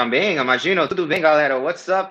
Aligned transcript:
Também, 0.00 0.38
imagino. 0.38 0.88
Tudo 0.88 1.06
bem, 1.06 1.20
galera? 1.20 1.58
What's 1.58 1.86
up? 1.88 2.10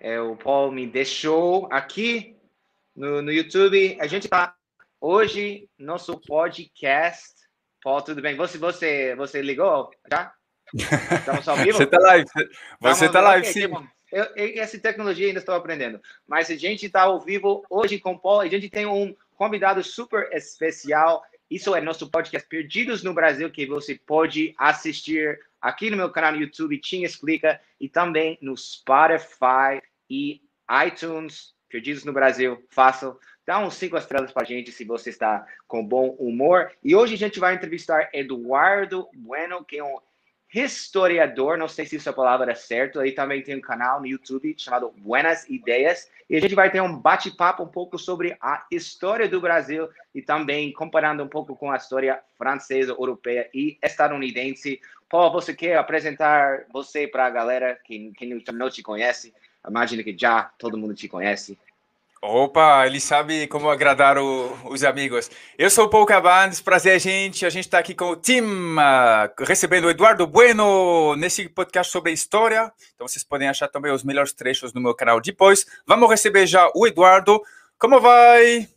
É, 0.00 0.18
o 0.18 0.34
Paul 0.36 0.72
me 0.72 0.86
deixou 0.86 1.68
aqui 1.70 2.34
no, 2.96 3.20
no 3.20 3.30
YouTube. 3.30 3.98
A 4.00 4.06
gente 4.06 4.26
tá 4.26 4.54
hoje 4.98 5.68
nosso 5.78 6.18
podcast. 6.18 7.34
Paul, 7.84 8.00
tudo 8.00 8.22
bem? 8.22 8.36
Você 8.36 8.56
você 8.56 9.14
você 9.16 9.42
ligou 9.42 9.90
já? 10.10 10.32
Estamos 10.72 11.46
ao 11.46 11.58
vivo? 11.58 11.76
Você 11.76 11.86
tá 11.86 11.98
live. 11.98 12.30
Você 12.80 13.08
tá 13.10 13.20
live, 13.20 13.46
sim. 13.48 13.64
Eu, 14.10 14.24
eu, 14.34 14.62
essa 14.62 14.78
tecnologia 14.78 15.26
ainda 15.26 15.40
estou 15.40 15.54
aprendendo. 15.54 16.00
Mas 16.26 16.50
a 16.50 16.56
gente 16.56 16.86
está 16.86 17.02
ao 17.02 17.20
vivo 17.20 17.62
hoje 17.68 17.98
com 17.98 18.12
o 18.12 18.18
Paul. 18.18 18.40
A 18.40 18.48
gente 18.48 18.70
tem 18.70 18.86
um 18.86 19.14
convidado 19.36 19.84
super 19.84 20.26
especial. 20.32 21.22
Isso 21.50 21.74
é 21.74 21.82
nosso 21.82 22.10
podcast 22.10 22.48
Perdidos 22.48 23.02
no 23.02 23.12
Brasil, 23.12 23.50
que 23.50 23.66
você 23.66 24.00
pode 24.06 24.54
assistir 24.56 25.38
aqui 25.60 25.90
no 25.90 25.96
meu 25.96 26.10
canal 26.10 26.32
no 26.32 26.40
YouTube, 26.40 26.78
Tim 26.78 27.02
Explica, 27.02 27.60
e 27.80 27.88
também 27.88 28.38
no 28.40 28.56
Spotify 28.56 29.82
e 30.08 30.40
iTunes, 30.86 31.54
Perdidos 31.68 32.04
no 32.04 32.12
Brasil. 32.12 32.64
Façam, 32.70 33.16
dá 33.46 33.58
uns 33.58 33.74
cinco 33.74 33.96
estrelas 33.96 34.32
para 34.32 34.42
a 34.42 34.46
gente 34.46 34.72
se 34.72 34.84
você 34.84 35.10
está 35.10 35.46
com 35.68 35.86
bom 35.86 36.10
humor. 36.18 36.72
E 36.82 36.96
hoje 36.96 37.14
a 37.14 37.18
gente 37.18 37.38
vai 37.38 37.54
entrevistar 37.54 38.10
Eduardo 38.12 39.08
Bueno, 39.14 39.64
que 39.64 39.78
é 39.78 39.84
um 39.84 39.98
historiador, 40.52 41.56
não 41.56 41.68
sei 41.68 41.86
se 41.86 41.96
essa 41.96 42.12
palavra 42.12 42.50
é 42.50 42.54
certa, 42.56 43.00
aí 43.00 43.12
também 43.12 43.40
tem 43.40 43.56
um 43.56 43.60
canal 43.60 44.00
no 44.00 44.06
YouTube 44.06 44.54
chamado 44.58 44.92
Buenas 44.98 45.48
Ideias, 45.48 46.10
e 46.28 46.36
a 46.36 46.40
gente 46.40 46.54
vai 46.56 46.70
ter 46.70 46.80
um 46.80 46.96
bate-papo 46.96 47.62
um 47.62 47.68
pouco 47.68 47.96
sobre 47.98 48.36
a 48.40 48.66
história 48.70 49.28
do 49.28 49.40
Brasil 49.40 49.88
e 50.12 50.20
também 50.20 50.72
comparando 50.72 51.22
um 51.22 51.28
pouco 51.28 51.54
com 51.54 51.70
a 51.70 51.76
história 51.76 52.20
francesa, 52.36 52.92
europeia 52.92 53.48
e 53.54 53.78
estadunidense. 53.82 54.80
Paul, 55.10 55.32
você 55.32 55.52
quer 55.52 55.76
apresentar 55.76 56.66
você 56.72 57.08
para 57.08 57.26
a 57.26 57.30
galera 57.30 57.76
que, 57.84 58.12
que 58.16 58.24
não 58.52 58.70
te 58.70 58.80
conhece? 58.80 59.34
Imagina 59.68 60.04
que 60.04 60.16
já 60.16 60.44
todo 60.56 60.78
mundo 60.78 60.94
te 60.94 61.08
conhece. 61.08 61.58
Opa, 62.22 62.86
ele 62.86 63.00
sabe 63.00 63.46
como 63.46 63.70
agradar 63.70 64.18
o, 64.18 64.52
os 64.66 64.84
amigos. 64.84 65.30
Eu 65.58 65.70
sou 65.70 65.86
o 65.86 65.88
Paul 65.88 66.06
Cabanes, 66.06 66.60
prazer, 66.60 67.00
gente. 67.00 67.44
A 67.44 67.50
gente 67.50 67.64
está 67.64 67.78
aqui 67.78 67.94
com 67.94 68.10
o 68.10 68.16
Tim, 68.16 68.42
uh, 68.42 69.44
recebendo 69.44 69.86
o 69.86 69.90
Eduardo 69.90 70.26
Bueno 70.26 71.16
nesse 71.16 71.48
podcast 71.48 71.90
sobre 71.90 72.12
história. 72.12 72.70
Então 72.94 73.08
vocês 73.08 73.24
podem 73.24 73.48
achar 73.48 73.68
também 73.68 73.90
os 73.90 74.04
melhores 74.04 74.32
trechos 74.32 74.72
no 74.72 74.80
meu 74.80 74.94
canal 74.94 75.20
depois. 75.20 75.66
Vamos 75.86 76.08
receber 76.08 76.46
já 76.46 76.70
o 76.74 76.86
Eduardo. 76.86 77.40
Como 77.78 77.98
vai? 77.98 78.68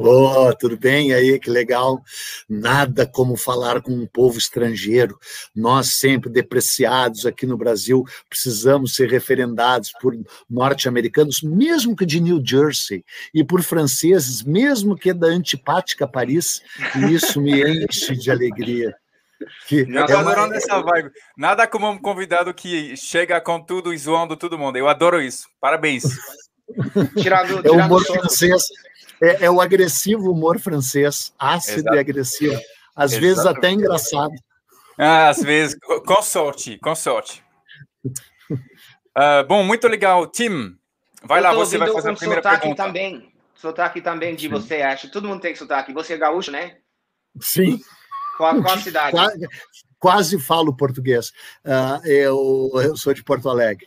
Oh, 0.00 0.54
tudo 0.54 0.78
bem 0.78 1.12
aí? 1.12 1.40
Que 1.40 1.50
legal. 1.50 2.00
Nada 2.48 3.04
como 3.04 3.36
falar 3.36 3.82
com 3.82 3.90
um 3.90 4.06
povo 4.06 4.38
estrangeiro. 4.38 5.18
Nós, 5.52 5.94
sempre 5.94 6.30
depreciados 6.30 7.26
aqui 7.26 7.44
no 7.44 7.56
Brasil, 7.56 8.04
precisamos 8.30 8.94
ser 8.94 9.10
referendados 9.10 9.90
por 10.00 10.16
norte-americanos, 10.48 11.42
mesmo 11.42 11.96
que 11.96 12.06
de 12.06 12.20
New 12.20 12.40
Jersey, 12.44 13.04
e 13.34 13.42
por 13.42 13.60
franceses, 13.60 14.44
mesmo 14.44 14.94
que 14.94 15.12
da 15.12 15.26
antipática 15.26 16.06
Paris. 16.06 16.62
E 16.94 17.12
isso 17.12 17.40
me 17.40 17.60
enche 17.60 18.14
de 18.14 18.30
alegria. 18.30 18.94
Que 19.66 19.80
eu 19.80 20.06
tô 20.06 20.12
é 20.12 20.16
adorando 20.16 20.54
essa 20.54 20.80
vibe. 20.80 21.10
Nada 21.36 21.66
como 21.66 21.90
um 21.90 21.98
convidado 21.98 22.54
que 22.54 22.96
chega 22.96 23.40
com 23.40 23.60
tudo 23.60 23.92
e 23.92 23.98
zoando 23.98 24.36
todo 24.36 24.58
mundo. 24.58 24.78
Eu 24.78 24.86
adoro 24.86 25.20
isso. 25.20 25.48
Parabéns. 25.60 26.04
tirando, 27.20 27.62
tirando 27.62 27.66
é 27.66 27.70
o 27.70 27.84
humor 27.84 28.04
francês 28.04 28.68
é, 29.22 29.46
é, 29.46 29.50
o 29.50 29.60
agressivo 29.60 30.30
humor 30.30 30.58
francês, 30.58 31.32
ácido 31.38 31.80
Exato. 31.80 31.96
e 31.96 31.98
agressivo. 31.98 32.60
Às 32.94 33.12
Exatamente. 33.12 33.20
vezes 33.20 33.46
até 33.46 33.70
engraçado. 33.70 34.32
Ah, 34.98 35.28
às 35.28 35.42
vezes, 35.42 35.76
com 36.04 36.22
sorte, 36.22 36.78
com 36.78 36.94
sorte. 36.94 37.42
Uh, 39.18 39.46
bom, 39.46 39.62
muito 39.62 39.86
legal. 39.86 40.26
Tim, 40.26 40.76
vai 41.22 41.40
lá, 41.40 41.52
você 41.52 41.78
vai 41.78 41.90
fazer 41.92 42.10
a 42.10 42.14
primeira 42.14 42.42
pergunta. 42.42 42.84
também, 42.84 43.32
sotaque 43.54 44.00
também 44.00 44.34
de 44.34 44.46
Sim. 44.46 44.48
você, 44.48 44.82
acho. 44.82 45.10
Todo 45.10 45.28
mundo 45.28 45.40
tem 45.40 45.54
sotaque. 45.54 45.92
Você 45.92 46.14
é 46.14 46.18
gaúcho, 46.18 46.50
né? 46.50 46.76
Sim. 47.40 47.80
Qual, 48.36 48.60
qual 48.62 48.78
cidade? 48.78 49.12
Quase, 49.12 49.48
quase 49.98 50.40
falo 50.40 50.76
português. 50.76 51.30
Uh, 51.64 52.06
eu, 52.06 52.70
eu 52.82 52.96
sou 52.96 53.14
de 53.14 53.22
Porto 53.22 53.48
Alegre. 53.48 53.86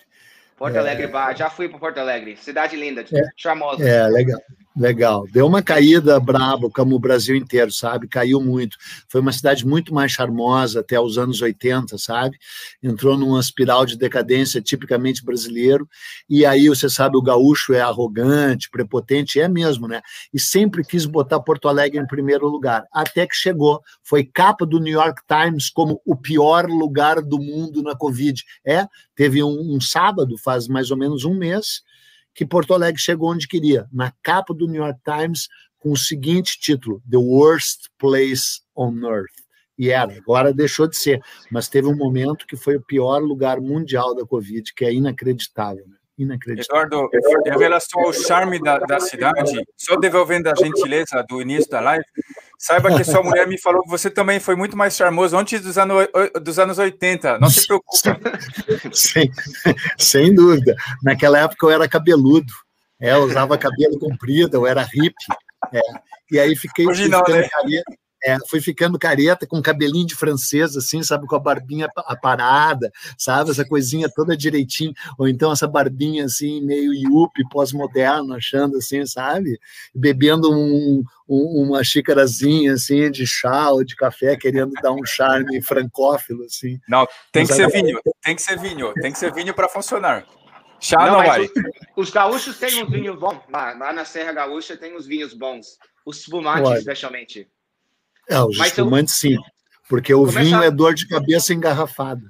Porto 0.58 0.78
Alegre, 0.78 1.12
é... 1.12 1.36
já 1.36 1.50
fui 1.50 1.68
para 1.68 1.80
Porto 1.80 1.98
Alegre. 1.98 2.38
Cidade 2.38 2.76
linda, 2.76 3.02
é, 3.02 3.22
charmosa. 3.36 3.84
É, 3.84 4.08
legal. 4.08 4.40
Legal. 4.74 5.28
Deu 5.30 5.46
uma 5.46 5.62
caída 5.62 6.18
braba, 6.18 6.70
como 6.70 6.96
o 6.96 7.00
Brasil 7.00 7.36
inteiro, 7.36 7.70
sabe? 7.74 8.08
Caiu 8.08 8.40
muito. 8.40 8.78
Foi 9.10 9.20
uma 9.20 9.34
cidade 9.34 9.68
muito 9.68 9.94
mais 9.94 10.14
charmosa 10.14 10.80
até 10.80 10.98
os 10.98 11.18
anos 11.18 11.42
80, 11.42 11.98
sabe? 11.98 12.38
Entrou 12.82 13.18
numa 13.18 13.42
espiral 13.42 13.86
de 13.86 13.98
decadência 13.98 14.62
tipicamente 14.62 15.26
brasileiro. 15.26 15.90
E 16.30 16.46
aí, 16.46 16.70
você 16.70 16.90
sabe, 16.90 17.18
o 17.18 17.22
gaúcho 17.22 17.74
é 17.74 17.82
arrogante, 17.82 18.70
prepotente, 18.70 19.42
é 19.42 19.50
mesmo, 19.50 19.90
né? 19.90 20.02
E 20.34 20.40
sempre 20.40 20.86
quis 20.86 21.06
botar 21.06 21.42
Porto 21.42 21.68
Alegre 21.68 22.00
em 22.00 22.08
primeiro 22.08 22.48
lugar. 22.48 22.86
Até 22.94 23.28
que 23.28 23.36
chegou. 23.36 23.82
Foi 24.02 24.24
capa 24.24 24.66
do 24.66 24.80
New 24.80 24.94
York 24.94 25.22
Times 25.28 25.70
como 25.70 26.02
o 26.06 26.16
pior 26.16 26.66
lugar 26.68 27.22
do 27.22 27.38
mundo 27.38 27.84
na 27.84 27.94
Covid. 27.94 28.42
É, 28.66 28.86
teve 29.16 29.44
um, 29.44 29.76
um 29.76 29.82
sábado, 29.82 30.38
faz 30.38 30.70
mais 30.70 30.92
ou 30.92 30.98
menos 30.98 31.26
um 31.26 31.36
mês, 31.36 31.82
que 32.34 32.46
Porto 32.46 32.74
Alegre 32.74 33.02
chegou 33.02 33.32
onde 33.32 33.48
queria, 33.48 33.88
na 33.92 34.12
capa 34.24 34.54
do 34.54 34.68
New 34.68 34.82
York 34.82 35.00
Times, 35.04 35.48
com 35.78 35.92
o 35.92 35.98
seguinte 35.98 36.60
título: 36.60 37.02
The 37.10 37.18
Worst 37.18 37.88
Place 37.98 38.62
on 38.76 39.00
Earth. 39.04 39.42
E 39.78 39.90
era, 39.90 40.14
agora 40.14 40.54
deixou 40.54 40.88
de 40.88 40.96
ser, 40.96 41.20
mas 41.52 41.68
teve 41.68 41.88
um 41.88 41.96
momento 41.96 42.46
que 42.46 42.56
foi 42.56 42.76
o 42.76 42.82
pior 42.82 43.20
lugar 43.20 43.60
mundial 43.60 44.14
da 44.14 44.24
Covid, 44.26 44.74
que 44.76 44.86
é 44.86 44.94
inacreditável. 44.94 45.84
Né? 45.88 45.96
Inacreditável. 46.20 46.86
Eduardo, 46.86 47.10
em 47.48 47.58
relação 47.58 48.02
ao 48.02 48.14
charme 48.14 48.62
da, 48.62 48.78
da 48.78 49.00
cidade, 49.00 49.64
só 49.76 49.96
devolvendo 49.96 50.50
a 50.50 50.56
gentileza 50.56 51.26
do 51.28 51.42
início 51.42 51.70
da 51.70 51.80
live, 51.80 52.06
saiba 52.62 52.96
que 52.96 53.04
sua 53.04 53.24
mulher 53.24 53.48
me 53.48 53.60
falou 53.60 53.82
que 53.82 53.90
você 53.90 54.10
também 54.10 54.40
foi 54.40 54.56
muito 54.56 54.78
mais 54.78 54.96
charmoso 54.96 55.36
antes 55.36 55.60
dos 55.62 55.78
anos, 55.78 56.08
dos 56.42 56.60
anos 56.60 56.78
80. 56.78 57.40
Não 57.40 57.50
se 57.50 57.66
preocupe. 57.66 57.98
Sem, 58.94 59.32
sem 59.98 60.36
dúvida. 60.36 60.76
Naquela 61.02 61.40
época 61.40 61.66
eu 61.66 61.72
era 61.72 61.88
cabeludo. 61.90 62.54
É, 63.00 63.14
eu 63.14 63.24
usava 63.24 63.58
cabelo 63.58 63.98
comprido, 63.98 64.58
eu 64.58 64.68
era 64.68 64.84
hippie. 64.84 65.14
É, 65.74 65.80
e 66.32 66.40
aí 66.40 66.56
fiquei 66.56 66.88
Hoje 66.88 67.10
não, 67.10 67.24
né? 67.28 67.50
É, 68.24 68.38
fui 68.48 68.62
ficando 68.62 69.00
careta, 69.00 69.48
com 69.48 69.62
cabelinho 69.62 70.06
de 70.06 70.16
francês, 70.16 70.78
assim, 70.78 71.02
sabe, 71.02 71.26
com 71.26 71.36
a 71.36 71.40
barbinha 71.40 71.90
aparada, 71.98 72.92
sabe, 73.18 73.52
essa 73.52 73.66
coisinha 73.66 74.10
toda 74.14 74.38
direitinho, 74.38 74.94
ou 75.18 75.28
então 75.28 75.52
essa 75.52 75.68
barbinha, 75.68 76.26
assim, 76.26 76.62
meio 76.62 76.94
yuppie, 76.94 77.48
pós-moderno, 77.50 78.34
achando, 78.34 78.78
assim, 78.78 79.06
sabe, 79.06 79.60
bebendo 79.94 80.52
um, 80.52 81.04
um, 81.28 81.64
uma 81.64 81.84
xícarazinha, 81.84 82.74
assim, 82.74 83.10
de 83.10 83.26
chá 83.26 83.72
ou 83.72 83.84
de 83.84 83.96
café, 83.96 84.36
querendo 84.36 84.74
dar 84.82 84.92
um 84.92 85.06
charme 85.06 85.62
francófilo, 85.62 86.44
assim. 86.44 86.80
Não, 86.88 87.08
tem 87.32 87.46
que 87.46 87.54
ser 87.54 87.70
vinho, 87.70 88.00
tem 88.22 88.36
que 88.36 88.42
ser 88.42 88.60
vinho, 88.60 88.94
tem 88.94 89.12
que 89.12 89.18
ser 89.18 89.34
vinho 89.34 89.54
para 89.54 89.68
funcionar. 89.68 90.26
Chá 90.80 90.98
não, 90.98 91.20
não 91.20 91.26
vai. 91.26 91.42
Os, 91.42 91.52
os, 91.96 92.10
gaúchos 92.10 92.58
têm 92.58 92.84
uns 92.84 92.90
vinhos 92.90 93.18
bons, 93.18 93.40
lá, 93.50 93.74
lá, 93.74 93.94
na 93.94 94.04
Serra 94.04 94.32
Gaúcha 94.32 94.76
tem 94.76 94.98
uns 94.98 95.06
vinhos 95.06 95.34
bons, 95.34 95.78
os 96.04 96.20
espumantes, 96.20 96.72
especialmente. 96.80 97.48
É, 98.32 98.40
os 98.40 98.58
Mas 98.58 98.70
espumantes 98.70 99.22
eu... 99.26 99.32
sim, 99.32 99.38
porque 99.90 100.14
o 100.14 100.26
vinho 100.26 100.64
é 100.64 100.72
dor 100.72 100.94
de 100.94 101.06
cabeça 101.06 101.54
engarrafada. 101.54 102.22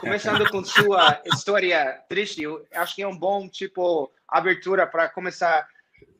Começando 0.00 0.48
com 0.48 0.64
sua 0.64 1.20
história 1.26 2.00
triste, 2.08 2.44
eu 2.44 2.64
acho 2.72 2.94
que 2.94 3.02
é 3.02 3.08
um 3.08 3.16
bom 3.16 3.48
tipo 3.48 4.10
abertura 4.28 4.86
para 4.86 5.08
começar 5.08 5.58
a 5.58 5.66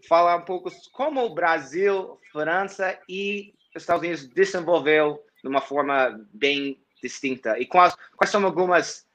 falar 0.09 0.37
um 0.37 0.43
pouco 0.43 0.71
como 0.93 1.25
o 1.25 1.35
Brasil, 1.35 2.19
França 2.33 2.99
e 3.09 3.55
Estados 3.77 4.03
Unidos 4.03 4.27
desenvolveu 4.27 5.23
de 5.41 5.49
uma 5.49 5.61
forma 5.61 6.21
bem 6.35 6.83
distinta 7.01 7.59
e 7.59 7.65
quais, 7.65 7.97
quais 8.17 8.31
são 8.31 8.45
algumas 8.45 9.07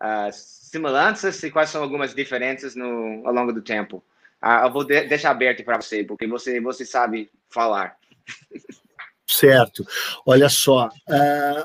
uh, 0.00 0.32
semelhanças 0.32 1.40
e 1.42 1.50
quais 1.50 1.68
são 1.68 1.82
algumas 1.82 2.14
diferenças 2.14 2.74
no, 2.74 3.22
ao 3.26 3.32
longo 3.32 3.52
do 3.52 3.60
tempo. 3.60 4.02
Uh, 4.42 4.64
eu 4.64 4.72
vou 4.72 4.84
de 4.84 5.04
deixar 5.04 5.30
aberto 5.32 5.62
para 5.62 5.80
você 5.80 6.02
porque 6.02 6.26
você 6.26 6.60
você 6.62 6.86
sabe 6.86 7.30
falar. 7.50 7.96
Certo. 9.38 9.84
Olha 10.26 10.48
só, 10.48 10.90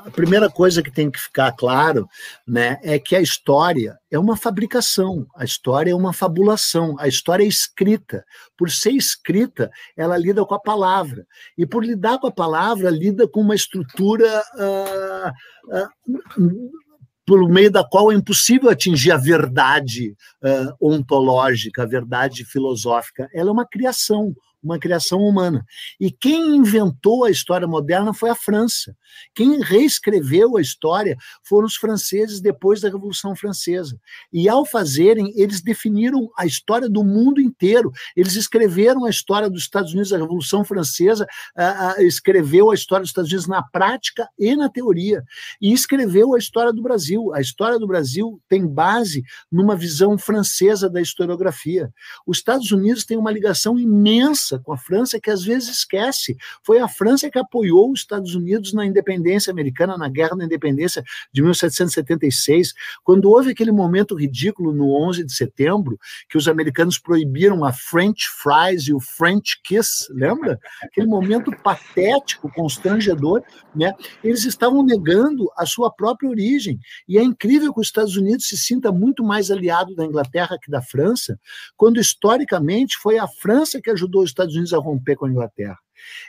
a 0.06 0.10
primeira 0.10 0.48
coisa 0.48 0.82
que 0.82 0.90
tem 0.90 1.10
que 1.10 1.20
ficar 1.20 1.52
claro 1.52 2.08
né, 2.46 2.78
é 2.82 2.98
que 2.98 3.14
a 3.14 3.20
história 3.20 3.98
é 4.10 4.18
uma 4.18 4.36
fabricação, 4.36 5.26
a 5.36 5.44
história 5.44 5.90
é 5.90 5.94
uma 5.94 6.14
fabulação, 6.14 6.96
a 6.98 7.06
história 7.06 7.44
é 7.44 7.46
escrita. 7.46 8.24
Por 8.56 8.70
ser 8.70 8.92
escrita, 8.92 9.70
ela 9.96 10.16
lida 10.16 10.44
com 10.46 10.54
a 10.54 10.60
palavra. 10.60 11.26
E 11.58 11.66
por 11.66 11.84
lidar 11.84 12.18
com 12.18 12.26
a 12.26 12.32
palavra, 12.32 12.88
lida 12.88 13.28
com 13.28 13.42
uma 13.42 13.54
estrutura. 13.54 14.42
Uh, 14.56 15.76
uh, 15.76 16.78
por 17.26 17.46
meio 17.46 17.70
da 17.70 17.84
qual 17.84 18.10
é 18.10 18.14
impossível 18.14 18.70
atingir 18.70 19.12
a 19.12 19.18
verdade 19.18 20.16
uh, 20.42 20.74
ontológica, 20.80 21.82
a 21.82 21.86
verdade 21.86 22.42
filosófica. 22.42 23.28
Ela 23.34 23.50
é 23.50 23.52
uma 23.52 23.68
criação, 23.68 24.34
uma 24.62 24.78
criação 24.78 25.20
humana. 25.20 25.64
E 26.00 26.10
quem 26.10 26.56
inventou 26.56 27.24
a 27.24 27.30
história 27.30 27.66
moderna 27.66 28.12
foi 28.12 28.30
a 28.30 28.34
França. 28.34 28.96
Quem 29.34 29.60
reescreveu 29.62 30.56
a 30.56 30.60
história 30.60 31.16
foram 31.44 31.66
os 31.66 31.76
franceses 31.76 32.40
depois 32.40 32.80
da 32.80 32.88
Revolução 32.88 33.36
Francesa. 33.36 33.98
E 34.32 34.48
ao 34.48 34.66
fazerem, 34.66 35.32
eles 35.36 35.60
definiram 35.60 36.28
a 36.36 36.44
história 36.44 36.88
do 36.88 37.04
mundo 37.04 37.40
inteiro. 37.40 37.92
Eles 38.16 38.34
escreveram 38.34 39.04
a 39.04 39.10
história 39.10 39.48
dos 39.48 39.62
Estados 39.62 39.92
Unidos, 39.92 40.12
a 40.12 40.18
Revolução 40.18 40.64
Francesa 40.64 41.26
uh, 41.56 42.00
uh, 42.00 42.02
escreveu 42.02 42.70
a 42.70 42.74
história 42.74 43.02
dos 43.02 43.10
Estados 43.10 43.30
Unidos 43.30 43.48
na 43.48 43.62
prática 43.62 44.28
e 44.38 44.56
na 44.56 44.68
teoria. 44.68 45.22
E 45.60 45.72
escreveu 45.72 46.34
a 46.34 46.38
história 46.38 46.72
do 46.72 46.82
Brasil. 46.82 47.32
A 47.34 47.40
história 47.40 47.78
do 47.78 47.86
Brasil 47.86 48.40
tem 48.48 48.66
base 48.66 49.22
numa 49.50 49.76
visão 49.76 50.18
francesa 50.18 50.90
da 50.90 51.00
historiografia. 51.00 51.92
Os 52.26 52.38
Estados 52.38 52.70
Unidos 52.70 53.04
têm 53.04 53.16
uma 53.16 53.30
ligação 53.30 53.78
imensa 53.78 54.47
com 54.56 54.72
a 54.72 54.78
França 54.78 55.18
que 55.20 55.30
às 55.30 55.42
vezes 55.42 55.68
esquece. 55.68 56.36
Foi 56.62 56.78
a 56.78 56.86
França 56.86 57.28
que 57.28 57.38
apoiou 57.38 57.90
os 57.90 58.00
Estados 58.00 58.36
Unidos 58.36 58.72
na 58.72 58.86
independência 58.86 59.50
americana, 59.50 59.98
na 59.98 60.08
Guerra 60.08 60.36
da 60.36 60.44
Independência 60.44 61.02
de 61.32 61.42
1776, 61.42 62.72
quando 63.02 63.28
houve 63.28 63.50
aquele 63.50 63.72
momento 63.72 64.14
ridículo 64.14 64.72
no 64.72 64.92
11 65.08 65.24
de 65.24 65.32
setembro, 65.32 65.98
que 66.28 66.38
os 66.38 66.46
americanos 66.46 66.98
proibiram 66.98 67.64
a 67.64 67.72
French 67.72 68.28
fries 68.40 68.84
e 68.84 68.94
o 68.94 69.00
French 69.00 69.60
kiss, 69.64 70.06
lembra? 70.10 70.60
Aquele 70.82 71.08
momento 71.08 71.50
patético, 71.62 72.52
constrangedor, 72.52 73.42
né? 73.74 73.92
Eles 74.22 74.44
estavam 74.44 74.84
negando 74.84 75.50
a 75.56 75.66
sua 75.66 75.90
própria 75.90 76.30
origem. 76.30 76.78
E 77.08 77.18
é 77.18 77.22
incrível 77.22 77.72
que 77.72 77.80
os 77.80 77.88
Estados 77.88 78.16
Unidos 78.16 78.46
se 78.46 78.56
sinta 78.56 78.92
muito 78.92 79.24
mais 79.24 79.50
aliado 79.50 79.94
da 79.94 80.04
Inglaterra 80.04 80.58
que 80.60 80.70
da 80.70 80.82
França, 80.82 81.38
quando 81.76 82.00
historicamente 82.00 82.96
foi 82.98 83.18
a 83.18 83.26
França 83.26 83.80
que 83.80 83.90
ajudou 83.90 84.22
os 84.22 84.30
Estados 84.38 84.54
Unidos 84.54 84.72
a 84.72 84.78
romper 84.78 85.16
com 85.16 85.26
a 85.26 85.30
Inglaterra. 85.30 85.78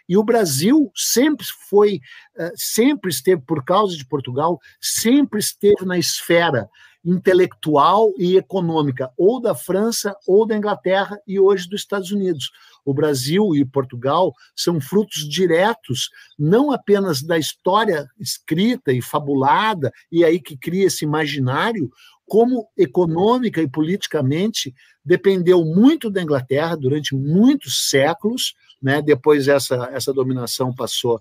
E 0.07 0.17
o 0.17 0.23
Brasil 0.23 0.91
sempre 0.95 1.45
foi, 1.69 2.01
eh, 2.37 2.51
sempre 2.55 3.11
esteve, 3.11 3.41
por 3.41 3.63
causa 3.63 3.95
de 3.95 4.05
Portugal, 4.05 4.59
sempre 4.81 5.39
esteve 5.39 5.85
na 5.85 5.97
esfera 5.97 6.67
intelectual 7.05 8.11
e 8.17 8.35
econômica, 8.35 9.09
ou 9.17 9.39
da 9.39 9.55
França, 9.55 10.15
ou 10.27 10.45
da 10.45 10.57
Inglaterra, 10.57 11.17
e 11.25 11.39
hoje 11.39 11.69
dos 11.69 11.81
Estados 11.81 12.11
Unidos. 12.11 12.51
O 12.83 12.93
Brasil 12.93 13.55
e 13.55 13.63
Portugal 13.63 14.33
são 14.55 14.81
frutos 14.81 15.27
diretos, 15.29 16.09
não 16.37 16.71
apenas 16.71 17.21
da 17.21 17.37
história 17.37 18.07
escrita 18.19 18.91
e 18.91 19.01
fabulada, 19.01 19.91
e 20.11 20.25
aí 20.25 20.39
que 20.39 20.57
cria 20.57 20.87
esse 20.87 21.05
imaginário, 21.05 21.89
como 22.29 22.69
econômica 22.77 23.59
e 23.61 23.67
politicamente 23.67 24.73
dependeu 25.03 25.65
muito 25.65 26.09
da 26.09 26.21
Inglaterra 26.21 26.77
durante 26.77 27.15
muitos 27.15 27.89
séculos, 27.89 28.53
né? 28.81 29.01
Depois 29.01 29.47
essa 29.47 29.89
essa 29.91 30.13
dominação 30.13 30.73
passou 30.73 31.19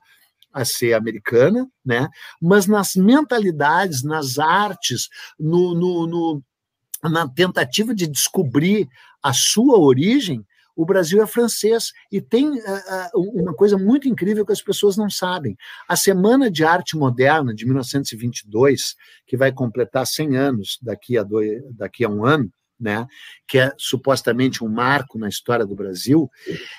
a 0.52 0.64
ser 0.64 0.92
americana, 0.92 1.66
né? 1.84 2.08
Mas 2.40 2.66
nas 2.66 2.94
mentalidades, 2.94 4.02
nas 4.04 4.38
artes, 4.38 5.08
no, 5.40 5.74
no, 5.74 6.06
no 6.06 6.42
na 7.02 7.26
tentativa 7.26 7.94
de 7.94 8.06
descobrir 8.06 8.86
a 9.22 9.32
sua 9.32 9.78
origem, 9.78 10.44
o 10.78 10.86
Brasil 10.86 11.20
é 11.20 11.26
francês 11.26 11.92
e 12.10 12.20
tem 12.20 12.48
uh, 12.48 13.10
uma 13.34 13.52
coisa 13.52 13.76
muito 13.76 14.08
incrível 14.08 14.46
que 14.46 14.52
as 14.52 14.62
pessoas 14.62 14.96
não 14.96 15.10
sabem. 15.10 15.56
A 15.88 15.96
Semana 15.96 16.48
de 16.48 16.64
Arte 16.64 16.96
Moderna 16.96 17.52
de 17.52 17.66
1922, 17.66 18.94
que 19.26 19.36
vai 19.36 19.50
completar 19.50 20.06
100 20.06 20.36
anos 20.36 20.78
daqui 20.80 21.18
a, 21.18 21.24
dois, 21.24 21.60
daqui 21.74 22.04
a 22.04 22.08
um 22.08 22.24
ano, 22.24 22.48
né, 22.80 23.06
que 23.46 23.58
é 23.58 23.72
supostamente 23.76 24.62
um 24.62 24.68
marco 24.68 25.18
na 25.18 25.28
história 25.28 25.66
do 25.66 25.74
Brasil, 25.74 26.30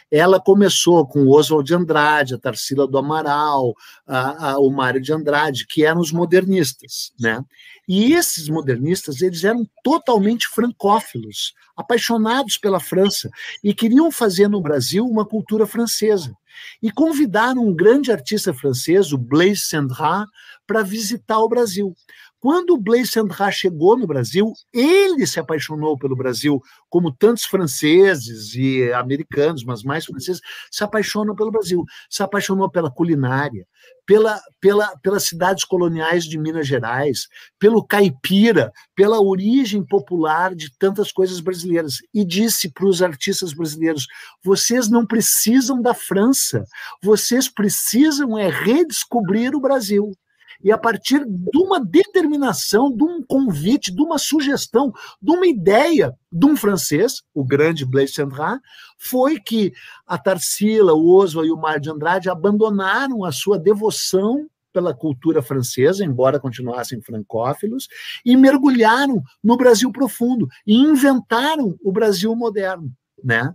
ela 0.10 0.40
começou 0.40 1.06
com 1.06 1.24
o 1.24 1.32
Oswald 1.32 1.68
de 1.68 1.74
Andrade, 1.74 2.36
a 2.36 2.38
Tarsila 2.38 2.88
do 2.88 2.98
Amaral, 2.98 3.74
a, 4.08 4.52
a, 4.52 4.60
o 4.60 4.70
Mário 4.70 5.02
de 5.02 5.12
Andrade, 5.12 5.68
que 5.68 5.84
eram 5.84 6.00
os 6.00 6.12
modernistas, 6.12 7.12
né? 7.20 7.44
E 7.88 8.14
esses 8.14 8.48
modernistas, 8.48 9.22
eles 9.22 9.44
eram 9.44 9.68
totalmente 9.84 10.48
francófilos, 10.48 11.54
apaixonados 11.76 12.58
pela 12.58 12.80
França 12.80 13.30
e 13.64 13.74
queriam 13.74 14.12
fazer 14.12 14.48
no 14.48 14.62
Brasil 14.62 15.06
uma 15.06 15.26
cultura 15.26 15.66
francesa. 15.66 16.36
E 16.84 16.92
convidaram 16.92 17.66
um 17.66 17.74
grande 17.74 18.12
artista 18.12 18.54
francês, 18.54 19.12
o 19.12 19.18
Blaise 19.18 19.62
Cendrars, 19.62 20.28
para 20.68 20.84
visitar 20.84 21.40
o 21.40 21.50
Brasil. 21.50 21.96
Quando 22.42 22.72
o 22.72 22.78
Blaise 22.78 23.12
Cendrars 23.12 23.56
chegou 23.56 23.98
no 23.98 24.08
Brasil, 24.08 24.54
ele 24.74 25.28
se 25.28 25.42
apaixonou 25.42 25.98
pelo 25.98 26.16
Brasil, 26.16 26.62
como 26.90 27.12
tantos 27.12 27.44
franceses 27.44 28.56
e 28.56 28.94
americanos, 28.94 29.66
mas 29.66 29.84
mais 29.84 30.06
franceses, 30.06 30.42
se 30.72 30.82
apaixonam 30.82 31.36
pelo 31.36 31.52
Brasil. 31.52 31.84
Se 32.10 32.24
apaixonou 32.24 32.70
pela 32.70 32.90
culinária, 32.90 33.68
pela, 34.06 34.40
pela, 34.62 34.88
pelas 35.00 35.24
cidades 35.24 35.66
coloniais 35.66 36.24
de 36.24 36.38
Minas 36.38 36.66
Gerais, 36.66 37.28
pelo 37.60 37.86
caipira, 37.86 38.72
pela 38.96 39.20
origem 39.20 39.86
popular 39.86 40.56
de 40.56 40.72
tantas 40.78 41.12
coisas 41.12 41.42
brasileiras. 41.42 41.96
E 42.14 42.24
disse 42.24 42.72
para 42.72 42.88
os 42.88 43.02
artistas 43.02 43.52
brasileiros: 43.52 44.08
vocês 44.42 44.90
não 44.90 45.06
precisam 45.06 45.82
da 45.82 45.94
França, 45.94 46.64
vocês 47.04 47.50
precisam 47.50 48.38
é 48.38 48.48
redescobrir 48.48 49.54
o 49.54 49.60
Brasil 49.60 50.14
e 50.62 50.72
a 50.72 50.78
partir 50.78 51.26
de 51.26 51.58
uma 51.58 51.80
determinação, 51.80 52.92
de 52.92 53.04
um 53.04 53.24
convite, 53.24 53.94
de 53.94 54.02
uma 54.02 54.18
sugestão, 54.18 54.94
de 55.22 55.32
uma 55.32 55.48
ideia 55.48 56.14
de 56.32 56.46
um 56.46 56.56
francês, 56.56 57.22
o 57.34 57.44
grande 57.44 57.86
Blaise 57.86 58.14
Cendrars, 58.14 58.60
foi 58.98 59.40
que 59.40 59.72
a 60.06 60.18
Tarsila, 60.18 60.94
o 60.94 61.16
Oswald 61.16 61.50
e 61.50 61.52
o 61.52 61.58
Mário 61.58 61.82
de 61.82 61.90
Andrade 61.90 62.30
abandonaram 62.30 63.24
a 63.24 63.32
sua 63.32 63.58
devoção 63.58 64.48
pela 64.72 64.94
cultura 64.94 65.42
francesa, 65.42 66.06
embora 66.06 66.40
continuassem 66.40 67.02
francófilos, 67.02 67.88
e 68.24 68.36
mergulharam 68.38 69.22
no 69.44 69.58
Brasil 69.58 69.92
profundo 69.92 70.48
e 70.66 70.76
inventaram 70.76 71.76
o 71.84 71.92
Brasil 71.92 72.36
moderno, 72.36 72.92
né? 73.24 73.54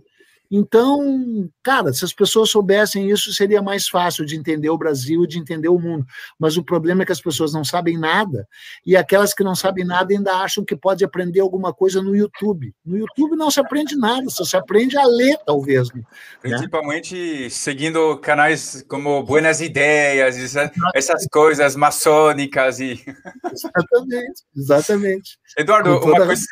Então, 0.51 1.49
cara, 1.63 1.91
se 1.93 2.05
as 2.05 2.13
pessoas 2.13 2.49
soubessem 2.49 3.09
isso, 3.09 3.33
seria 3.33 3.61
mais 3.61 3.87
fácil 3.87 4.25
de 4.25 4.35
entender 4.35 4.69
o 4.69 4.77
Brasil 4.77 5.23
e 5.23 5.27
de 5.27 5.39
entender 5.39 5.69
o 5.69 5.79
mundo. 5.79 6.05
Mas 6.39 6.57
o 6.57 6.63
problema 6.63 7.03
é 7.03 7.05
que 7.05 7.11
as 7.11 7.21
pessoas 7.21 7.53
não 7.53 7.63
sabem 7.63 7.97
nada, 7.97 8.47
e 8.85 8.95
aquelas 8.95 9.33
que 9.33 9.43
não 9.43 9.55
sabem 9.55 9.85
nada 9.85 10.13
ainda 10.13 10.33
acham 10.35 10.63
que 10.63 10.75
pode 10.75 11.03
aprender 11.03 11.39
alguma 11.39 11.73
coisa 11.73 12.01
no 12.01 12.15
YouTube. 12.15 12.73
No 12.85 12.97
YouTube 12.97 13.35
não 13.35 13.49
se 13.49 13.59
aprende 13.59 13.95
nada, 13.95 14.29
só 14.29 14.43
se 14.43 14.55
aprende 14.55 14.97
a 14.97 15.05
ler, 15.05 15.37
talvez. 15.45 15.91
Né? 15.93 16.03
Principalmente 16.41 17.49
seguindo 17.49 18.17
canais 18.17 18.83
como 18.87 19.23
Buenas 19.23 19.61
Ideias, 19.61 20.55
essas 20.93 21.27
coisas 21.31 21.75
maçônicas 21.75 22.79
e. 22.79 23.03
Exatamente, 23.51 24.43
exatamente. 24.55 25.37
Eduardo, 25.57 25.91
uma 25.91 26.25
coisa 26.25 26.45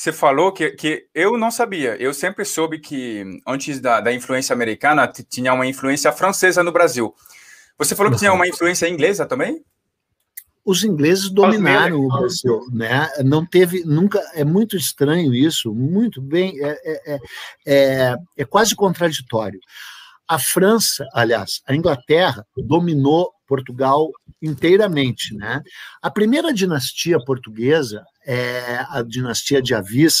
você 0.00 0.12
falou 0.12 0.50
que, 0.50 0.70
que 0.70 1.06
eu 1.14 1.36
não 1.36 1.50
sabia. 1.50 1.94
Eu 2.00 2.14
sempre 2.14 2.42
soube 2.42 2.78
que 2.78 3.22
antes 3.46 3.80
da, 3.80 4.00
da 4.00 4.10
influência 4.10 4.54
americana 4.54 5.06
tinha 5.06 5.52
uma 5.52 5.66
influência 5.66 6.10
francesa 6.10 6.62
no 6.62 6.72
Brasil. 6.72 7.14
Você 7.76 7.94
falou 7.94 8.10
que 8.10 8.18
tinha 8.18 8.32
uma 8.32 8.48
influência 8.48 8.88
inglesa 8.88 9.26
também? 9.26 9.62
Os 10.64 10.84
ingleses 10.84 11.28
dominaram 11.28 12.00
o 12.00 12.08
Brasil, 12.08 12.66
né? 12.72 13.10
Não 13.22 13.44
teve 13.44 13.84
nunca. 13.84 14.18
É 14.32 14.42
muito 14.42 14.74
estranho 14.74 15.34
isso. 15.34 15.74
Muito 15.74 16.22
bem. 16.22 16.58
É, 16.64 16.70
é, 16.82 17.12
é, 17.14 17.20
é, 17.66 18.16
é 18.38 18.44
quase 18.46 18.74
contraditório. 18.74 19.60
A 20.26 20.38
França, 20.38 21.06
aliás, 21.12 21.60
a 21.66 21.74
Inglaterra 21.74 22.46
dominou 22.56 23.34
Portugal 23.50 24.10
inteiramente, 24.40 25.34
né? 25.34 25.60
A 26.00 26.08
primeira 26.08 26.54
dinastia 26.54 27.18
portuguesa 27.18 28.04
é 28.24 28.86
a 28.90 29.02
dinastia 29.02 29.60
de 29.60 29.74
Avis, 29.74 30.20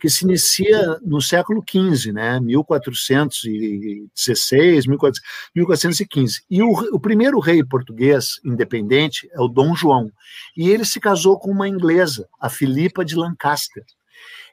que 0.00 0.08
se 0.08 0.24
inicia 0.24 0.98
no 1.02 1.20
século 1.20 1.62
XV, 1.62 2.10
né? 2.10 2.40
1416, 2.40 4.86
1415. 4.86 6.40
E 6.50 6.62
o, 6.62 6.70
o 6.70 6.98
primeiro 6.98 7.38
rei 7.38 7.62
português 7.62 8.40
independente 8.42 9.28
é 9.34 9.40
o 9.42 9.48
Dom 9.48 9.76
João, 9.76 10.10
e 10.56 10.70
ele 10.70 10.86
se 10.86 10.98
casou 10.98 11.38
com 11.38 11.50
uma 11.50 11.68
inglesa, 11.68 12.26
a 12.40 12.48
Filipa 12.48 13.04
de 13.04 13.14
Lancaster. 13.14 13.84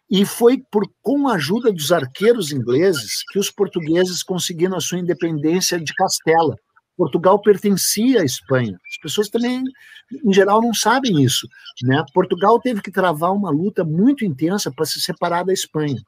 E 0.10 0.26
foi 0.26 0.62
por, 0.70 0.84
com 1.02 1.30
a 1.30 1.36
ajuda 1.36 1.72
dos 1.72 1.94
arqueiros 1.94 2.52
ingleses 2.52 3.24
que 3.32 3.40
os 3.40 3.50
portugueses 3.50 4.22
conseguiram 4.22 4.76
a 4.76 4.82
sua 4.82 5.00
independência 5.00 5.80
de 5.80 5.94
Castela. 5.94 6.58
Portugal 6.98 7.40
pertencia 7.40 8.22
à 8.22 8.26
Espanha. 8.26 8.78
As 8.90 8.98
pessoas 8.98 9.30
também, 9.30 9.64
em 10.26 10.34
geral, 10.34 10.60
não 10.62 10.74
sabem 10.74 11.24
isso. 11.24 11.48
Né? 11.84 12.04
Portugal 12.12 12.60
teve 12.60 12.82
que 12.82 12.92
travar 12.92 13.32
uma 13.32 13.52
luta 13.52 13.84
muito 13.84 14.26
intensa 14.26 14.72
para 14.72 14.86
se 14.86 15.00
separar 15.00 15.44
da 15.44 15.54
Espanha. 15.54 16.02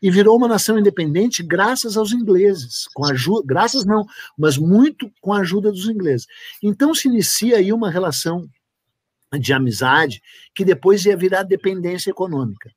E 0.00 0.10
virou 0.10 0.38
uma 0.38 0.48
nação 0.48 0.78
independente 0.78 1.42
graças 1.42 1.96
aos 1.96 2.12
ingleses. 2.12 2.88
Com 2.94 3.04
ajuda, 3.04 3.42
graças 3.46 3.84
não, 3.84 4.06
mas 4.36 4.56
muito 4.56 5.12
com 5.20 5.34
a 5.34 5.40
ajuda 5.40 5.70
dos 5.70 5.86
ingleses. 5.86 6.26
Então 6.62 6.94
se 6.94 7.06
inicia 7.06 7.58
aí 7.58 7.70
uma 7.70 7.90
relação 7.90 8.48
de 9.38 9.52
amizade 9.52 10.22
que 10.54 10.64
depois 10.64 11.04
ia 11.04 11.16
virar 11.16 11.42
dependência 11.42 12.10
econômica. 12.10 12.70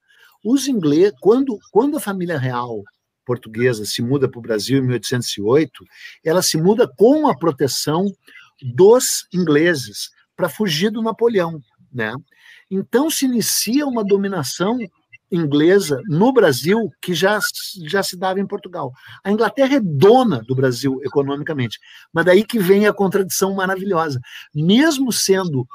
Os 0.44 0.68
ingleses, 0.68 1.18
quando, 1.22 1.58
quando 1.72 1.96
a 1.96 2.02
família 2.02 2.38
real 2.38 2.84
portuguesa 3.26 3.86
se 3.86 4.02
muda 4.02 4.30
para 4.30 4.40
o 4.40 4.42
Brasil 4.42 4.80
em 4.80 4.88
1808, 4.88 5.86
ela 6.24 6.42
se 6.42 6.58
muda 6.58 6.88
com 6.88 7.28
a 7.28 7.38
proteção 7.38 8.06
dos 8.62 9.28
ingleses 9.34 10.12
para 10.36 10.50
fugir 10.50 10.90
do 10.90 11.02
Napoleão, 11.02 11.60
né? 11.92 12.14
Então 12.70 13.10
se 13.10 13.26
inicia 13.26 13.86
uma 13.86 14.04
dominação 14.04 14.80
inglesa 15.32 16.00
no 16.08 16.32
Brasil 16.32 16.92
que 17.02 17.14
já, 17.14 17.40
já 17.86 18.04
se 18.04 18.16
dava 18.16 18.40
em 18.40 18.46
Portugal. 18.46 18.92
A 19.24 19.32
Inglaterra 19.32 19.76
é 19.76 19.80
dona 19.80 20.44
do 20.44 20.56
Brasil 20.56 21.00
economicamente, 21.04 21.80
mas 22.12 22.26
daí 22.26 22.44
que 22.44 22.60
vem 22.60 22.86
a 22.86 22.94
contradição 22.94 23.54
maravilhosa. 23.56 24.22
Mesmo 24.54 25.12
sendo 25.12 25.68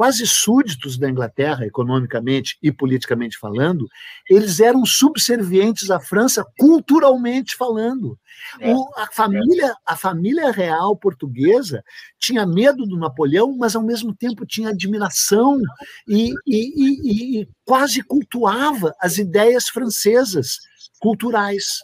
quase 0.00 0.26
súditos 0.26 0.96
da 0.96 1.10
Inglaterra, 1.10 1.66
economicamente 1.66 2.56
e 2.62 2.72
politicamente 2.72 3.36
falando, 3.38 3.86
eles 4.30 4.58
eram 4.58 4.86
subservientes 4.86 5.90
à 5.90 6.00
França 6.00 6.42
culturalmente 6.58 7.54
falando. 7.54 8.18
É, 8.58 8.72
o, 8.72 8.90
a, 8.96 9.06
família, 9.12 9.74
a 9.84 9.94
família 9.94 10.50
real 10.52 10.96
portuguesa 10.96 11.84
tinha 12.18 12.46
medo 12.46 12.86
do 12.86 12.96
Napoleão, 12.96 13.54
mas 13.58 13.76
ao 13.76 13.82
mesmo 13.82 14.14
tempo 14.14 14.46
tinha 14.46 14.70
admiração 14.70 15.60
e, 16.08 16.32
e, 16.46 16.56
e, 16.56 17.42
e 17.42 17.48
quase 17.66 18.00
cultuava 18.02 18.94
as 18.98 19.18
ideias 19.18 19.68
francesas 19.68 20.56
culturais. 20.98 21.80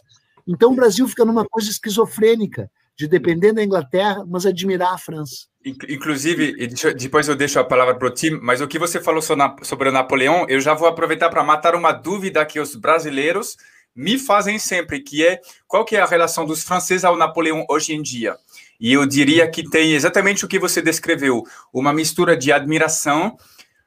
Então 0.47 0.71
o 0.71 0.75
Brasil 0.75 1.07
fica 1.07 1.23
numa 1.23 1.45
coisa 1.45 1.69
esquizofrênica 1.69 2.67
de 2.97 3.07
depender 3.07 3.53
da 3.53 3.63
Inglaterra, 3.63 4.25
mas 4.27 4.45
admirar 4.45 4.93
a 4.93 4.97
França. 4.97 5.45
Inclusive, 5.63 6.67
depois 6.97 7.27
eu 7.27 7.35
deixo 7.35 7.59
a 7.59 7.63
palavra 7.63 7.95
para 7.95 8.07
o 8.07 8.11
Tim, 8.11 8.39
mas 8.41 8.59
o 8.59 8.67
que 8.67 8.79
você 8.79 8.99
falou 8.99 9.21
sobre 9.21 9.89
o 9.89 9.91
Napoleão, 9.91 10.45
eu 10.49 10.59
já 10.59 10.73
vou 10.73 10.87
aproveitar 10.87 11.29
para 11.29 11.43
matar 11.43 11.75
uma 11.75 11.91
dúvida 11.91 12.45
que 12.45 12.59
os 12.59 12.75
brasileiros 12.75 13.55
me 13.95 14.17
fazem 14.17 14.57
sempre, 14.57 15.01
que 15.01 15.25
é 15.25 15.39
qual 15.67 15.85
que 15.85 15.95
é 15.95 15.99
a 15.99 16.05
relação 16.05 16.45
dos 16.45 16.63
franceses 16.63 17.03
ao 17.03 17.17
Napoleão 17.17 17.65
hoje 17.69 17.93
em 17.93 18.01
dia. 18.01 18.35
E 18.79 18.93
eu 18.93 19.05
diria 19.05 19.49
que 19.49 19.67
tem 19.67 19.93
exatamente 19.93 20.45
o 20.45 20.47
que 20.47 20.59
você 20.59 20.81
descreveu, 20.81 21.43
uma 21.73 21.91
mistura 21.91 22.37
de 22.37 22.51
admiração, 22.51 23.37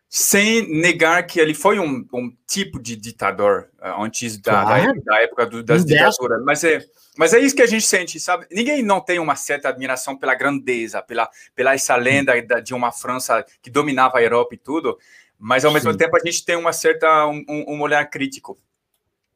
sem 0.08 0.68
negar 0.68 1.24
que 1.24 1.38
ele 1.38 1.54
foi 1.54 1.78
um, 1.78 2.04
um 2.12 2.32
tipo 2.46 2.82
de 2.82 2.96
ditador 2.96 3.68
uh, 3.78 4.02
antes 4.02 4.36
da, 4.38 4.62
claro. 4.62 4.94
da, 5.04 5.14
da, 5.14 5.22
época 5.22 5.46
do, 5.46 5.62
das 5.62 5.84
ditaduras. 5.84 6.42
Mas 6.44 6.64
é, 6.64 6.84
mas 7.20 7.34
é 7.34 7.38
isso 7.38 7.54
que 7.54 7.60
a 7.60 7.66
gente 7.66 7.86
sente, 7.86 8.18
sabe? 8.18 8.46
Ninguém 8.50 8.82
não 8.82 8.98
tem 8.98 9.18
uma 9.18 9.36
certa 9.36 9.68
admiração 9.68 10.16
pela 10.16 10.34
grandeza, 10.34 11.02
pela, 11.02 11.28
pela 11.54 11.74
essa 11.74 11.94
lenda 11.94 12.40
de 12.62 12.72
uma 12.72 12.90
França 12.90 13.44
que 13.60 13.68
dominava 13.68 14.16
a 14.16 14.22
Europa 14.22 14.54
e 14.54 14.56
tudo, 14.56 14.98
mas 15.38 15.62
ao 15.62 15.70
Sim. 15.70 15.74
mesmo 15.74 15.94
tempo 15.94 16.16
a 16.16 16.20
gente 16.24 16.42
tem 16.42 16.56
uma 16.56 16.72
certa 16.72 17.26
um, 17.26 17.44
um 17.46 17.82
olhar 17.82 18.08
crítico. 18.08 18.58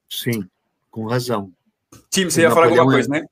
Sim, 0.08 0.48
com 0.90 1.04
razão. 1.06 1.52
Tim, 2.08 2.24
você 2.24 2.40
ia 2.40 2.50
falar 2.50 2.68
alguma 2.68 2.90
coisa, 2.90 3.06
né? 3.06 3.26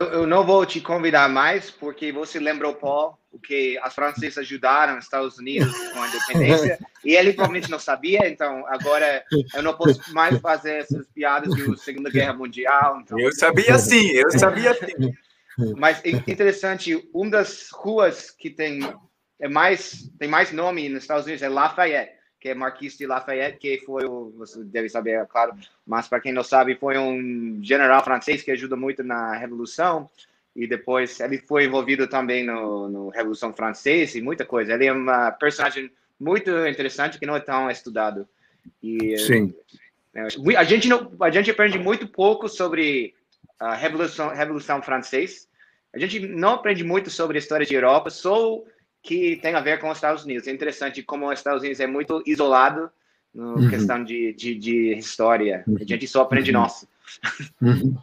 Eu 0.00 0.26
não 0.26 0.46
vou 0.46 0.64
te 0.64 0.80
convidar 0.80 1.28
mais, 1.28 1.70
porque 1.70 2.10
você 2.10 2.40
lembrou, 2.40 2.74
Paul, 2.74 3.18
o 3.30 3.38
que 3.38 3.78
as 3.82 3.94
francesas 3.94 4.38
ajudaram 4.38 4.96
os 4.96 5.04
Estados 5.04 5.38
Unidos 5.38 5.76
com 5.92 6.02
a 6.02 6.08
independência, 6.08 6.78
e 7.04 7.14
ele 7.14 7.34
provavelmente 7.34 7.70
não 7.70 7.78
sabia, 7.78 8.26
então 8.26 8.66
agora 8.68 9.22
eu 9.54 9.62
não 9.62 9.74
posso 9.74 10.00
mais 10.14 10.38
fazer 10.40 10.78
essas 10.78 11.06
piadas 11.08 11.54
da 11.54 11.76
Segunda 11.76 12.10
Guerra 12.10 12.32
Mundial. 12.32 13.00
Então... 13.02 13.20
Eu 13.20 13.30
sabia 13.32 13.78
sim, 13.78 14.06
eu 14.12 14.30
sabia 14.30 14.72
sim. 14.72 15.12
Mas 15.76 16.02
interessante, 16.04 17.06
uma 17.12 17.30
das 17.30 17.68
ruas 17.70 18.30
que 18.30 18.48
tem 18.48 18.80
é 19.38 19.48
mais 19.48 20.10
tem 20.18 20.28
mais 20.28 20.50
nome 20.50 20.88
nos 20.88 21.02
Estados 21.02 21.26
Unidos 21.26 21.42
é 21.42 21.48
Lafayette 21.48 22.19
que 22.40 22.48
é 22.48 22.54
Marquis 22.54 22.96
de 22.96 23.06
Lafayette, 23.06 23.58
que 23.58 23.84
foi 23.84 24.06
o, 24.06 24.32
você 24.36 24.64
deve 24.64 24.88
saber, 24.88 25.10
é 25.10 25.26
claro, 25.26 25.52
mas 25.86 26.08
para 26.08 26.20
quem 26.20 26.32
não 26.32 26.42
sabe, 26.42 26.74
foi 26.74 26.96
um 26.96 27.60
general 27.62 28.02
francês 28.02 28.42
que 28.42 28.50
ajuda 28.50 28.74
muito 28.76 29.04
na 29.04 29.36
Revolução, 29.36 30.08
e 30.56 30.66
depois 30.66 31.20
ele 31.20 31.38
foi 31.38 31.66
envolvido 31.66 32.08
também 32.08 32.44
no, 32.44 32.88
no 32.88 33.08
Revolução 33.10 33.52
Francesa 33.52 34.18
e 34.18 34.22
muita 34.22 34.44
coisa. 34.44 34.72
Ele 34.72 34.86
é 34.86 34.92
uma 34.92 35.30
personagem 35.30 35.90
muito 36.18 36.50
interessante 36.66 37.18
que 37.18 37.26
não 37.26 37.36
é 37.36 37.40
tão 37.40 37.70
estudado. 37.70 38.28
E, 38.82 39.16
Sim. 39.18 39.54
É, 40.14 40.22
a 40.56 40.64
gente 40.64 40.88
não, 40.88 41.12
a 41.20 41.30
gente 41.30 41.50
aprende 41.50 41.78
muito 41.78 42.08
pouco 42.08 42.48
sobre 42.48 43.14
a 43.58 43.74
Revolução, 43.74 44.28
Revolução 44.28 44.82
Francesa. 44.82 45.46
A 45.94 45.98
gente 45.98 46.20
não 46.20 46.54
aprende 46.54 46.82
muito 46.82 47.10
sobre 47.10 47.38
a 47.38 47.40
história 47.40 47.66
de 47.66 47.74
Europa, 47.74 48.10
só 48.10 48.62
que 49.02 49.36
tem 49.36 49.54
a 49.54 49.60
ver 49.60 49.80
com 49.80 49.90
os 49.90 49.96
Estados 49.96 50.24
Unidos. 50.24 50.46
É 50.46 50.52
interessante 50.52 51.02
como 51.02 51.28
os 51.28 51.38
Estados 51.38 51.60
Unidos 51.60 51.80
é 51.80 51.86
muito 51.86 52.22
isolado 52.26 52.90
na 53.34 53.54
uhum. 53.54 53.70
questão 53.70 54.02
de, 54.02 54.34
de, 54.34 54.54
de 54.54 54.92
história. 54.94 55.64
A 55.80 55.84
gente 55.84 56.06
só 56.06 56.22
aprende 56.22 56.50
uhum. 56.50 56.60
nosso. 56.60 56.88
Uhum. 57.60 57.96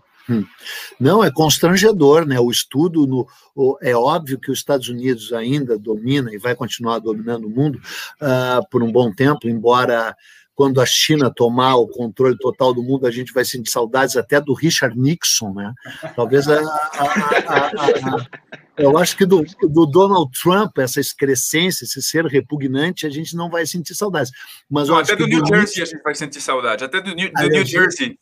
Não, 1.00 1.24
é 1.24 1.32
constrangedor, 1.32 2.26
né? 2.26 2.40
O 2.40 2.52
estudo 2.52 3.08
no, 3.08 3.28
o, 3.56 3.78
é 3.82 3.96
óbvio 3.96 4.40
que 4.40 4.52
os 4.52 4.60
Estados 4.60 4.90
Unidos 4.90 5.32
ainda 5.32 5.78
domina 5.78 6.34
e 6.34 6.38
vai 6.38 6.56
continuar 6.56 7.00
dominando 7.00 7.46
o 7.46 7.50
mundo 7.50 7.80
uh, 8.22 8.68
por 8.70 8.84
um 8.84 8.92
bom 8.92 9.12
tempo, 9.14 9.48
embora 9.48 10.16
quando 10.54 10.82
a 10.82 10.86
China 10.86 11.32
tomar 11.34 11.76
o 11.76 11.88
controle 11.88 12.36
total 12.38 12.74
do 12.74 12.82
mundo, 12.82 13.06
a 13.06 13.12
gente 13.12 13.32
vai 13.32 13.46
sentir 13.46 13.70
saudades 13.70 14.18
até 14.18 14.42
do 14.42 14.54
Richard 14.54 15.00
Nixon, 15.00 15.54
né? 15.54 15.72
Talvez 16.16 16.48
a, 16.48 16.60
a, 16.60 17.68
a, 17.68 18.67
eu 18.78 18.98
acho 18.98 19.18
que 19.18 19.26
do, 19.26 19.44
do, 19.62 19.86
Donald 19.88 20.32
Trump, 20.40 20.78
essa 20.78 21.00
excrescência, 21.00 21.84
esse 21.84 22.02
ser 22.02 22.26
repugnante, 22.26 23.08
a 23.08 23.10
gente 23.10 23.36
não 23.36 23.50
vai 23.50 23.66
sentir 23.66 23.96
saudades. 23.96 24.32
Mas 24.70 24.88
não, 24.88 24.98
até 24.98 25.16
do 25.16 25.28
New 25.28 25.46
Jersey 25.46 25.82
a 25.82 25.86
gente 25.86 26.04
vai 26.04 26.16
sentir 26.16 26.42
saudade, 26.42 26.84
até 26.84 27.02
do 27.02 27.14
New, 27.16 27.32
do 27.32 27.48
New 27.50 27.66
Jersey. 27.66 28.20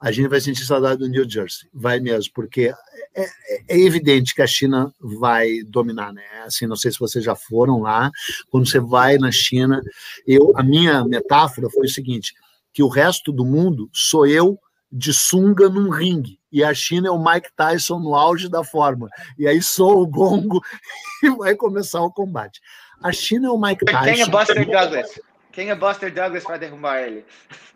A 0.00 0.10
gente 0.10 0.28
vai 0.28 0.40
sentir 0.40 0.64
saudade 0.64 0.98
do 0.98 1.08
New 1.08 1.28
Jersey, 1.28 1.68
vai 1.72 2.00
mesmo, 2.00 2.32
porque 2.34 2.72
é, 3.14 3.22
é, 3.22 3.28
é, 3.68 3.80
evidente 3.80 4.34
que 4.34 4.42
a 4.42 4.46
China 4.46 4.92
vai 5.00 5.62
dominar, 5.64 6.12
né? 6.12 6.24
Assim, 6.44 6.66
não 6.66 6.76
sei 6.76 6.90
se 6.90 6.98
vocês 6.98 7.24
já 7.24 7.36
foram 7.36 7.80
lá. 7.80 8.10
Quando 8.50 8.68
você 8.68 8.80
vai 8.80 9.16
na 9.16 9.30
China, 9.30 9.80
eu, 10.26 10.52
a 10.56 10.62
minha 10.62 11.04
metáfora 11.04 11.70
foi 11.70 11.86
o 11.86 11.90
seguinte: 11.90 12.34
que 12.72 12.82
o 12.82 12.88
resto 12.88 13.32
do 13.32 13.44
mundo 13.44 13.88
sou 13.92 14.26
eu 14.26 14.58
de 14.90 15.12
sunga 15.14 15.68
num 15.68 15.90
ringue 15.90 16.41
e 16.52 16.62
a 16.62 16.74
China 16.74 17.08
é 17.08 17.10
o 17.10 17.22
Mike 17.22 17.48
Tyson 17.56 17.98
no 17.98 18.14
auge 18.14 18.48
da 18.48 18.62
forma. 18.62 19.08
E 19.38 19.48
aí 19.48 19.62
sou 19.62 20.02
o 20.02 20.06
gongo 20.06 20.60
e 21.22 21.30
vai 21.30 21.54
começar 21.54 22.02
o 22.02 22.12
combate. 22.12 22.60
A 23.02 23.10
China 23.10 23.48
é 23.48 23.50
o 23.50 23.58
Mike 23.58 23.84
Tyson. 23.84 24.04
Quem 24.04 24.22
é 24.22 24.26
Buster 24.26 24.66
Douglas? 24.66 25.20
Quem 25.52 25.70
é 25.70 25.74
Buster 25.74 26.12
Douglas 26.12 26.44
para 26.44 26.56
derrubar 26.58 27.02
ele? 27.02 27.24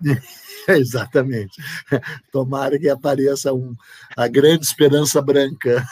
Exatamente. 0.69 1.61
Tomara 2.33 2.79
que 2.79 2.89
apareça 2.89 3.53
um, 3.53 3.75
a 4.17 4.27
grande 4.29 4.65
esperança 4.65 5.21
branca. 5.21 5.85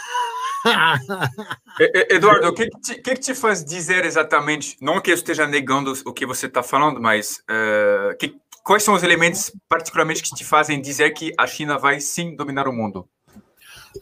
Eduardo, 2.09 2.49
o 2.49 2.55
que, 2.55 2.71
que, 2.71 2.95
que, 3.01 3.15
te 3.17 3.35
faz 3.35 3.63
dizer 3.63 4.05
exatamente, 4.07 4.79
não 4.81 4.99
que 4.99 5.11
eu 5.11 5.15
esteja 5.15 5.47
negando 5.47 5.93
o 6.07 6.13
que 6.13 6.25
você 6.25 6.47
está 6.47 6.63
falando, 6.63 7.01
mas 7.01 7.43
uh, 7.51 8.17
que, 8.19 8.35
quais 8.65 8.83
são 8.83 8.95
os 8.95 9.03
elementos 9.03 9.53
particularmente 9.69 10.23
que 10.23 10.35
te 10.35 10.45
fazem 10.45 10.81
dizer 10.81 11.13
que 11.13 11.33
a 11.39 11.47
China 11.47 11.79
vai 11.79 12.01
sim 12.01 12.35
dominar 12.35 12.67
o 12.67 12.73
mundo? 12.73 13.09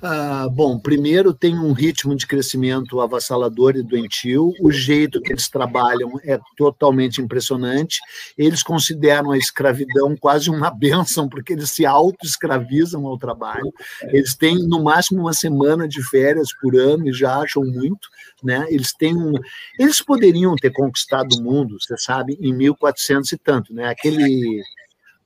Ah, 0.00 0.48
bom, 0.50 0.78
primeiro 0.78 1.34
tem 1.34 1.58
um 1.58 1.72
ritmo 1.72 2.16
de 2.16 2.26
crescimento 2.26 3.00
avassalador 3.00 3.76
e 3.76 3.82
doentio. 3.82 4.52
O 4.60 4.70
jeito 4.70 5.20
que 5.20 5.32
eles 5.32 5.48
trabalham 5.48 6.12
é 6.24 6.38
totalmente 6.56 7.20
impressionante. 7.20 8.00
Eles 8.36 8.62
consideram 8.62 9.32
a 9.32 9.38
escravidão 9.38 10.16
quase 10.16 10.48
uma 10.50 10.70
benção, 10.70 11.28
porque 11.28 11.52
eles 11.52 11.70
se 11.70 11.84
auto-escravizam 11.84 13.06
ao 13.06 13.18
trabalho. 13.18 13.72
Eles 14.04 14.34
têm, 14.34 14.66
no 14.66 14.82
máximo, 14.82 15.20
uma 15.20 15.34
semana 15.34 15.86
de 15.86 16.02
férias 16.02 16.48
por 16.60 16.74
ano 16.74 17.08
e 17.08 17.12
já 17.12 17.36
acham 17.38 17.62
muito. 17.64 18.08
Né? 18.42 18.66
Eles 18.70 18.92
têm 18.92 19.16
um... 19.16 19.32
Eles 19.78 20.00
poderiam 20.00 20.56
ter 20.56 20.70
conquistado 20.70 21.32
o 21.36 21.42
mundo, 21.42 21.76
você 21.78 21.96
sabe, 21.96 22.36
em 22.40 22.52
1400 22.52 23.32
e 23.32 23.38
tanto. 23.38 23.74
Né? 23.74 23.88
Aquele 23.88 24.62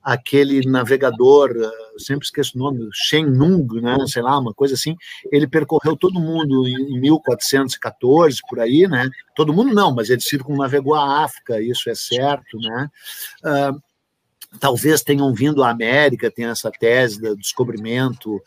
aquele 0.03 0.65
navegador, 0.65 1.51
eh, 1.51 1.99
sempre 1.99 2.25
esqueço 2.25 2.53
o 2.55 2.59
nome, 2.59 2.87
Shen 2.93 3.25
Nung, 3.25 3.67
né, 3.81 3.97
sei 4.07 4.21
lá, 4.21 4.39
uma 4.39 4.53
coisa 4.53 4.73
assim, 4.73 4.95
ele 5.31 5.47
percorreu 5.47 5.97
todo 5.97 6.19
mundo 6.19 6.67
em 6.67 6.99
1414, 6.99 8.39
por 8.49 8.59
aí, 8.59 8.87
né, 8.87 9.09
todo 9.35 9.53
mundo 9.53 9.73
não, 9.73 9.93
mas 9.93 10.09
ele 10.09 10.21
circunavegou 10.21 10.95
a 10.95 11.23
África, 11.23 11.61
isso 11.61 11.89
é 11.89 11.95
certo, 11.95 12.57
né, 12.57 12.89
uh, 13.43 13.81
talvez 14.59 15.01
tenham 15.01 15.33
vindo 15.33 15.63
à 15.63 15.69
América, 15.69 16.31
tem 16.31 16.45
essa 16.45 16.71
tese 16.71 17.21
do 17.21 17.35
descobrimento 17.35 18.41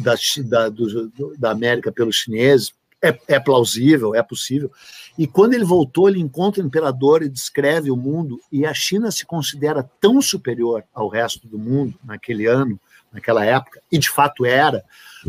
da, 0.00 0.14
da, 0.44 0.68
do, 0.68 1.36
da 1.38 1.50
América 1.50 1.92
pelos 1.92 2.16
chineses, 2.16 2.72
é, 3.08 3.18
é, 3.28 3.40
plausível, 3.40 4.14
é 4.14 4.22
possível. 4.22 4.70
E 5.18 5.26
quando 5.26 5.54
ele 5.54 5.64
voltou, 5.64 6.08
ele 6.08 6.20
encontra 6.20 6.62
o 6.62 6.66
imperador 6.66 7.22
e 7.22 7.28
descreve 7.28 7.90
o 7.90 7.96
mundo, 7.96 8.40
e 8.50 8.66
a 8.66 8.74
China 8.74 9.10
se 9.10 9.24
considera 9.24 9.88
tão 10.00 10.20
superior 10.20 10.84
ao 10.94 11.08
resto 11.08 11.46
do 11.46 11.58
mundo 11.58 11.98
naquele 12.04 12.46
ano, 12.46 12.78
naquela 13.12 13.44
época, 13.44 13.80
e 13.90 13.98
de 13.98 14.10
fato 14.10 14.44
era, 14.44 14.84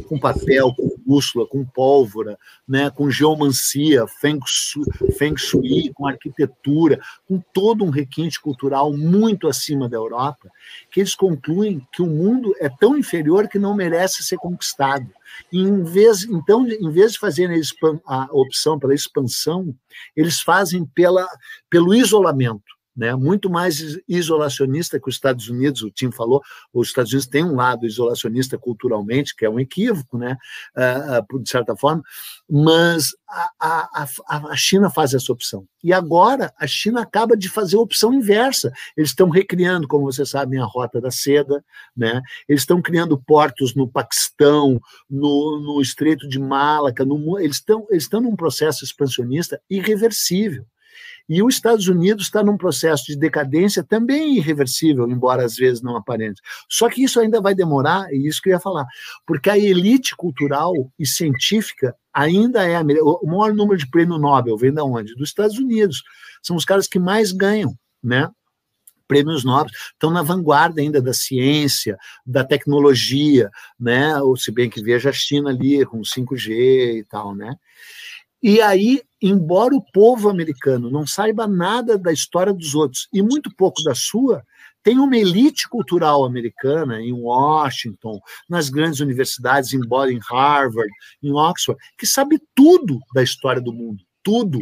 com 0.07 0.19
papel, 0.19 0.73
com 0.75 0.95
bússola, 1.05 1.47
com 1.47 1.65
pólvora, 1.65 2.37
né, 2.67 2.89
com 2.89 3.09
geomancia, 3.09 4.05
feng 4.07 4.39
shui, 4.45 4.85
feng 5.17 5.35
shui, 5.37 5.91
com 5.93 6.05
arquitetura, 6.05 6.99
com 7.27 7.41
todo 7.53 7.83
um 7.83 7.89
requinte 7.89 8.39
cultural 8.39 8.95
muito 8.95 9.47
acima 9.47 9.87
da 9.87 9.97
Europa, 9.97 10.49
que 10.91 10.99
eles 10.99 11.15
concluem 11.15 11.81
que 11.91 12.01
o 12.01 12.07
mundo 12.07 12.53
é 12.59 12.69
tão 12.69 12.97
inferior 12.97 13.47
que 13.47 13.57
não 13.57 13.73
merece 13.73 14.23
ser 14.23 14.37
conquistado. 14.37 15.07
E 15.51 15.59
em 15.59 15.83
vez, 15.83 16.23
então, 16.23 16.67
em 16.67 16.91
vez 16.91 17.13
de 17.13 17.19
fazerem 17.19 17.61
a 18.05 18.27
opção 18.31 18.77
pela 18.77 18.93
expansão, 18.93 19.73
eles 20.15 20.41
fazem 20.41 20.85
pela, 20.85 21.27
pelo 21.69 21.93
isolamento 21.93 22.76
né, 22.97 23.15
muito 23.15 23.47
mais 23.47 23.99
isolacionista 24.07 24.99
que 24.99 25.07
os 25.07 25.15
Estados 25.15 25.47
Unidos, 25.47 25.83
o 25.83 25.91
Tim 25.91 26.11
falou, 26.11 26.41
os 26.73 26.87
Estados 26.87 27.11
Unidos 27.11 27.27
têm 27.27 27.43
um 27.43 27.55
lado 27.55 27.85
isolacionista 27.85 28.57
culturalmente, 28.57 29.35
que 29.35 29.45
é 29.45 29.49
um 29.49 29.59
equívoco, 29.59 30.17
né, 30.17 30.35
uh, 30.75 31.39
de 31.39 31.47
certa 31.47 31.75
forma, 31.75 32.01
mas 32.49 33.11
a, 33.29 33.49
a, 33.59 34.07
a, 34.29 34.55
China 34.55 34.89
faz 34.89 35.13
essa 35.13 35.31
opção. 35.31 35.67
E 35.83 35.93
agora 35.93 36.51
a 36.57 36.65
China 36.65 37.01
acaba 37.01 37.35
de 37.35 37.49
fazer 37.49 37.75
a 37.75 37.81
opção 37.81 38.13
inversa. 38.13 38.71
Eles 38.95 39.09
estão 39.09 39.29
recriando, 39.29 39.87
como 39.87 40.05
vocês 40.05 40.29
sabem, 40.29 40.59
a 40.59 40.65
Rota 40.65 41.01
da 41.01 41.11
Seda, 41.11 41.63
né? 41.95 42.21
eles 42.47 42.61
estão 42.61 42.81
criando 42.81 43.21
portos 43.21 43.75
no 43.75 43.87
Paquistão, 43.87 44.79
no, 45.09 45.59
no 45.59 45.81
Estreito 45.81 46.27
de 46.27 46.39
Malaca, 46.39 47.05
no, 47.05 47.37
eles, 47.37 47.57
estão, 47.57 47.85
eles 47.89 48.03
estão 48.03 48.21
num 48.21 48.35
processo 48.35 48.83
expansionista 48.83 49.61
irreversível. 49.69 50.65
E 51.27 51.43
os 51.43 51.55
Estados 51.55 51.87
Unidos 51.87 52.25
está 52.25 52.43
num 52.43 52.57
processo 52.57 53.05
de 53.05 53.17
decadência 53.17 53.83
também 53.83 54.37
irreversível, 54.37 55.09
embora 55.09 55.43
às 55.43 55.55
vezes 55.55 55.81
não 55.81 55.97
aparente. 55.97 56.41
Só 56.69 56.89
que 56.89 57.03
isso 57.03 57.19
ainda 57.19 57.41
vai 57.41 57.53
demorar, 57.53 58.11
e 58.13 58.27
isso 58.27 58.41
que 58.41 58.49
eu 58.49 58.53
ia 58.53 58.59
falar, 58.59 58.85
porque 59.25 59.49
a 59.49 59.57
elite 59.57 60.15
cultural 60.15 60.73
e 60.97 61.05
científica 61.05 61.95
ainda 62.13 62.63
é 62.63 62.75
a 62.75 62.81
o 63.01 63.27
maior 63.27 63.53
número 63.53 63.77
de 63.77 63.89
prêmio 63.89 64.17
Nobel 64.17 64.57
vem 64.57 64.73
da 64.73 64.83
onde? 64.83 65.13
Dos 65.15 65.29
Estados 65.29 65.57
Unidos. 65.57 66.03
São 66.41 66.55
os 66.55 66.65
caras 66.65 66.87
que 66.87 66.99
mais 66.99 67.31
ganham, 67.31 67.77
né? 68.01 68.29
prêmios 69.07 69.43
nobres, 69.43 69.75
estão 69.93 70.11
na 70.11 70.21
vanguarda 70.21 70.81
ainda 70.81 71.01
da 71.01 71.13
ciência, 71.13 71.97
da 72.25 72.43
tecnologia, 72.43 73.49
né? 73.79 74.19
Ou 74.21 74.35
se 74.35 74.51
bem 74.51 74.69
que 74.69 74.83
veja 74.83 75.09
a 75.09 75.13
China 75.13 75.49
ali 75.49 75.85
com 75.85 76.01
5G 76.01 76.99
e 76.99 77.03
tal, 77.05 77.33
né? 77.33 77.55
E 78.47 78.61
aí, 78.61 79.01
embora 79.21 79.75
o 79.75 79.83
povo 79.91 80.29
americano 80.29 80.89
não 80.89 81.05
saiba 81.05 81.45
nada 81.45 81.97
da 81.97 82.13
história 82.13 82.53
dos 82.53 82.73
outros 82.73 83.09
e 83.11 83.21
muito 83.21 83.53
pouco 83.53 83.83
da 83.83 83.93
sua, 83.93 84.41
tem 84.81 84.97
uma 84.99 85.17
elite 85.17 85.67
cultural 85.67 86.23
americana 86.23 87.01
em 87.01 87.11
Washington, 87.11 88.21
nas 88.49 88.69
grandes 88.69 89.01
universidades, 89.01 89.73
embora 89.73 90.13
em 90.13 90.19
Harvard, 90.29 90.89
em 91.21 91.29
Oxford, 91.33 91.77
que 91.97 92.07
sabe 92.07 92.39
tudo 92.55 93.01
da 93.13 93.21
história 93.21 93.61
do 93.61 93.73
mundo, 93.73 94.01
tudo. 94.23 94.59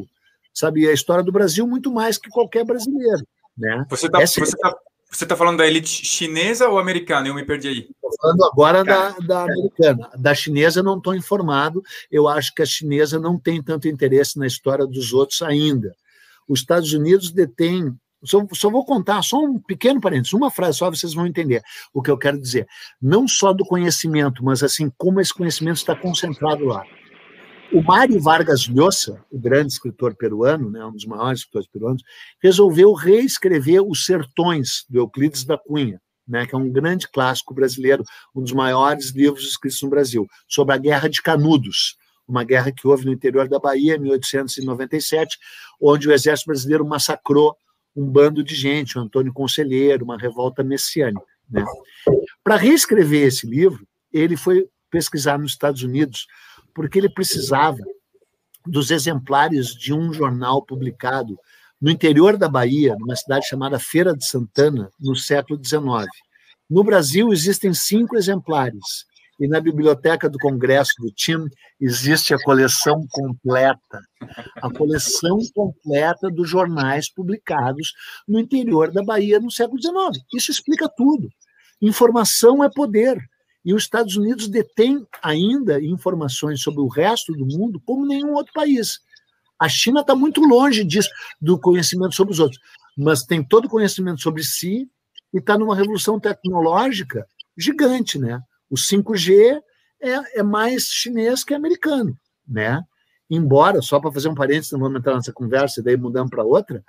Sabe 0.51 0.89
a 0.89 0.92
história 0.92 1.24
do 1.24 1.32
Brasil 1.32 1.68
muito 1.68 1.94
mais 1.94 2.18
que 2.18 2.32
qualquer 2.32 2.65
brasileiro. 2.65 3.24
Né? 3.56 3.86
Você 3.88 4.08
está 4.08 4.20
você 4.20 4.58
tá 4.58 4.75
você 5.17 5.24
está 5.24 5.36
falando 5.36 5.57
da 5.57 5.67
elite 5.67 6.05
chinesa 6.05 6.67
ou 6.67 6.77
americana? 6.77 7.27
Eu 7.27 7.36
me 7.36 7.45
perdi 7.45 7.67
aí. 7.67 7.79
Estou 7.89 8.12
falando 8.22 8.43
agora 8.43 8.84
da, 8.84 9.12
da 9.19 9.43
americana. 9.43 10.10
Da 10.17 10.34
chinesa 10.34 10.84
não 10.84 10.98
estou 10.98 11.15
informado. 11.15 11.81
Eu 12.12 12.27
acho 12.27 12.53
que 12.53 12.62
a 12.62 12.65
chinesa 12.65 13.19
não 13.19 13.39
tem 13.39 13.62
tanto 13.63 13.88
interesse 13.88 14.38
na 14.38 14.45
história 14.45 14.86
dos 14.86 15.13
outros 15.13 15.41
ainda. 15.41 15.95
Os 16.48 16.60
Estados 16.60 16.91
Unidos 16.93 17.31
detêm. 17.31 17.95
Só, 18.24 18.43
só 18.53 18.72
vou 18.72 18.84
contar, 18.84 19.22
só 19.22 19.38
um 19.38 19.60
pequeno 19.60 20.01
parênteses, 20.01 20.34
uma 20.34 20.50
frase 20.50 20.79
só, 20.79 20.89
vocês 20.89 21.13
vão 21.13 21.27
entender 21.27 21.62
o 21.93 22.01
que 22.01 22.10
eu 22.10 22.17
quero 22.17 22.41
dizer. 22.41 22.67
Não 23.00 23.27
só 23.27 23.53
do 23.53 23.63
conhecimento, 23.63 24.43
mas 24.43 24.63
assim, 24.63 24.91
como 24.98 25.22
esse 25.22 25.31
conhecimento 25.31 25.77
está 25.77 25.95
concentrado 25.95 26.65
lá. 26.65 26.84
O 27.75 27.84
Mário 27.84 28.22
Vargas 28.22 28.70
Llosa, 28.70 29.22
o 29.29 29.38
grande 29.38 29.74
escritor 29.74 30.15
peruano, 30.15 30.72
né, 30.72 30.86
um 30.86 30.94
dos 30.94 31.05
maiores 31.05 31.39
escritores 31.39 31.67
peruanos, 31.67 32.01
resolveu 32.41 32.94
reescrever 32.94 33.84
Os 33.86 34.05
Sertões, 34.05 34.86
do 34.88 35.00
Euclides 35.00 35.44
da 35.44 35.58
Cunha, 35.58 36.01
né, 36.25 36.46
que 36.46 36.55
é 36.55 36.58
um 36.58 36.72
grande 36.72 37.05
clássico 37.05 37.53
brasileiro, 37.53 38.01
um 38.34 38.41
dos 38.41 38.53
maiores 38.53 39.10
livros 39.10 39.46
escritos 39.46 39.82
no 39.82 39.89
Brasil, 39.89 40.25
sobre 40.48 40.74
a 40.74 40.77
Guerra 40.77 41.10
de 41.10 41.22
Canudos, 41.22 41.98
uma 42.25 42.46
guerra 42.46 42.72
que 42.72 42.88
houve 42.88 43.03
no 43.03 43.12
interior 43.12 43.50
da 43.50 43.60
Bahia, 43.60 43.97
em 43.97 44.00
1897, 44.00 45.38
onde 45.82 46.08
o 46.08 46.13
exército 46.13 46.47
brasileiro 46.47 46.86
massacrou 46.86 47.58
um 47.93 48.06
bando 48.06 48.41
de 48.41 48.56
gente, 48.56 48.97
o 48.97 49.02
Antônio 49.02 49.34
Conselheiro, 49.34 50.06
uma 50.06 50.17
revolta 50.17 50.63
messiânica. 50.63 51.26
Né? 51.50 51.65
Para 52.41 52.56
reescrever 52.56 53.28
esse 53.28 53.45
livro, 53.45 53.86
ele 54.13 54.38
foi 54.38 54.65
pesquisar 54.89 55.38
nos 55.38 55.52
Estados 55.52 55.84
Unidos 55.84 56.26
porque 56.76 57.00
ele 57.00 57.10
precisava 57.10 57.80
dos 58.68 58.92
exemplares 58.92 59.70
de 59.70 59.94
um 59.94 60.14
jornal 60.14 60.64
publicado 60.64 61.40
no 61.82 61.90
interior 61.90 62.38
da 62.38 62.48
Bahia, 62.48 62.96
numa 63.00 63.16
cidade 63.16 63.48
chamada 63.48 63.80
Feira 63.80 64.16
de 64.16 64.26
Santana, 64.26 64.90
no 65.00 65.16
século 65.16 65.60
XIX. 65.64 66.08
No 66.70 66.84
Brasil, 66.84 67.32
existem 67.32 67.74
cinco 67.74 68.16
exemplares, 68.16 69.06
e 69.40 69.48
na 69.48 69.60
Biblioteca 69.60 70.30
do 70.30 70.40
Congresso 70.40 70.94
do 71.00 71.12
TIM 71.12 71.46
existe 71.80 72.34
a 72.34 72.40
coleção 72.40 73.06
completa 73.12 74.02
a 74.62 74.70
coleção 74.72 75.40
completa 75.54 76.30
dos 76.30 76.50
jornais 76.50 77.12
publicados 77.12 77.94
no 78.28 78.40
interior 78.40 78.92
da 78.92 79.04
Bahia 79.04 79.40
no 79.40 79.52
século 79.52 79.82
XIX. 79.82 80.24
Isso 80.34 80.52
explica 80.52 80.90
tudo. 80.90 81.30
Informação 81.82 82.64
é 82.64 82.70
poder. 82.70 83.18
E 83.65 83.73
os 83.73 83.84
Estados 83.84 84.15
Unidos 84.15 84.47
detêm 84.47 85.06
ainda 85.23 85.84
informações 85.84 86.62
sobre 86.62 86.82
o 86.82 86.88
resto 86.88 87.34
do 87.34 87.45
mundo 87.45 87.82
como 87.84 88.06
nenhum 88.06 88.34
outro 88.34 88.54
país. 88.54 88.99
A 89.60 89.67
China 89.67 90.01
está 90.01 90.15
muito 90.15 90.41
longe 90.41 90.84
disso, 90.84 91.10
do 91.41 91.60
conhecimento 91.60 92.13
sobre 92.13 92.34
os 92.34 92.39
outros, 92.39 92.62
mas 92.95 93.23
tem 93.23 93.43
todo 93.43 93.65
o 93.65 93.69
conhecimento 93.69 94.21
sobre 94.21 94.43
si 94.43 94.88
e 95.34 95.39
está 95.39 95.58
numa 95.58 95.75
revolução 95.75 96.19
tecnológica 96.19 97.25
gigante, 97.58 98.19
né? 98.19 98.41
O 98.69 98.75
5G 98.75 99.60
é, 100.01 100.39
é 100.39 100.43
mais 100.43 100.84
chinês 100.84 101.43
que 101.43 101.54
americano, 101.54 102.17
né? 102.47 102.82
Embora, 103.30 103.82
só 103.82 103.99
para 103.99 104.12
fazer 104.12 104.30
um 104.30 104.36
parênteses, 104.36 104.71
não 104.71 104.80
vamos 104.80 104.99
entrar 104.99 105.15
nessa 105.15 105.34
conversa 105.34 105.80
e 105.80 105.84
daí 105.84 105.97
mudamos 105.97 106.30
para 106.30 106.43
outra, 106.43 106.84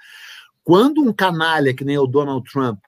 quando 0.62 1.00
um 1.00 1.12
canalha 1.12 1.72
que 1.74 1.84
nem 1.84 1.96
o 1.96 2.06
Donald 2.06 2.48
Trump 2.50 2.78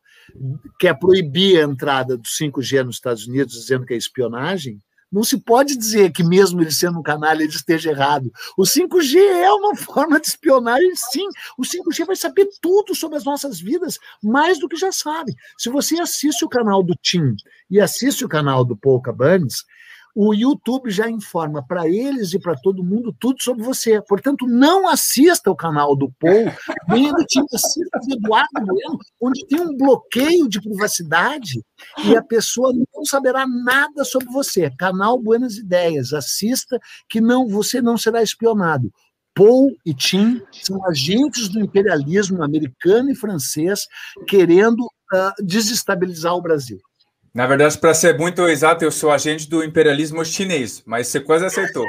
quer 0.78 0.98
proibir 0.98 1.60
a 1.60 1.64
entrada 1.64 2.16
do 2.16 2.22
5G 2.22 2.84
nos 2.84 2.96
Estados 2.96 3.26
Unidos, 3.26 3.54
dizendo 3.54 3.86
que 3.86 3.94
é 3.94 3.96
espionagem, 3.96 4.80
não 5.10 5.24
se 5.24 5.38
pode 5.38 5.76
dizer 5.76 6.12
que, 6.12 6.22
mesmo 6.22 6.60
ele 6.60 6.70
sendo 6.70 6.98
um 6.98 7.02
canalha, 7.02 7.42
ele 7.42 7.50
esteja 7.50 7.90
errado. 7.90 8.30
O 8.56 8.62
5G 8.62 9.16
é 9.16 9.50
uma 9.50 9.74
forma 9.76 10.20
de 10.20 10.28
espionagem, 10.28 10.92
sim. 10.94 11.26
O 11.56 11.62
5G 11.62 12.06
vai 12.06 12.16
saber 12.16 12.46
tudo 12.60 12.94
sobre 12.94 13.16
as 13.16 13.24
nossas 13.24 13.58
vidas, 13.58 13.98
mais 14.22 14.58
do 14.58 14.68
que 14.68 14.76
já 14.76 14.92
sabe. 14.92 15.34
Se 15.56 15.70
você 15.70 15.98
assiste 15.98 16.44
o 16.44 16.48
canal 16.48 16.82
do 16.82 16.94
Tim 17.00 17.34
e 17.70 17.80
assiste 17.80 18.24
o 18.24 18.28
canal 18.28 18.64
do 18.64 18.76
Paul 18.76 19.00
Cabanes, 19.00 19.64
o 20.20 20.34
YouTube 20.34 20.90
já 20.90 21.08
informa 21.08 21.64
para 21.64 21.88
eles 21.88 22.32
e 22.34 22.40
para 22.40 22.56
todo 22.56 22.82
mundo 22.82 23.14
tudo 23.20 23.40
sobre 23.40 23.62
você. 23.62 24.02
Portanto, 24.02 24.48
não 24.48 24.88
assista 24.88 25.48
o 25.48 25.54
canal 25.54 25.94
do 25.94 26.10
Paul, 26.18 26.52
nem 26.88 27.12
do 27.12 27.24
time, 27.24 27.46
assista 27.54 28.00
do 28.04 28.14
Eduardo 28.14 28.66
Bueno, 28.66 28.98
onde 29.20 29.46
tem 29.46 29.60
um 29.60 29.76
bloqueio 29.76 30.48
de 30.48 30.60
privacidade 30.60 31.64
e 32.04 32.16
a 32.16 32.22
pessoa 32.22 32.72
não 32.92 33.04
saberá 33.04 33.46
nada 33.46 34.04
sobre 34.04 34.26
você. 34.32 34.68
Canal 34.76 35.22
Buenas 35.22 35.56
Ideias, 35.56 36.12
assista 36.12 36.80
que 37.08 37.20
não 37.20 37.46
você 37.46 37.80
não 37.80 37.96
será 37.96 38.20
espionado. 38.20 38.90
Paul 39.32 39.70
e 39.86 39.94
Tim 39.94 40.42
são 40.50 40.84
agentes 40.88 41.48
do 41.48 41.60
imperialismo 41.60 42.42
americano 42.42 43.12
e 43.12 43.14
francês 43.14 43.86
querendo 44.26 44.80
uh, 44.84 45.44
desestabilizar 45.46 46.34
o 46.34 46.42
Brasil. 46.42 46.80
Na 47.38 47.46
verdade, 47.46 47.78
para 47.78 47.94
ser 47.94 48.18
muito 48.18 48.48
exato, 48.48 48.84
eu 48.84 48.90
sou 48.90 49.12
agente 49.12 49.48
do 49.48 49.62
imperialismo 49.62 50.24
chinês, 50.24 50.82
mas 50.84 51.06
você 51.06 51.20
quase 51.20 51.46
acertou. 51.46 51.86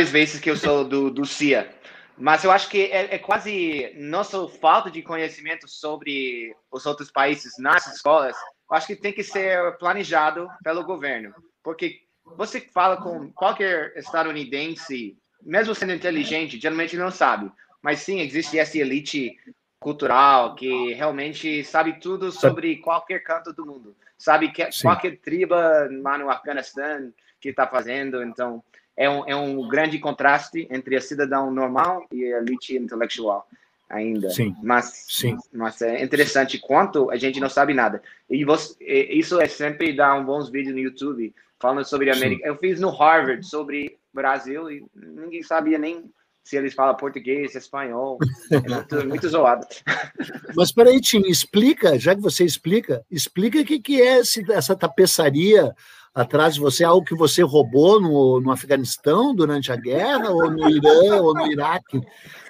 Às 0.00 0.08
vezes 0.08 0.40
que 0.40 0.50
eu 0.50 0.56
sou 0.56 0.82
do, 0.82 1.10
do 1.10 1.26
CIA. 1.26 1.70
Mas 2.16 2.42
eu 2.42 2.50
acho 2.50 2.70
que 2.70 2.84
é, 2.84 3.16
é, 3.16 3.18
quase 3.18 3.92
nossa 3.98 4.48
falta 4.48 4.90
de 4.90 5.02
conhecimento 5.02 5.68
sobre 5.68 6.56
os 6.72 6.86
outros 6.86 7.10
países 7.10 7.52
nas 7.58 7.86
escolas. 7.86 8.34
Eu 8.70 8.74
acho 8.74 8.86
que 8.86 8.96
tem 8.96 9.12
que 9.12 9.22
ser 9.22 9.76
planejado 9.76 10.48
pelo 10.64 10.82
governo. 10.82 11.34
Porque 11.62 12.00
você 12.34 12.62
fala 12.62 12.96
com 12.96 13.30
qualquer 13.32 13.92
estadunidense, 13.94 15.18
mesmo 15.42 15.74
sendo 15.74 15.92
inteligente, 15.92 16.58
geralmente 16.58 16.96
não 16.96 17.10
sabe. 17.10 17.52
Mas 17.82 18.00
sim, 18.00 18.20
existe 18.20 18.58
essa 18.58 18.78
elite 18.78 19.36
cultural, 19.80 20.54
que 20.54 20.92
realmente 20.92 21.64
sabe 21.64 21.94
tudo 21.94 22.30
sobre 22.30 22.76
qualquer 22.76 23.20
canto 23.20 23.52
do 23.52 23.64
mundo. 23.64 23.96
Sabe 24.18 24.52
que 24.52 24.70
Sim. 24.70 24.82
qualquer 24.82 25.16
tribo 25.16 25.54
lá 26.02 26.18
no 26.18 26.30
Afeganistão 26.30 27.10
que 27.40 27.48
está 27.48 27.66
fazendo. 27.66 28.22
Então, 28.22 28.62
é 28.94 29.08
um, 29.08 29.26
é 29.26 29.34
um 29.34 29.66
grande 29.66 29.98
contraste 29.98 30.68
entre 30.70 30.94
a 30.94 31.00
cidadão 31.00 31.50
normal 31.50 32.06
e 32.12 32.30
a 32.32 32.38
elite 32.38 32.76
intelectual. 32.76 33.48
ainda. 33.88 34.28
Sim. 34.30 34.54
Mas, 34.62 35.06
Sim. 35.08 35.38
mas 35.50 35.80
é 35.80 36.04
interessante 36.04 36.58
quanto 36.58 37.10
a 37.10 37.16
gente 37.16 37.40
não 37.40 37.48
sabe 37.48 37.72
nada. 37.72 38.02
E 38.28 38.44
você, 38.44 38.76
isso 38.84 39.40
é 39.40 39.48
sempre 39.48 39.94
dar 39.96 40.14
um 40.14 40.24
bons 40.24 40.50
vídeos 40.50 40.74
no 40.74 40.80
YouTube 40.80 41.34
falando 41.58 41.84
sobre 41.84 42.10
a 42.10 42.14
América. 42.14 42.46
Eu 42.46 42.56
fiz 42.56 42.78
no 42.78 42.90
Harvard 42.90 43.44
sobre 43.44 43.98
Brasil 44.12 44.70
e 44.70 44.84
ninguém 44.94 45.42
sabia 45.42 45.78
nem 45.78 46.04
se 46.50 46.56
eles 46.56 46.74
falam 46.74 46.96
português, 46.96 47.54
espanhol. 47.54 48.18
É 48.50 48.68
muito, 48.68 49.08
muito 49.08 49.28
zoado. 49.28 49.64
Mas 50.56 50.72
peraí, 50.72 51.00
Tim, 51.00 51.20
explica, 51.20 51.96
já 51.96 52.16
que 52.16 52.20
você 52.20 52.44
explica, 52.44 53.04
explica 53.08 53.60
o 53.60 53.64
que, 53.64 53.78
que 53.78 54.02
é 54.02 54.18
esse, 54.18 54.44
essa 54.52 54.74
tapeçaria 54.74 55.72
atrás 56.12 56.54
de 56.54 56.60
você, 56.60 56.82
algo 56.82 57.06
que 57.06 57.14
você 57.14 57.42
roubou 57.42 58.00
no, 58.00 58.40
no 58.40 58.50
Afeganistão 58.50 59.32
durante 59.32 59.70
a 59.70 59.76
guerra, 59.76 60.30
ou 60.30 60.50
no 60.50 60.68
Irã, 60.68 61.22
ou 61.22 61.32
no 61.32 61.46
Iraque? 61.46 62.00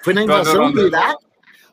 Foi 0.03 0.13
na 0.13 0.23
invasão 0.23 0.71
do 0.71 0.87
Iraque? 0.87 1.25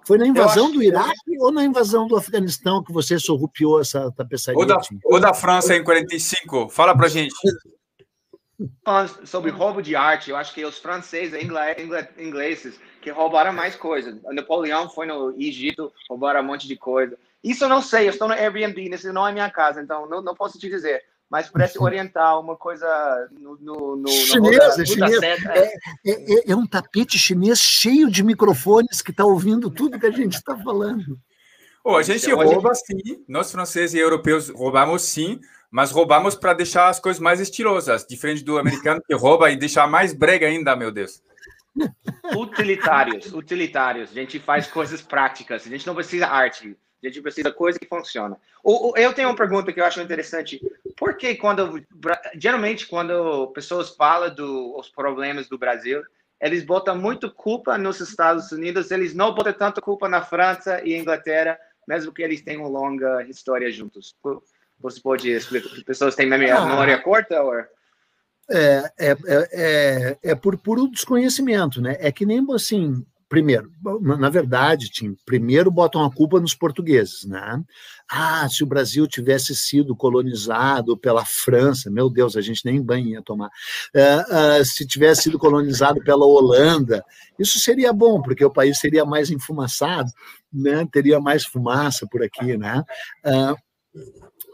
Foi 0.07 0.19
na 0.19 0.27
invasão 0.27 0.71
do 0.71 0.83
Iraque 0.83 1.38
ou 1.38 1.51
na 1.51 1.64
invasão 1.64 2.07
do 2.07 2.17
Afeganistão 2.17 2.85
que 2.85 2.93
você 2.93 3.19
sorrupiou 3.19 3.81
essa 3.81 4.12
tapeçaria? 4.12 4.59
Ou 4.59 4.67
da, 4.67 4.81
ou 5.05 5.21
da 5.21 5.33
França 5.33 5.75
em 5.75 5.83
45? 5.83 6.69
Fala 6.69 6.95
pra 6.95 7.09
gente. 7.09 7.35
Falando 8.85 9.27
sobre 9.27 9.51
roubo 9.53 9.81
de 9.81 9.94
arte, 9.94 10.31
eu 10.31 10.37
acho 10.37 10.53
que 10.53 10.64
os 10.64 10.79
franceses 10.79 11.33
e 11.33 12.23
ingleses 12.23 12.81
que 13.01 13.11
roubaram 13.11 13.53
mais 13.53 13.77
coisas. 13.77 14.21
Napoleão 14.33 14.90
foi 14.90 15.07
no 15.07 15.33
Egito, 15.38 15.92
roubaram 16.09 16.40
um 16.40 16.44
monte 16.44 16.66
de 16.66 16.77
coisa. 16.77 17.16
Isso 17.42 17.64
eu 17.64 17.68
não 17.68 17.81
sei, 17.81 18.07
eu 18.07 18.11
estou 18.11 18.27
no 18.27 18.35
Airbnb, 18.35 18.92
isso 18.92 19.12
não 19.12 19.27
é 19.27 19.33
minha 19.33 19.49
casa, 19.49 19.81
então 19.81 20.09
não, 20.09 20.21
não 20.21 20.35
posso 20.35 20.59
te 20.59 20.68
dizer. 20.68 21.05
Mas 21.31 21.49
parece 21.49 21.79
oriental, 21.79 22.40
uma 22.40 22.57
coisa 22.57 23.29
no. 23.38 23.57
no, 23.61 23.97
no 23.97 24.09
chinês, 24.09 24.77
no 24.77 24.83
é 24.83 24.87
chinês. 24.87 25.23
É, 25.23 25.71
é, 26.07 26.51
é, 26.51 26.57
um 26.57 26.66
tapete 26.66 27.18
chinês 27.18 27.61
cheio 27.61 28.11
de 28.11 28.25
microfones 28.25 29.03
que 29.03 29.11
está 29.11 29.27
ouvindo 29.27 29.71
tudo 29.71 30.01
que 30.01 30.07
a 30.07 30.11
gente 30.11 30.37
está 30.37 30.57
falando. 30.57 31.18
Oh, 31.85 31.97
a 31.97 32.03
gente 32.03 32.31
rouba 32.33 32.75
sim, 32.75 33.25
nós 33.29 33.53
franceses 33.53 33.94
e 33.94 33.99
europeus 33.99 34.49
roubamos 34.49 35.03
sim, 35.03 35.38
mas 35.71 35.91
roubamos 35.91 36.35
para 36.35 36.55
deixar 36.55 36.89
as 36.89 36.99
coisas 36.99 37.21
mais 37.21 37.41
estilosas, 37.41 38.07
diferente 38.07 38.43
do 38.43 38.59
americano 38.59 39.03
que 39.07 39.15
rouba 39.15 39.51
e 39.51 39.57
deixa 39.57 39.87
mais 39.87 40.13
brega 40.13 40.47
ainda, 40.47 40.75
meu 40.75 40.91
Deus. 40.91 41.23
Utilitários, 42.37 43.33
utilitários. 43.33 44.11
A 44.11 44.15
gente 44.15 44.39
faz 44.39 44.67
coisas 44.67 45.01
práticas. 45.01 45.67
A 45.67 45.69
gente 45.69 45.87
não 45.87 45.95
precisa 45.95 46.27
arte. 46.27 46.77
A 47.03 47.07
gente 47.07 47.23
precisa 47.23 47.53
coisa 47.53 47.79
que 47.79 47.87
funciona. 47.87 48.37
eu 48.97 49.13
tenho 49.13 49.29
uma 49.29 49.37
pergunta 49.37 49.73
que 49.73 49.81
eu 49.81 49.85
acho 49.85 50.01
interessante. 50.01 50.61
Por 50.97 51.17
que 51.17 51.37
quando 51.37 51.81
geralmente 52.35 52.87
quando 52.89 53.47
pessoas 53.49 53.91
falam 53.95 54.35
dos 54.35 54.89
problemas 54.89 55.49
do 55.49 55.57
Brasil, 55.57 56.03
eles 56.41 56.65
botam 56.65 56.97
muito 56.97 57.31
culpa 57.31 57.79
nos 57.79 58.01
Estados 58.01 58.51
Unidos, 58.51 58.91
eles 58.91 59.15
não 59.15 59.33
botam 59.33 59.53
tanta 59.53 59.81
culpa 59.81 60.09
na 60.09 60.23
França 60.23 60.81
e 60.85 60.97
Inglaterra, 60.97 61.59
mesmo 61.87 62.13
que 62.13 62.23
eles 62.23 62.43
tenham 62.43 62.69
longa 62.69 63.23
história 63.29 63.71
juntos. 63.71 64.17
Você 64.81 65.01
pode 65.01 65.31
explicar? 65.31 65.69
Pessoas 65.85 66.14
têm 66.14 66.29
memória, 66.29 66.95
ah, 66.95 67.03
curta? 67.03 67.43
Ou... 67.43 67.55
É, 68.51 68.93
é, 68.99 69.11
é, 69.11 69.17
é, 69.53 70.19
é 70.23 70.35
por 70.35 70.57
puro 70.57 70.91
desconhecimento, 70.91 71.81
né? 71.81 71.97
É 72.01 72.11
que 72.11 72.25
nem 72.25 72.45
assim, 72.55 73.05
primeiro, 73.29 73.71
na 74.01 74.31
verdade, 74.31 74.88
Tim, 74.88 75.14
primeiro 75.27 75.71
botam 75.71 76.03
a 76.03 76.11
culpa 76.11 76.41
nos 76.41 76.55
portugueses, 76.55 77.25
né? 77.25 77.62
Ah, 78.11 78.49
se 78.49 78.64
o 78.64 78.67
Brasil 78.67 79.07
tivesse 79.07 79.55
sido 79.55 79.95
colonizado 79.95 80.97
pela 80.97 81.25
França, 81.27 81.91
meu 81.91 82.09
Deus, 82.09 82.37
a 82.37 82.41
gente 82.41 82.64
nem 82.64 82.81
banho 82.81 83.09
ia 83.09 83.23
tomar. 83.23 83.51
Uh, 83.95 84.61
uh, 84.61 84.64
se 84.64 84.87
tivesse 84.87 85.25
sido 85.25 85.38
colonizado 85.38 86.03
pela 86.03 86.25
Holanda, 86.25 87.05
isso 87.38 87.59
seria 87.59 87.93
bom, 87.93 88.23
porque 88.23 88.45
o 88.45 88.51
país 88.51 88.79
seria 88.79 89.05
mais 89.05 89.31
enfumaçado, 89.31 90.11
né? 90.51 90.88
Teria 90.91 91.21
mais 91.21 91.45
fumaça 91.45 92.07
por 92.11 92.23
aqui, 92.23 92.57
né? 92.57 92.83
Uh, 93.27 93.55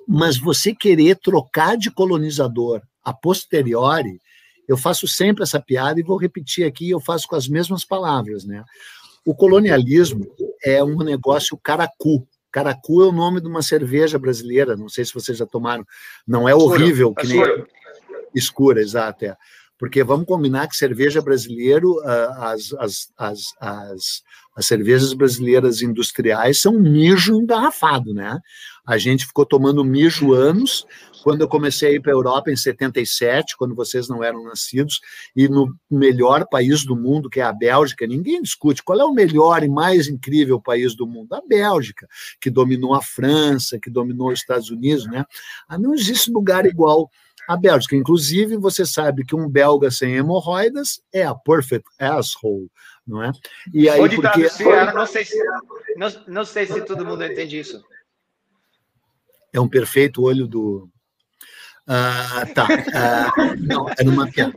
mas 0.07 0.37
você 0.37 0.75
querer 0.75 1.17
trocar 1.17 1.77
de 1.77 1.91
colonizador 1.91 2.83
a 3.03 3.13
posteriori, 3.13 4.21
eu 4.67 4.77
faço 4.77 5.07
sempre 5.07 5.43
essa 5.43 5.61
piada 5.61 6.01
e 6.01 6.03
vou 6.03 6.17
repetir 6.17 6.67
aqui, 6.67 6.91
eu 6.91 7.01
faço 7.01 7.27
com 7.29 7.37
as 7.37 7.49
mesmas 7.49 7.85
palavras, 7.85 8.45
né? 8.45 8.65
O 9.25 9.35
colonialismo 9.35 10.27
é 10.63 10.83
um 10.83 10.99
negócio 10.99 11.57
caracu. 11.57 12.27
Caracu 12.51 13.03
é 13.03 13.07
o 13.07 13.13
nome 13.13 13.41
de 13.41 13.49
uma 13.49 13.63
cerveja 13.63 14.19
brasileira, 14.19 14.77
não 14.77 14.89
sei 14.89 15.05
se 15.05 15.13
vocês 15.13 15.37
já 15.37 15.47
tomaram. 15.47 15.85
Não 16.27 16.49
é 16.49 16.55
horrível, 16.55 17.15
que 17.15 17.27
nem 17.27 17.41
escura, 18.35 18.81
exato, 18.81 19.25
é. 19.25 19.37
Porque 19.85 20.03
vamos 20.03 20.25
combinar 20.25 20.67
que 20.67 20.75
cerveja 20.75 21.21
brasileiro, 21.21 22.01
ah, 22.07 22.53
as, 22.53 22.73
as, 22.79 23.13
as, 23.19 23.41
as, 23.61 24.23
as 24.57 24.67
cervejas 24.67 25.13
brasileiras 25.13 25.83
industriais 25.83 26.59
são 26.59 26.73
mijo 26.73 27.37
engarrafado, 27.37 28.15
né? 28.15 28.41
A 28.87 28.97
gente 28.97 29.27
ficou 29.27 29.45
tomando 29.45 29.85
mijo 29.85 30.33
anos. 30.33 30.87
Quando 31.23 31.43
eu 31.43 31.49
comecei 31.49 31.91
a 31.91 31.93
ir 31.93 32.01
para 32.01 32.13
a 32.13 32.15
Europa 32.15 32.51
em 32.51 32.57
77, 32.57 33.59
quando 33.59 33.75
vocês 33.75 34.09
não 34.09 34.25
eram 34.25 34.43
nascidos, 34.45 35.03
e 35.37 35.49
no 35.49 35.77
melhor 35.91 36.47
país 36.49 36.83
do 36.83 36.97
mundo, 36.97 37.29
que 37.29 37.41
é 37.41 37.43
a 37.43 37.53
Bélgica, 37.53 38.07
ninguém 38.07 38.41
discute 38.41 38.83
qual 38.83 38.99
é 38.99 39.05
o 39.05 39.13
melhor 39.13 39.63
e 39.63 39.69
mais 39.69 40.09
incrível 40.09 40.59
país 40.59 40.97
do 40.97 41.07
mundo. 41.07 41.35
A 41.35 41.43
Bélgica, 41.47 42.09
que 42.41 42.49
dominou 42.49 42.95
a 42.95 43.03
França, 43.03 43.79
que 43.79 43.91
dominou 43.91 44.33
os 44.33 44.39
Estados 44.41 44.71
Unidos, 44.71 45.05
né? 45.05 45.27
Ah, 45.69 45.77
não 45.77 45.93
existe 45.93 46.31
lugar 46.31 46.65
igual 46.65 47.11
a 47.49 47.57
Bélgica. 47.57 47.97
Inclusive, 47.97 48.57
você 48.57 48.85
sabe 48.87 49.25
que 49.25 49.35
um 49.35 49.49
belga 49.49 49.91
sem 49.91 50.15
hemorroidas 50.15 51.03
é 51.13 51.23
a 51.23 51.35
perfect 51.35 51.89
asshole, 51.99 52.71
não 53.07 53.23
é? 53.23 53.33
E 53.73 53.89
aí, 53.89 54.01
Onde 54.01 54.17
porque... 54.17 54.49
Tá, 54.49 54.93
não, 54.93 55.07
sei 55.07 55.25
se, 55.25 55.37
não, 55.97 56.09
não 56.27 56.45
sei 56.45 56.67
se 56.67 56.81
todo 56.83 57.05
mundo 57.05 57.25
entende 57.25 57.59
isso. 57.59 57.83
É 59.53 59.61
um 59.61 59.69
perfeito 59.69 60.23
olho 60.23 60.47
do... 60.47 60.89
Ah, 61.87 62.47
tá. 62.55 62.67
Ah, 62.95 63.33
não, 63.59 63.89
era 63.89 64.09
uma 64.09 64.27
piada. 64.31 64.55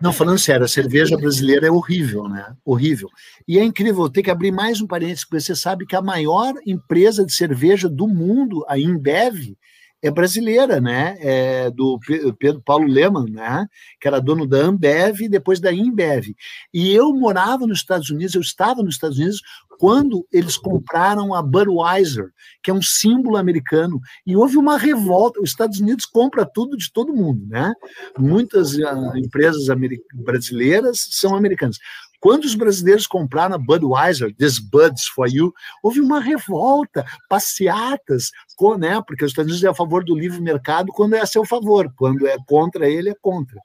Não, 0.00 0.12
falando 0.12 0.38
sério, 0.38 0.64
a 0.64 0.68
cerveja 0.68 1.16
brasileira 1.16 1.66
é 1.66 1.70
horrível, 1.70 2.28
né? 2.28 2.54
Horrível. 2.64 3.08
E 3.46 3.58
é 3.58 3.64
incrível, 3.64 4.10
ter 4.10 4.22
que 4.22 4.30
abrir 4.30 4.50
mais 4.50 4.80
um 4.80 4.86
parênteses, 4.86 5.24
porque 5.24 5.40
você 5.40 5.56
sabe 5.56 5.86
que 5.86 5.96
a 5.96 6.02
maior 6.02 6.52
empresa 6.66 7.24
de 7.24 7.32
cerveja 7.32 7.88
do 7.88 8.06
mundo, 8.06 8.64
a 8.68 8.78
Imbev, 8.78 9.56
é 10.04 10.10
brasileira, 10.10 10.82
né? 10.82 11.16
É 11.18 11.70
do 11.70 11.98
Pedro 12.38 12.60
Paulo 12.60 12.86
Leman, 12.86 13.24
né? 13.30 13.66
Que 13.98 14.06
era 14.06 14.20
dono 14.20 14.46
da 14.46 14.58
Ambev 14.58 15.22
e 15.22 15.28
depois 15.30 15.60
da 15.60 15.72
Imbev. 15.72 16.34
E 16.74 16.92
eu 16.92 17.10
morava 17.14 17.66
nos 17.66 17.78
Estados 17.78 18.10
Unidos, 18.10 18.34
eu 18.34 18.42
estava 18.42 18.82
nos 18.82 18.96
Estados 18.96 19.16
Unidos 19.16 19.40
quando 19.78 20.26
eles 20.30 20.58
compraram 20.58 21.34
a 21.34 21.42
Budweiser, 21.42 22.30
que 22.62 22.70
é 22.70 22.74
um 22.74 22.82
símbolo 22.82 23.38
americano, 23.38 23.98
e 24.26 24.36
houve 24.36 24.58
uma 24.58 24.76
revolta. 24.76 25.40
Os 25.40 25.50
Estados 25.50 25.80
Unidos 25.80 26.04
compra 26.04 26.44
tudo 26.44 26.76
de 26.76 26.92
todo 26.92 27.14
mundo, 27.14 27.46
né? 27.48 27.72
Muitas 28.18 28.74
uh, 28.74 29.16
empresas 29.16 29.66
brasileiras 30.14 30.98
são 31.12 31.34
americanas. 31.34 31.78
Quando 32.24 32.46
os 32.46 32.54
brasileiros 32.54 33.06
compraram 33.06 33.54
a 33.54 33.58
Budweiser, 33.58 34.34
This 34.34 34.58
Buds 34.58 35.04
for 35.08 35.28
You, 35.28 35.52
houve 35.82 36.00
uma 36.00 36.20
revolta, 36.20 37.04
passeatas, 37.28 38.30
com, 38.56 38.78
né, 38.78 38.98
porque 39.06 39.26
os 39.26 39.32
Estados 39.32 39.50
Unidos 39.50 39.62
é 39.62 39.68
a 39.68 39.74
favor 39.74 40.02
do 40.02 40.16
livre 40.16 40.40
mercado 40.40 40.90
quando 40.90 41.16
é 41.16 41.20
a 41.20 41.26
seu 41.26 41.44
favor, 41.44 41.92
quando 41.94 42.26
é 42.26 42.38
contra 42.46 42.88
ele, 42.88 43.10
é 43.10 43.14
contra. 43.20 43.60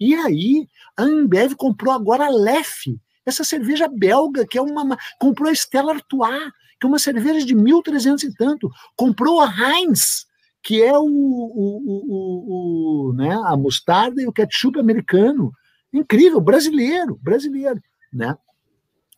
E 0.00 0.14
aí, 0.14 0.66
a 0.96 1.02
Ambev 1.02 1.54
comprou 1.54 1.92
agora 1.92 2.24
a 2.24 2.30
Lef, 2.30 2.86
essa 3.26 3.44
cerveja 3.44 3.86
belga, 3.86 4.46
que 4.46 4.56
é 4.56 4.62
uma. 4.62 4.96
Comprou 5.20 5.50
a 5.50 5.54
Stella 5.54 5.92
Artois, 5.92 6.50
que 6.80 6.86
é 6.86 6.88
uma 6.88 6.98
cerveja 6.98 7.44
de 7.44 7.54
1.300 7.54 8.22
e 8.22 8.34
tanto. 8.34 8.70
Comprou 8.96 9.38
a 9.38 9.52
Heinz, 9.54 10.24
que 10.62 10.82
é 10.82 10.96
o, 10.96 11.04
o, 11.04 11.82
o, 11.84 13.10
o, 13.10 13.12
né, 13.12 13.38
a 13.44 13.54
mostarda 13.54 14.22
e 14.22 14.26
o 14.26 14.32
ketchup 14.32 14.80
americano. 14.80 15.52
Incrível, 15.92 16.40
brasileiro, 16.40 17.18
brasileiro 17.22 17.78
né? 18.12 18.36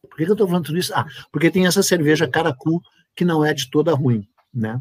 Por 0.03 0.17
que, 0.17 0.25
eu 0.25 0.33
estou 0.33 0.47
falando 0.47 0.65
tudo 0.65 0.79
isso? 0.79 0.95
Ah, 0.95 1.07
porque 1.31 1.51
tem 1.51 1.67
essa 1.67 1.83
cerveja 1.83 2.29
Caracu 2.29 2.81
que 3.15 3.25
não 3.25 3.45
é 3.45 3.53
de 3.53 3.71
toda 3.71 3.95
ruim, 3.95 4.27
né? 4.53 4.81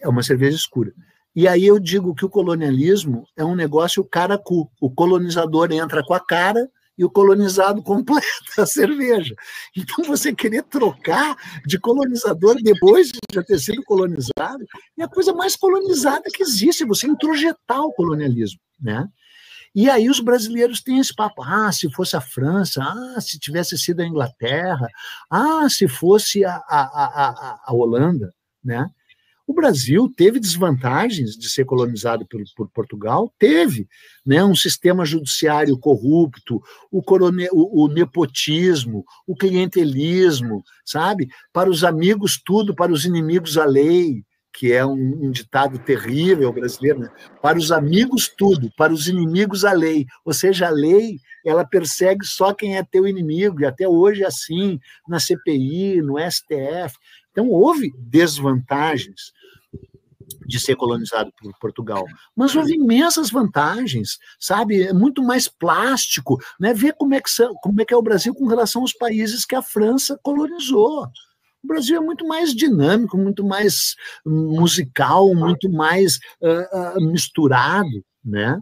É 0.00 0.08
uma 0.08 0.22
cerveja 0.22 0.56
escura. 0.56 0.92
E 1.34 1.48
aí 1.48 1.66
eu 1.66 1.80
digo 1.80 2.14
que 2.14 2.24
o 2.24 2.30
colonialismo 2.30 3.26
é 3.36 3.44
um 3.44 3.56
negócio 3.56 4.04
caracu. 4.04 4.70
O 4.80 4.88
colonizador 4.88 5.72
entra 5.72 6.02
com 6.04 6.14
a 6.14 6.20
cara 6.20 6.70
e 6.96 7.04
o 7.04 7.10
colonizado 7.10 7.82
completa 7.82 8.28
a 8.58 8.66
cerveja. 8.66 9.34
Então, 9.76 10.04
você 10.04 10.32
querer 10.32 10.62
trocar 10.62 11.36
de 11.66 11.78
colonizador 11.78 12.56
depois 12.62 13.08
de 13.08 13.18
já 13.32 13.42
ter 13.42 13.58
sido 13.58 13.82
colonizado 13.82 14.64
é 14.98 15.02
a 15.02 15.08
coisa 15.08 15.32
mais 15.32 15.56
colonizada 15.56 16.30
que 16.32 16.42
existe, 16.42 16.84
você 16.84 17.08
introjetar 17.08 17.80
o 17.80 17.92
colonialismo. 17.92 18.60
Né? 18.80 19.08
E 19.74 19.90
aí 19.90 20.08
os 20.08 20.20
brasileiros 20.20 20.80
têm 20.80 20.98
esse 20.98 21.14
papo, 21.14 21.42
ah, 21.42 21.72
se 21.72 21.90
fosse 21.90 22.16
a 22.16 22.20
França, 22.20 22.82
ah, 22.82 23.20
se 23.20 23.38
tivesse 23.38 23.76
sido 23.76 24.00
a 24.00 24.06
Inglaterra, 24.06 24.86
ah, 25.28 25.68
se 25.68 25.88
fosse 25.88 26.44
a, 26.44 26.54
a, 26.54 26.82
a, 26.84 27.60
a 27.66 27.74
Holanda, 27.74 28.32
né? 28.62 28.88
O 29.46 29.52
Brasil 29.52 30.10
teve 30.16 30.40
desvantagens 30.40 31.36
de 31.36 31.50
ser 31.50 31.66
colonizado 31.66 32.26
por, 32.26 32.40
por 32.56 32.70
Portugal? 32.70 33.32
Teve. 33.38 33.86
Né? 34.24 34.42
Um 34.42 34.54
sistema 34.54 35.04
judiciário 35.04 35.78
corrupto, 35.78 36.62
o, 36.90 37.02
corone, 37.02 37.46
o, 37.52 37.84
o, 37.84 37.88
nepotismo, 37.88 39.04
o 39.26 39.36
clientelismo, 39.36 40.64
sabe? 40.82 41.28
Para 41.52 41.68
os 41.68 41.84
amigos, 41.84 42.40
tudo, 42.42 42.74
para 42.74 42.90
os 42.90 43.04
inimigos, 43.04 43.58
a 43.58 43.66
lei, 43.66 44.24
que 44.54 44.72
é 44.72 44.86
um, 44.86 45.26
um 45.26 45.30
ditado 45.32 45.78
terrível 45.80 46.52
brasileiro. 46.52 47.00
Né? 47.00 47.10
Para 47.42 47.58
os 47.58 47.72
amigos, 47.72 48.28
tudo, 48.28 48.70
para 48.76 48.92
os 48.92 49.08
inimigos, 49.08 49.64
a 49.64 49.72
lei. 49.72 50.06
Ou 50.24 50.32
seja, 50.32 50.68
a 50.68 50.70
lei 50.70 51.18
ela 51.44 51.64
persegue 51.64 52.24
só 52.24 52.54
quem 52.54 52.78
é 52.78 52.82
teu 52.82 53.06
inimigo, 53.06 53.60
e 53.60 53.66
até 53.66 53.86
hoje 53.86 54.22
é 54.22 54.26
assim, 54.26 54.80
na 55.06 55.18
CPI, 55.18 56.00
no 56.00 56.14
STF. 56.18 56.96
Então, 57.32 57.50
houve 57.50 57.92
desvantagens 57.98 59.32
de 60.46 60.58
ser 60.58 60.76
colonizado 60.76 61.32
por 61.38 61.52
Portugal, 61.58 62.04
mas 62.34 62.54
houve 62.54 62.74
imensas 62.74 63.30
vantagens, 63.30 64.18
sabe? 64.38 64.84
É 64.84 64.92
muito 64.92 65.22
mais 65.22 65.48
plástico, 65.48 66.38
né? 66.58 66.72
Ver 66.72 66.94
como 66.94 67.14
é 67.14 67.20
que 67.20 67.28
como 67.62 67.82
é 67.82 67.84
que 67.84 67.92
é 67.92 67.96
o 67.96 68.02
Brasil 68.02 68.34
com 68.34 68.46
relação 68.46 68.82
aos 68.82 68.92
países 68.92 69.44
que 69.44 69.54
a 69.54 69.62
França 69.62 70.18
colonizou. 70.22 71.08
O 71.64 71.66
Brasil 71.66 71.96
é 71.96 72.00
muito 72.00 72.26
mais 72.26 72.54
dinâmico, 72.54 73.16
muito 73.16 73.44
mais 73.44 73.96
musical, 74.24 75.34
muito 75.34 75.70
mais 75.70 76.18
uh, 76.40 76.98
uh, 76.98 77.10
misturado, 77.10 78.04
né? 78.24 78.60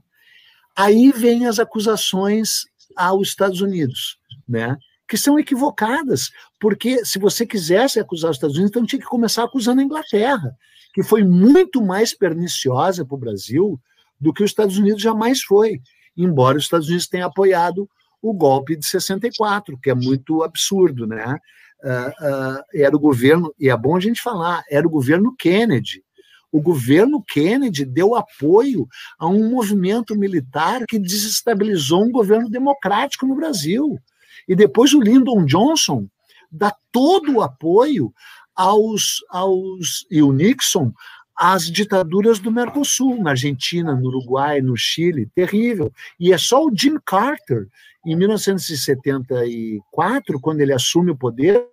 Aí 0.77 1.11
vem 1.11 1.47
as 1.47 1.59
acusações 1.59 2.65
aos 2.97 3.29
Estados 3.29 3.61
Unidos, 3.61 4.19
né? 4.49 4.77
que 5.13 5.19
são 5.19 5.39
equivocadas, 5.39 6.31
porque 6.59 7.05
se 7.05 7.19
você 7.19 7.45
quisesse 7.45 8.01
acusar 8.01 8.31
os 8.31 8.39
Estados 8.39 8.57
Unidos, 8.57 8.71
então 8.71 8.87
tinha 8.87 8.99
que 8.99 9.07
começar 9.07 9.45
acusando 9.45 9.83
a 9.83 9.85
Inglaterra, 9.85 10.57
que 10.95 11.03
foi 11.03 11.23
muito 11.23 11.85
mais 11.85 12.17
perniciosa 12.17 13.05
para 13.05 13.15
o 13.15 13.19
Brasil 13.19 13.79
do 14.19 14.33
que 14.33 14.43
os 14.43 14.51
Estados 14.51 14.79
Unidos 14.79 15.03
jamais 15.03 15.43
foi, 15.43 15.83
embora 16.17 16.57
os 16.57 16.65
Estados 16.65 16.89
Unidos 16.89 17.09
tenham 17.09 17.29
apoiado 17.29 17.87
o 18.23 18.33
golpe 18.33 18.75
de 18.75 18.87
64, 18.87 19.79
que 19.83 19.91
é 19.91 19.95
muito 19.95 20.43
absurdo, 20.43 21.07
né? 21.07 21.37
Uh, 21.83 22.59
uh, 22.59 22.63
era 22.73 22.95
o 22.95 23.01
governo, 23.01 23.53
e 23.59 23.69
é 23.69 23.77
bom 23.77 23.97
a 23.97 24.01
gente 24.01 24.23
falar, 24.23 24.63
era 24.71 24.87
o 24.87 24.91
governo 24.91 25.35
Kennedy. 25.37 26.03
O 26.51 26.61
governo 26.61 27.23
Kennedy 27.23 27.85
deu 27.85 28.15
apoio 28.15 28.87
a 29.19 29.27
um 29.27 29.51
movimento 29.51 30.15
militar 30.15 30.85
que 30.87 30.99
desestabilizou 30.99 32.05
um 32.05 32.13
governo 32.13 32.49
democrático 32.49 33.27
no 33.27 33.35
Brasil. 33.35 33.99
E 34.47 34.55
depois 34.55 34.93
o 34.93 35.01
Lyndon 35.01 35.45
Johnson 35.45 36.07
dá 36.51 36.75
todo 36.93 37.37
o 37.37 37.43
apoio 37.43 38.13
aos, 38.55 39.25
aos 39.31 40.07
e 40.11 40.23
o 40.23 40.33
Nixon 40.33 40.93
às 41.35 41.71
ditaduras 41.71 42.39
do 42.39 42.53
Mercosul, 42.53 43.23
na 43.23 43.31
Argentina, 43.31 43.95
no 43.97 44.09
Uruguai, 44.09 44.61
no 44.61 44.77
Chile, 44.77 45.31
terrível. 45.35 45.91
E 46.21 46.33
é 46.33 46.39
só 46.39 46.65
o 46.65 46.71
Jim 46.73 46.99
Carter, 47.05 47.67
em 48.05 48.17
1974, 48.17 50.41
quando 50.41 50.61
ele 50.61 50.73
assume 50.73 51.13
o 51.13 51.17
poder, 51.17 51.65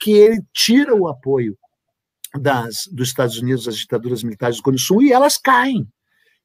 que 0.00 0.12
ele 0.12 0.42
tira 0.52 0.94
o 0.94 1.08
apoio 1.08 1.56
das, 2.34 2.86
dos 2.90 3.08
Estados 3.08 3.38
Unidos 3.38 3.68
às 3.68 3.76
ditaduras 3.76 4.22
militares 4.22 4.56
do 4.56 4.62
Cone 4.62 4.78
Sul 4.78 5.02
e 5.02 5.12
elas 5.12 5.38
caem. 5.38 5.86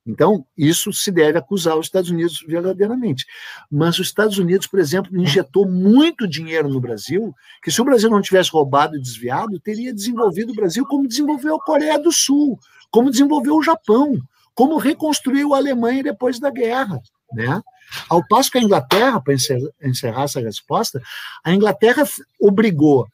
Então, 0.07 0.45
isso 0.57 0.93
se 0.93 1.11
deve 1.11 1.37
acusar 1.37 1.77
os 1.77 1.87
Estados 1.87 2.09
Unidos 2.09 2.41
verdadeiramente. 2.47 3.25
Mas 3.69 3.99
os 3.99 4.07
Estados 4.07 4.37
Unidos, 4.37 4.65
por 4.65 4.79
exemplo, 4.79 5.19
injetou 5.19 5.69
muito 5.69 6.25
dinheiro 6.25 6.69
no 6.69 6.79
Brasil, 6.79 7.35
que 7.61 7.69
se 7.69 7.81
o 7.81 7.85
Brasil 7.85 8.09
não 8.09 8.21
tivesse 8.21 8.49
roubado 8.49 8.95
e 8.95 9.01
desviado, 9.01 9.59
teria 9.59 9.93
desenvolvido 9.93 10.53
o 10.53 10.55
Brasil 10.55 10.85
como 10.85 11.07
desenvolveu 11.07 11.55
a 11.55 11.61
Coreia 11.61 11.99
do 11.99 12.11
Sul, 12.11 12.57
como 12.89 13.11
desenvolveu 13.11 13.57
o 13.57 13.63
Japão, 13.63 14.17
como 14.55 14.77
reconstruiu 14.77 15.53
a 15.53 15.57
Alemanha 15.57 16.01
depois 16.01 16.39
da 16.39 16.49
guerra. 16.49 17.01
Né? 17.33 17.61
Ao 18.09 18.25
passo 18.27 18.51
que 18.51 18.57
a 18.57 18.61
Inglaterra, 18.61 19.21
para 19.21 19.33
encerrar 19.33 20.23
essa 20.23 20.39
resposta, 20.39 21.01
a 21.43 21.53
Inglaterra 21.53 22.03
obrigou 22.39 23.07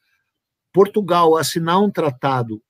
Portugal 0.72 1.36
a 1.36 1.40
assinar 1.40 1.80
um 1.80 1.90
tratado 1.90 2.60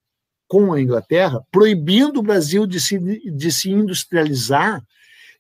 com 0.46 0.72
a 0.72 0.80
Inglaterra, 0.80 1.42
proibindo 1.50 2.20
o 2.20 2.22
Brasil 2.22 2.66
de 2.66 2.80
se, 2.80 2.98
de 2.98 3.50
se 3.50 3.70
industrializar 3.70 4.82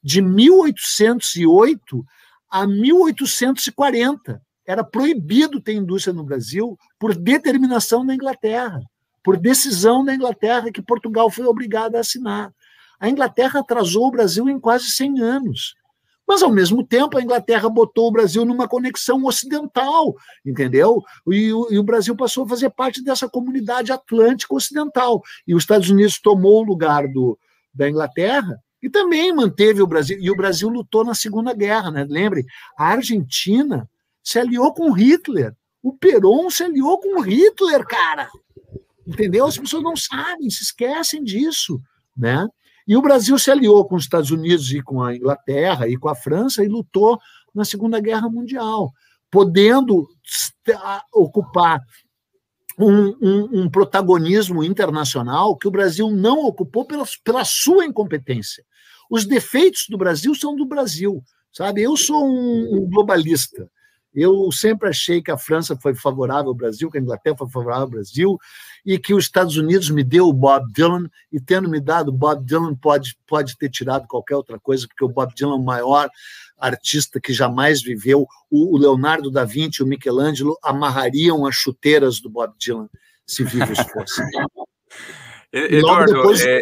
de 0.02 0.20
1808 0.22 2.04
a 2.50 2.66
1840. 2.66 4.40
Era 4.66 4.82
proibido 4.82 5.60
ter 5.60 5.74
indústria 5.74 6.14
no 6.14 6.24
Brasil 6.24 6.78
por 6.98 7.14
determinação 7.14 8.04
da 8.04 8.14
Inglaterra, 8.14 8.80
por 9.22 9.36
decisão 9.36 10.04
da 10.04 10.14
Inglaterra 10.14 10.72
que 10.72 10.82
Portugal 10.82 11.30
foi 11.30 11.44
obrigado 11.44 11.96
a 11.96 12.00
assinar. 12.00 12.50
A 12.98 13.08
Inglaterra 13.08 13.60
atrasou 13.60 14.06
o 14.06 14.10
Brasil 14.10 14.48
em 14.48 14.58
quase 14.58 14.86
100 14.86 15.20
anos. 15.20 15.74
Mas, 16.26 16.42
ao 16.42 16.50
mesmo 16.50 16.84
tempo, 16.84 17.18
a 17.18 17.22
Inglaterra 17.22 17.68
botou 17.68 18.08
o 18.08 18.10
Brasil 18.10 18.44
numa 18.44 18.66
conexão 18.66 19.24
ocidental, 19.24 20.14
entendeu? 20.44 21.02
E 21.28 21.52
o, 21.52 21.68
e 21.70 21.78
o 21.78 21.82
Brasil 21.82 22.16
passou 22.16 22.44
a 22.44 22.48
fazer 22.48 22.70
parte 22.70 23.02
dessa 23.02 23.28
comunidade 23.28 23.92
atlântica 23.92 24.54
ocidental. 24.54 25.22
E 25.46 25.54
os 25.54 25.62
Estados 25.62 25.90
Unidos 25.90 26.18
tomou 26.18 26.62
o 26.62 26.66
lugar 26.66 27.06
do, 27.08 27.38
da 27.74 27.88
Inglaterra 27.88 28.58
e 28.82 28.88
também 28.88 29.34
manteve 29.34 29.82
o 29.82 29.86
Brasil. 29.86 30.18
E 30.20 30.30
o 30.30 30.36
Brasil 30.36 30.68
lutou 30.68 31.04
na 31.04 31.14
Segunda 31.14 31.52
Guerra, 31.52 31.90
né? 31.90 32.06
Lembre, 32.08 32.46
a 32.76 32.88
Argentina 32.88 33.88
se 34.22 34.38
aliou 34.38 34.72
com 34.72 34.90
Hitler. 34.92 35.54
O 35.82 35.92
Perón 35.92 36.48
se 36.48 36.64
aliou 36.64 36.98
com 36.98 37.20
Hitler, 37.20 37.86
cara. 37.86 38.30
Entendeu? 39.06 39.44
As 39.44 39.58
pessoas 39.58 39.82
não 39.82 39.96
sabem, 39.96 40.48
se 40.48 40.62
esquecem 40.62 41.22
disso, 41.22 41.78
né? 42.16 42.48
E 42.86 42.96
o 42.96 43.02
Brasil 43.02 43.38
se 43.38 43.50
aliou 43.50 43.86
com 43.86 43.96
os 43.96 44.04
Estados 44.04 44.30
Unidos 44.30 44.70
e 44.72 44.82
com 44.82 45.02
a 45.02 45.14
Inglaterra 45.14 45.88
e 45.88 45.96
com 45.96 46.08
a 46.08 46.14
França 46.14 46.62
e 46.62 46.68
lutou 46.68 47.18
na 47.54 47.64
Segunda 47.64 48.00
Guerra 48.00 48.28
Mundial, 48.28 48.92
podendo 49.30 50.06
ocupar 51.12 51.80
um, 52.78 53.08
um, 53.22 53.60
um, 53.60 53.70
protagonismo 53.70 54.62
internacional 54.64 55.56
que 55.56 55.68
o 55.68 55.70
Brasil 55.70 56.10
não 56.10 56.44
ocupou 56.44 56.84
pela, 56.84 57.04
pela 57.22 57.44
sua 57.44 57.84
incompetência. 57.84 58.64
Os 59.08 59.24
defeitos 59.24 59.86
do 59.88 59.96
Brasil 59.96 60.34
são 60.34 60.56
do 60.56 60.66
Brasil, 60.66 61.22
sabe? 61.52 61.82
Eu 61.82 61.96
sou 61.96 62.26
um, 62.26 62.76
um 62.76 62.90
globalista. 62.90 63.70
Eu 64.14 64.50
sempre 64.52 64.88
achei 64.88 65.20
que 65.20 65.30
a 65.30 65.36
França 65.36 65.76
foi 65.76 65.94
favorável 65.94 66.48
ao 66.48 66.54
Brasil, 66.54 66.90
que 66.90 66.98
a 66.98 67.00
Inglaterra 67.00 67.36
foi 67.36 67.48
favorável 67.48 67.84
ao 67.84 67.90
Brasil, 67.90 68.38
e 68.86 68.98
que 68.98 69.12
os 69.12 69.24
Estados 69.24 69.56
Unidos 69.56 69.90
me 69.90 70.04
deu 70.04 70.28
o 70.28 70.32
Bob 70.32 70.70
Dylan, 70.72 71.10
e 71.32 71.40
tendo 71.40 71.68
me 71.68 71.80
dado 71.80 72.08
o 72.08 72.12
Bob 72.12 72.44
Dylan, 72.44 72.74
pode, 72.74 73.16
pode 73.26 73.56
ter 73.58 73.68
tirado 73.70 74.06
qualquer 74.06 74.36
outra 74.36 74.58
coisa, 74.60 74.86
porque 74.86 75.04
o 75.04 75.08
Bob 75.08 75.34
Dylan 75.34 75.54
é 75.54 75.58
o 75.58 75.62
maior 75.62 76.08
artista 76.58 77.20
que 77.20 77.32
jamais 77.32 77.82
viveu. 77.82 78.26
O, 78.50 78.76
o 78.76 78.78
Leonardo 78.78 79.30
da 79.30 79.44
Vinci 79.44 79.82
e 79.82 79.84
o 79.84 79.88
Michelangelo 79.88 80.56
amarrariam 80.62 81.44
as 81.44 81.54
chuteiras 81.54 82.20
do 82.20 82.30
Bob 82.30 82.54
Dylan, 82.58 82.88
se 83.26 83.42
vivos 83.42 83.78
fossem. 83.92 84.26
E 85.52 85.80
logo 85.80 86.04
depois, 86.04 86.40
é... 86.44 86.60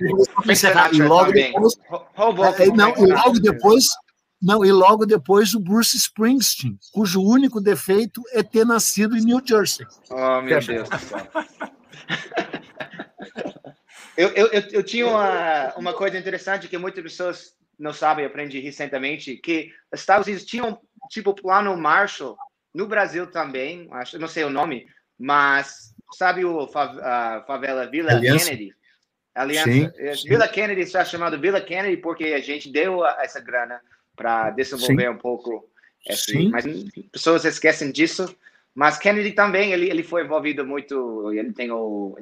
e 0.00 1.02
logo 1.02 1.30
depois, 1.30 1.76
é, 2.58 2.66
não, 2.74 2.96
e 2.96 3.12
logo 3.12 3.38
depois 3.38 3.88
não, 4.40 4.64
e 4.64 4.72
logo 4.72 5.04
depois 5.04 5.54
o 5.54 5.60
Bruce 5.60 5.96
Springsteen, 5.96 6.78
cujo 6.92 7.22
único 7.22 7.60
defeito 7.60 8.22
é 8.32 8.42
ter 8.42 8.64
nascido 8.64 9.16
em 9.16 9.20
New 9.20 9.42
Jersey. 9.44 9.86
Oh, 10.08 10.40
meu 10.40 10.60
Deus 10.60 10.88
do 10.88 10.98
céu. 10.98 11.28
eu, 14.16 14.28
eu, 14.30 14.46
eu, 14.46 14.62
eu, 14.72 14.82
tinha 14.82 15.06
uma, 15.06 15.74
uma 15.76 15.92
coisa 15.92 16.18
interessante 16.18 16.68
que 16.68 16.78
muitas 16.78 17.02
pessoas 17.02 17.54
não 17.78 17.92
sabem, 17.92 18.24
eu 18.24 18.30
aprendi 18.30 18.60
recentemente, 18.60 19.36
que 19.36 19.72
os 19.92 20.00
Estados 20.00 20.26
Unidos 20.26 20.44
tinham, 20.46 20.80
tipo, 21.10 21.34
plano 21.34 21.76
Marshall, 21.76 22.36
no 22.74 22.86
Brasil 22.86 23.26
também, 23.26 23.88
acho, 23.92 24.18
não 24.18 24.28
sei 24.28 24.44
o 24.44 24.50
nome, 24.50 24.86
mas 25.18 25.94
sabe 26.12 26.44
o 26.44 26.68
a 27.02 27.44
favela 27.46 27.86
Vila 27.86 28.12
Aliança. 28.12 28.46
Kennedy? 28.46 28.74
Aliança. 29.34 29.70
Sim, 29.70 30.28
Vila 30.28 30.48
Kennedy 30.48 30.80
está 30.80 31.04
chamado 31.04 31.38
Vila 31.38 31.60
Kennedy 31.60 31.98
porque 31.98 32.24
a 32.24 32.40
gente 32.40 32.70
deu 32.70 33.04
essa 33.06 33.40
grana 33.40 33.80
para 34.20 34.50
desenvolver 34.50 35.04
Sim. 35.04 35.08
um 35.08 35.16
pouco 35.16 35.66
esse, 36.06 36.32
Sim. 36.32 36.50
mas 36.50 36.66
pessoas 37.10 37.46
esquecem 37.46 37.90
disso 37.90 38.36
mas 38.74 38.98
Kennedy 38.98 39.32
também 39.32 39.72
ele, 39.72 39.88
ele 39.88 40.02
foi 40.02 40.24
envolvido 40.24 40.66
muito 40.66 41.32
ele 41.32 41.54
tem 41.54 41.70
o 41.70 42.14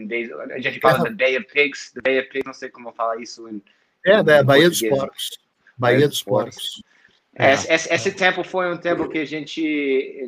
a 0.52 0.60
gente 0.60 0.78
fala 0.78 1.02
da 1.02 1.10
Bay 1.10 1.36
of 1.36 1.46
Pigs 1.52 1.90
the 1.92 2.00
Bay 2.00 2.20
of 2.20 2.28
Pigs 2.28 2.46
não 2.46 2.54
sei 2.54 2.68
como 2.68 2.92
falar 2.92 3.20
isso 3.20 3.48
em, 3.48 3.60
é 4.06 4.22
da 4.22 4.44
Bahia 4.44 4.68
dos 4.68 4.80
Porcos 4.80 5.38
Bahia 5.76 6.06
dos 6.06 6.22
Porcos 6.22 6.84
é. 7.34 7.52
Esse, 7.52 7.94
esse, 7.94 8.10
tempo 8.10 8.42
foi 8.42 8.72
um 8.72 8.76
tempo 8.76 9.08
que 9.08 9.18
a 9.18 9.24
gente 9.24 9.60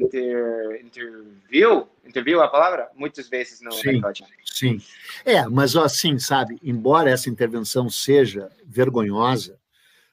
inter, 0.00 0.80
interviu, 0.84 1.88
interviu 2.06 2.40
a 2.40 2.46
palavra 2.46 2.88
muitas 2.94 3.28
vezes 3.28 3.60
no 3.60 3.72
sim, 3.72 4.00
sim. 4.44 4.80
É, 5.24 5.44
mas 5.48 5.74
assim, 5.74 6.20
sabe, 6.20 6.56
embora 6.62 7.10
essa 7.10 7.28
intervenção 7.28 7.90
seja 7.90 8.48
vergonhosa, 8.64 9.58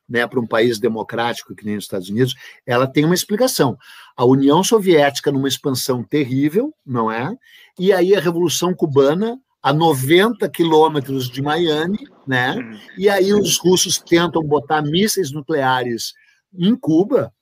né, 0.07 0.25
para 0.25 0.39
um 0.39 0.47
país 0.47 0.79
democrático 0.79 1.55
que 1.55 1.65
nem 1.65 1.77
os 1.77 1.83
Estados 1.83 2.09
Unidos, 2.09 2.35
ela 2.65 2.87
tem 2.87 3.05
uma 3.05 3.15
explicação. 3.15 3.77
A 4.15 4.25
União 4.25 4.63
Soviética 4.63 5.31
numa 5.31 5.47
expansão 5.47 6.03
terrível, 6.03 6.73
não 6.85 7.11
é? 7.11 7.35
E 7.77 7.91
aí 7.91 8.15
a 8.15 8.19
Revolução 8.19 8.73
Cubana 8.73 9.39
a 9.61 9.73
90 9.73 10.47
quilômetros 10.49 11.29
de 11.29 11.41
Miami, 11.41 12.07
né? 12.25 12.55
E 12.97 13.09
aí 13.09 13.33
os 13.33 13.57
russos 13.57 13.97
tentam 13.97 14.41
botar 14.41 14.81
mísseis 14.81 15.31
nucleares 15.31 16.13
em 16.57 16.75
Cuba, 16.75 17.33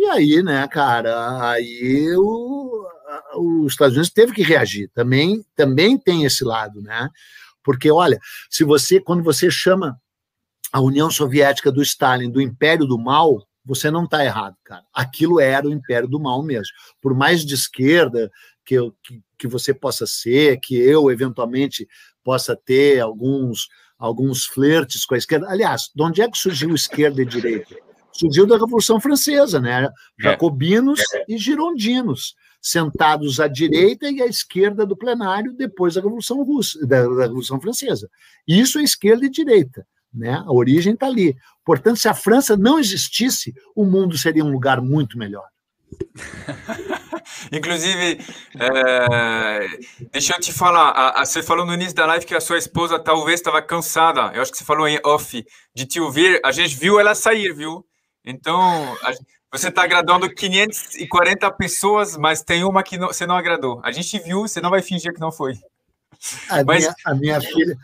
e 0.00 0.06
aí, 0.06 0.42
né, 0.42 0.66
cara, 0.66 1.50
aí 1.50 2.10
o, 2.16 2.86
os 3.36 3.72
Estados 3.72 3.92
Unidos 3.92 4.10
teve 4.10 4.32
que 4.32 4.42
reagir. 4.42 4.90
Também, 4.94 5.44
também 5.54 5.98
tem 5.98 6.24
esse 6.24 6.42
lado, 6.42 6.80
né? 6.80 7.06
Porque, 7.62 7.90
olha, 7.90 8.18
se 8.48 8.64
você, 8.64 8.98
quando 8.98 9.22
você 9.22 9.50
chama 9.50 10.00
a 10.72 10.80
União 10.80 11.10
Soviética 11.10 11.70
do 11.70 11.82
Stalin 11.82 12.30
do 12.30 12.40
Império 12.40 12.86
do 12.86 12.98
Mal, 12.98 13.46
você 13.64 13.90
não 13.90 14.04
está 14.04 14.24
errado, 14.24 14.56
cara. 14.64 14.84
Aquilo 14.92 15.40
era 15.40 15.66
o 15.66 15.72
Império 15.72 16.08
do 16.08 16.20
Mal 16.20 16.42
mesmo. 16.42 16.72
Por 17.00 17.14
mais 17.14 17.44
de 17.44 17.54
esquerda 17.54 18.30
que, 18.64 18.74
eu, 18.74 18.94
que, 19.02 19.20
que 19.38 19.48
você 19.48 19.74
possa 19.74 20.06
ser, 20.06 20.58
que 20.60 20.76
eu 20.76 21.10
eventualmente 21.10 21.86
possa 22.22 22.56
ter 22.56 23.00
alguns 23.00 23.68
alguns 24.00 24.46
flertes 24.46 25.04
com 25.04 25.14
a 25.14 25.18
esquerda. 25.18 25.46
Aliás, 25.50 25.90
de 25.94 26.02
onde 26.02 26.22
é 26.22 26.28
que 26.28 26.38
surgiu 26.38 26.74
esquerda 26.74 27.20
e 27.20 27.26
direita? 27.26 27.76
Surgiu 28.10 28.46
da 28.46 28.56
Revolução 28.56 28.98
Francesa, 28.98 29.60
né? 29.60 29.84
É. 29.84 29.90
Jacobinos 30.18 31.00
é. 31.14 31.24
e 31.28 31.36
girondinos, 31.36 32.34
sentados 32.62 33.38
à 33.38 33.46
direita 33.46 34.10
e 34.10 34.22
à 34.22 34.26
esquerda 34.26 34.86
do 34.86 34.96
plenário 34.96 35.52
depois 35.52 35.94
da 35.94 36.00
Revolução 36.00 36.42
Russa, 36.42 36.84
da, 36.86 37.02
da 37.02 37.22
Revolução 37.22 37.60
Francesa. 37.60 38.10
Isso 38.48 38.78
é 38.78 38.82
esquerda 38.82 39.26
e 39.26 39.30
direita. 39.30 39.86
Né? 40.12 40.32
A 40.34 40.52
origem 40.52 40.94
está 40.94 41.06
ali. 41.06 41.36
Portanto, 41.64 41.98
se 41.98 42.08
a 42.08 42.14
França 42.14 42.56
não 42.56 42.78
existisse, 42.78 43.54
o 43.74 43.84
mundo 43.84 44.18
seria 44.18 44.44
um 44.44 44.50
lugar 44.50 44.80
muito 44.80 45.16
melhor. 45.16 45.46
Inclusive, 47.52 48.20
é, 48.58 49.68
deixa 50.12 50.34
eu 50.34 50.40
te 50.40 50.52
falar, 50.52 50.90
a, 50.90 51.22
a, 51.22 51.24
você 51.24 51.42
falou 51.42 51.66
no 51.66 51.74
início 51.74 51.94
da 51.94 52.06
live 52.06 52.26
que 52.26 52.34
a 52.34 52.40
sua 52.40 52.58
esposa 52.58 52.98
talvez 52.98 53.40
estava 53.40 53.60
cansada, 53.62 54.32
eu 54.34 54.42
acho 54.42 54.50
que 54.50 54.58
você 54.58 54.64
falou 54.64 54.86
em 54.86 55.00
off, 55.04 55.44
de 55.74 55.86
te 55.86 56.00
ouvir, 56.00 56.40
a 56.44 56.52
gente 56.52 56.76
viu 56.76 56.98
ela 56.98 57.14
sair, 57.14 57.52
viu? 57.54 57.84
Então, 58.24 58.96
a, 59.02 59.12
você 59.52 59.68
está 59.68 59.82
agradando 59.82 60.32
540 60.32 61.50
pessoas, 61.52 62.16
mas 62.16 62.42
tem 62.42 62.62
uma 62.62 62.82
que 62.82 62.96
não, 62.96 63.08
você 63.08 63.26
não 63.26 63.36
agradou. 63.36 63.80
A 63.82 63.90
gente 63.90 64.18
viu, 64.20 64.42
você 64.42 64.60
não 64.60 64.70
vai 64.70 64.82
fingir 64.82 65.12
que 65.12 65.20
não 65.20 65.32
foi. 65.32 65.54
A, 66.48 66.62
mas... 66.64 66.84
minha, 66.84 66.94
a 67.04 67.14
minha 67.14 67.40
filha, 67.40 67.76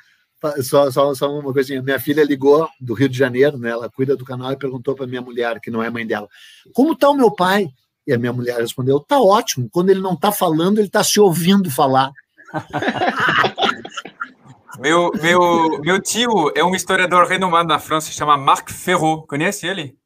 só, 0.63 0.91
só, 0.91 1.15
só 1.15 1.39
uma 1.39 1.53
coisinha. 1.53 1.83
Minha 1.83 1.99
filha 1.99 2.25
ligou 2.25 2.69
do 2.81 2.95
Rio 2.95 3.09
de 3.09 3.17
Janeiro, 3.17 3.59
né? 3.59 3.71
Ela 3.71 3.91
cuida 3.91 4.17
do 4.17 4.25
canal 4.25 4.53
e 4.53 4.59
perguntou 4.59 4.95
para 4.95 5.07
minha 5.07 5.23
mulher, 5.23 5.61
que 5.61 5.71
não 5.71 5.83
é 5.83 5.91
mãe 5.91 6.07
dela, 6.07 6.29
como 6.73 6.93
está 6.93 7.11
o 7.11 7.15
meu 7.15 7.31
pai? 7.31 7.69
E 8.07 8.13
a 8.13 8.19
minha 8.19 8.33
mulher 8.33 8.61
respondeu: 8.61 9.01
tá 9.01 9.21
ótimo. 9.21 9.69
Quando 9.71 9.91
ele 9.91 10.01
não 10.01 10.15
está 10.15 10.31
falando, 10.31 10.79
ele 10.79 10.87
está 10.87 11.03
se 11.03 11.19
ouvindo 11.19 11.71
falar. 11.71 12.13
meu, 14.79 15.11
meu, 15.21 15.81
meu 15.81 16.01
tio 16.01 16.53
é 16.55 16.63
um 16.63 16.75
historiador 16.75 17.27
renomado 17.27 17.69
na 17.69 17.79
França, 17.79 18.09
se 18.09 18.15
chama 18.15 18.37
Marc 18.37 18.71
Ferraud. 18.71 19.27
Conhece 19.27 19.67
ele? 19.67 19.97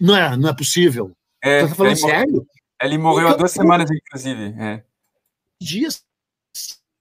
Não 0.00 0.16
é, 0.16 0.36
não 0.36 0.48
é 0.48 0.54
possível. 0.54 1.12
É, 1.42 1.60
Você 1.60 1.64
está 1.64 1.76
falando 1.76 1.92
ele 1.92 2.00
sério? 2.00 2.46
Ele 2.80 2.98
morreu 2.98 3.28
há 3.28 3.34
duas 3.34 3.50
semanas, 3.50 3.90
inclusive. 3.90 4.54
É. 4.58 4.84
Dias 5.60 6.04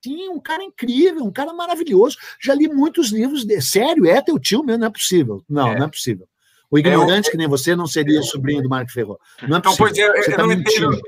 Sim, 0.03 0.29
um 0.29 0.39
cara 0.39 0.63
incrível, 0.63 1.23
um 1.23 1.31
cara 1.31 1.53
maravilhoso. 1.53 2.17
Já 2.41 2.53
li 2.53 2.67
muitos 2.67 3.11
livros 3.11 3.45
de. 3.45 3.59
Sério, 3.61 4.05
é 4.05 4.21
teu 4.21 4.39
tio 4.39 4.63
mesmo? 4.63 4.81
Não 4.81 4.87
é 4.87 4.91
possível. 4.91 5.43
Não, 5.49 5.67
é. 5.67 5.79
não 5.79 5.85
é 5.85 5.89
possível. 5.89 6.27
O 6.69 6.77
ignorante 6.77 7.29
é, 7.29 7.31
que 7.31 7.37
nem 7.37 7.47
você 7.47 7.75
não 7.75 7.87
seria 7.87 8.21
sobrinho 8.21 8.61
do 8.61 8.69
Marco 8.69 8.91
Ferro. 8.91 9.17
Não 9.47 9.55
é 9.55 9.59
então, 9.59 9.75
possível. 9.75 10.09
Então, 10.09 10.13
pois 10.13 10.27
eu, 10.27 10.31
eu, 10.31 10.37
tá 10.37 10.43
não 10.43 10.51
entendo. 10.51 11.01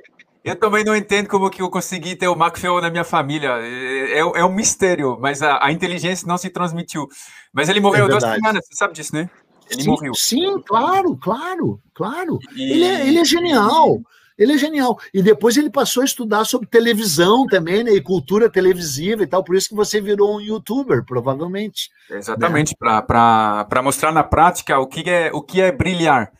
Eu 0.44 0.56
também 0.56 0.84
não 0.86 0.96
entendo 0.96 1.28
como 1.28 1.50
que 1.50 1.62
eu 1.62 1.70
consegui 1.70 2.16
ter 2.16 2.28
o 2.28 2.36
Marco 2.36 2.60
Ferro 2.60 2.80
na 2.80 2.90
minha 2.90 3.04
família. 3.04 3.58
É, 3.60 4.14
é, 4.14 4.20
é 4.20 4.46
um 4.46 4.54
mistério, 4.54 5.18
mas 5.20 5.42
a, 5.42 5.64
a, 5.64 5.72
inteligência 5.72 6.28
não 6.28 6.38
se 6.38 6.50
transmitiu. 6.50 7.08
Mas 7.52 7.68
ele 7.68 7.82
morreu 7.82 8.06
é 8.06 8.10
duas 8.10 8.24
semanas, 8.24 8.66
você 8.66 8.76
sabe 8.76 8.94
disso, 8.94 9.14
né? 9.14 9.30
Ele 9.70 9.84
sim, 9.84 9.90
morreu. 9.90 10.14
Sim, 10.16 10.62
claro, 10.66 11.16
claro, 11.18 11.80
claro. 11.94 12.40
E... 12.56 12.72
Ele, 12.72 12.84
é, 12.86 13.08
ele 13.08 13.20
é 13.20 13.26
genial. 13.26 14.02
Ele 14.40 14.54
é 14.54 14.58
genial. 14.58 14.98
E 15.14 15.22
depois 15.22 15.58
ele 15.58 15.70
passou 15.70 16.02
a 16.02 16.06
estudar 16.06 16.46
sobre 16.46 16.68
televisão 16.68 17.46
também, 17.46 17.84
né? 17.84 17.92
E 17.92 18.02
cultura 18.02 18.50
televisiva 18.50 19.24
e 19.24 19.28
tal. 19.28 19.44
Por 19.44 19.56
isso 19.56 19.70
que 19.70 19.76
você 19.76 20.00
virou 20.00 20.38
um 20.38 20.42
youtuber, 20.42 21.04
provavelmente. 21.06 21.90
Exatamente, 22.10 22.74
né? 22.82 23.02
para 23.02 23.82
mostrar 23.84 24.14
na 24.14 24.24
prática 24.24 24.80
o 24.80 24.88
que 24.88 25.10
é, 25.10 25.30
o 25.34 25.42
que 25.42 25.60
é 25.60 25.72
brilhar. 25.72 26.32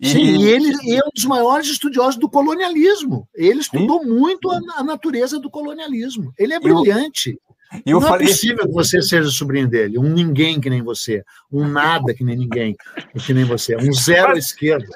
E... 0.00 0.08
Sim, 0.08 0.36
e 0.36 0.46
ele 0.46 0.72
é 0.94 0.98
um 0.98 1.10
dos 1.14 1.24
maiores 1.24 1.66
estudiosos 1.68 2.16
do 2.16 2.28
colonialismo. 2.28 3.26
Ele 3.34 3.60
estudou 3.60 4.02
Sim. 4.02 4.10
muito 4.10 4.50
a, 4.50 4.60
a, 4.76 4.84
natureza 4.84 5.40
do 5.40 5.50
colonialismo. 5.50 6.32
Ele 6.38 6.52
é 6.52 6.60
brilhante. 6.60 7.40
Eu, 7.72 7.80
eu 7.86 8.00
Não 8.00 8.06
é 8.06 8.10
falei... 8.10 8.26
é 8.26 8.30
possível 8.30 8.66
que 8.66 8.72
você 8.72 9.02
seja 9.02 9.28
sobrinho 9.30 9.68
dele, 9.68 9.98
um 9.98 10.08
ninguém 10.08 10.60
que 10.60 10.70
nem 10.70 10.82
você, 10.82 11.24
um 11.50 11.66
nada 11.66 12.14
que 12.14 12.22
nem 12.22 12.36
ninguém 12.36 12.76
que 13.24 13.34
nem 13.34 13.44
você, 13.44 13.76
um 13.76 13.92
zero 13.92 14.34
à 14.34 14.38
esquerda. 14.38 14.86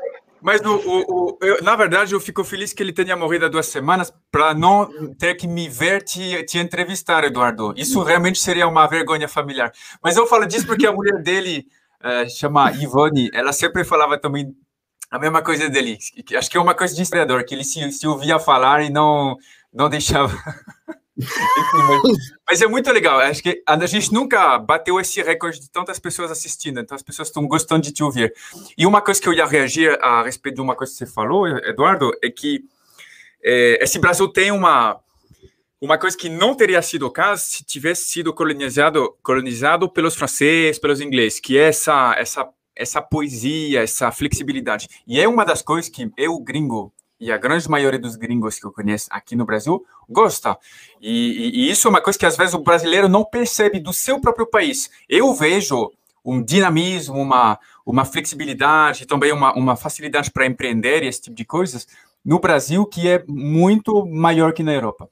Mas 0.42 0.60
o, 0.62 0.74
o, 0.74 1.00
o 1.32 1.38
eu, 1.42 1.62
na 1.62 1.76
verdade 1.76 2.14
eu 2.14 2.20
fico 2.20 2.42
feliz 2.44 2.72
que 2.72 2.82
ele 2.82 2.92
tenha 2.92 3.16
morrido 3.16 3.46
há 3.46 3.48
duas 3.48 3.66
semanas 3.66 4.12
para 4.30 4.54
não 4.54 5.14
ter 5.14 5.34
que 5.34 5.46
me 5.46 5.68
ver 5.68 6.02
te, 6.02 6.42
te 6.44 6.58
entrevistar, 6.58 7.24
Eduardo. 7.24 7.74
Isso 7.76 8.02
realmente 8.02 8.38
seria 8.38 8.66
uma 8.66 8.86
vergonha 8.86 9.28
familiar. 9.28 9.72
Mas 10.02 10.16
eu 10.16 10.26
falo 10.26 10.46
disso 10.46 10.66
porque 10.66 10.86
a 10.86 10.92
mulher 10.92 11.22
dele 11.22 11.66
é, 12.02 12.28
chama 12.28 12.72
Ivone, 12.72 13.30
ela 13.32 13.52
sempre 13.52 13.84
falava 13.84 14.18
também 14.18 14.54
a 15.10 15.18
mesma 15.18 15.42
coisa 15.42 15.68
dele. 15.68 15.98
Acho 16.36 16.50
que 16.50 16.56
é 16.56 16.60
uma 16.60 16.74
coisa 16.74 16.94
de 16.94 17.02
historiador, 17.02 17.44
que 17.44 17.54
ele 17.54 17.64
se, 17.64 17.90
se 17.92 18.06
ouvia 18.06 18.38
falar 18.38 18.82
e 18.82 18.90
não, 18.90 19.36
não 19.72 19.88
deixava. 19.88 20.32
mas, 22.48 22.62
é 22.62 22.66
muito 22.66 22.90
legal. 22.90 23.18
Acho 23.20 23.42
que 23.42 23.62
a 23.66 23.86
gente 23.86 24.12
nunca 24.12 24.58
bateu 24.58 24.98
esse 25.00 25.22
recorde 25.22 25.60
de 25.60 25.70
tantas 25.70 25.98
pessoas 25.98 26.30
assistindo, 26.30 26.80
então 26.80 26.94
as 26.94 27.02
pessoas 27.02 27.28
estão 27.28 27.46
gostando 27.46 27.82
de 27.82 27.92
te 27.92 28.02
ouvir. 28.02 28.32
E 28.76 28.86
uma 28.86 29.00
coisa 29.00 29.20
que 29.20 29.28
eu 29.28 29.32
ia 29.32 29.46
reagir 29.46 29.98
a 30.02 30.22
respeito 30.22 30.56
de 30.56 30.60
uma 30.60 30.74
coisa 30.74 30.92
que 30.92 30.98
você 30.98 31.06
falou, 31.06 31.46
Eduardo, 31.48 32.10
é 32.22 32.30
que 32.30 32.64
é, 33.42 33.78
esse 33.82 33.98
Brasil 33.98 34.28
tem 34.28 34.50
uma 34.50 34.98
uma 35.80 35.96
coisa 35.96 36.14
que 36.14 36.28
não 36.28 36.54
teria 36.54 36.82
sido 36.82 37.06
o 37.06 37.10
caso 37.10 37.42
se 37.42 37.64
tivesse 37.64 38.04
sido 38.04 38.34
colonizado 38.34 39.16
colonizado 39.22 39.88
pelos 39.88 40.14
franceses, 40.14 40.78
pelos 40.78 41.00
ingleses, 41.00 41.40
que 41.40 41.56
é 41.56 41.68
essa 41.68 42.14
essa 42.18 42.46
essa 42.76 43.02
poesia, 43.02 43.82
essa 43.82 44.10
flexibilidade. 44.10 44.88
E 45.06 45.20
é 45.20 45.28
uma 45.28 45.44
das 45.44 45.60
coisas 45.60 45.90
que 45.90 46.10
eu, 46.16 46.38
gringo, 46.38 46.92
e 47.20 47.30
a 47.30 47.36
grande 47.36 47.68
maioria 47.68 47.98
dos 47.98 48.16
gringos 48.16 48.58
que 48.58 48.66
eu 48.66 48.72
conheço 48.72 49.06
aqui 49.10 49.36
no 49.36 49.44
Brasil 49.44 49.84
gosta. 50.08 50.56
E, 51.00 51.10
e, 51.10 51.66
e, 51.66 51.70
isso 51.70 51.86
é 51.86 51.90
uma 51.90 52.00
coisa 52.00 52.18
que 52.18 52.26
às 52.26 52.36
vezes 52.36 52.54
o 52.54 52.62
brasileiro 52.62 53.08
não 53.08 53.24
percebe 53.24 53.78
do 53.78 53.92
seu 53.92 54.20
próprio 54.20 54.46
país. 54.46 54.90
Eu 55.08 55.34
vejo 55.34 55.92
um 56.24 56.42
dinamismo, 56.42 57.16
uma, 57.16 57.58
uma 57.84 58.04
flexibilidade, 58.04 59.06
também 59.06 59.32
uma, 59.32 59.52
uma 59.54 59.76
facilidade 59.76 60.30
para 60.30 60.46
empreender 60.46 61.02
e 61.02 61.06
esse 61.06 61.22
tipo 61.22 61.36
de 61.36 61.44
coisas 61.44 61.86
no 62.24 62.38
Brasil 62.38 62.86
que 62.86 63.08
é 63.08 63.22
muito 63.28 64.06
maior 64.06 64.52
que 64.52 64.62
na 64.62 64.72
Europa. 64.72 65.08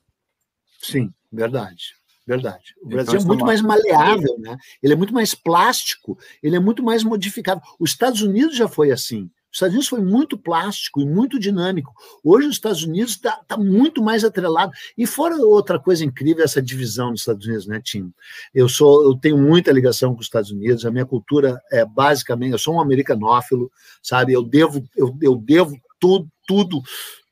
Sim, 0.80 1.12
verdade. 1.30 1.98
Verdade. 2.26 2.74
O 2.76 2.80
então, 2.80 2.90
Brasil 2.90 3.14
então, 3.14 3.24
é 3.24 3.26
muito 3.26 3.46
mais 3.46 3.62
maleável, 3.62 4.38
né? 4.38 4.58
Ele 4.82 4.92
é 4.92 4.96
muito 4.96 5.14
mais 5.14 5.34
plástico, 5.34 6.18
ele 6.42 6.56
é 6.56 6.60
muito 6.60 6.82
mais 6.82 7.02
modificável. 7.02 7.62
Os 7.80 7.90
Estados 7.90 8.20
Unidos 8.20 8.54
já 8.54 8.68
foi 8.68 8.90
assim. 8.90 9.30
Os 9.58 9.62
Estados 9.62 9.74
Unidos 9.74 9.88
foi 9.88 10.00
muito 10.00 10.38
plástico 10.38 11.00
e 11.00 11.04
muito 11.04 11.38
dinâmico. 11.38 11.92
Hoje 12.22 12.46
os 12.46 12.54
Estados 12.54 12.84
Unidos 12.84 13.12
está 13.12 13.40
tá 13.46 13.56
muito 13.56 14.00
mais 14.00 14.22
atrelado. 14.22 14.70
E 14.96 15.04
fora 15.04 15.36
outra 15.36 15.80
coisa 15.80 16.04
incrível, 16.04 16.44
essa 16.44 16.62
divisão 16.62 17.10
dos 17.10 17.22
Estados 17.22 17.44
Unidos, 17.44 17.66
né, 17.66 17.80
Tim? 17.82 18.12
Eu 18.54 18.68
sou, 18.68 19.02
eu 19.04 19.16
tenho 19.16 19.36
muita 19.36 19.72
ligação 19.72 20.14
com 20.14 20.20
os 20.20 20.26
Estados 20.26 20.52
Unidos. 20.52 20.86
A 20.86 20.90
minha 20.92 21.04
cultura 21.04 21.60
é 21.72 21.84
basicamente, 21.84 22.52
eu 22.52 22.58
sou 22.58 22.76
um 22.76 22.80
americanófilo, 22.80 23.70
sabe? 24.00 24.32
Eu 24.32 24.44
devo, 24.44 24.84
eu, 24.96 25.16
eu 25.20 25.34
devo 25.34 25.76
tudo, 25.98 26.28
tudo 26.46 26.80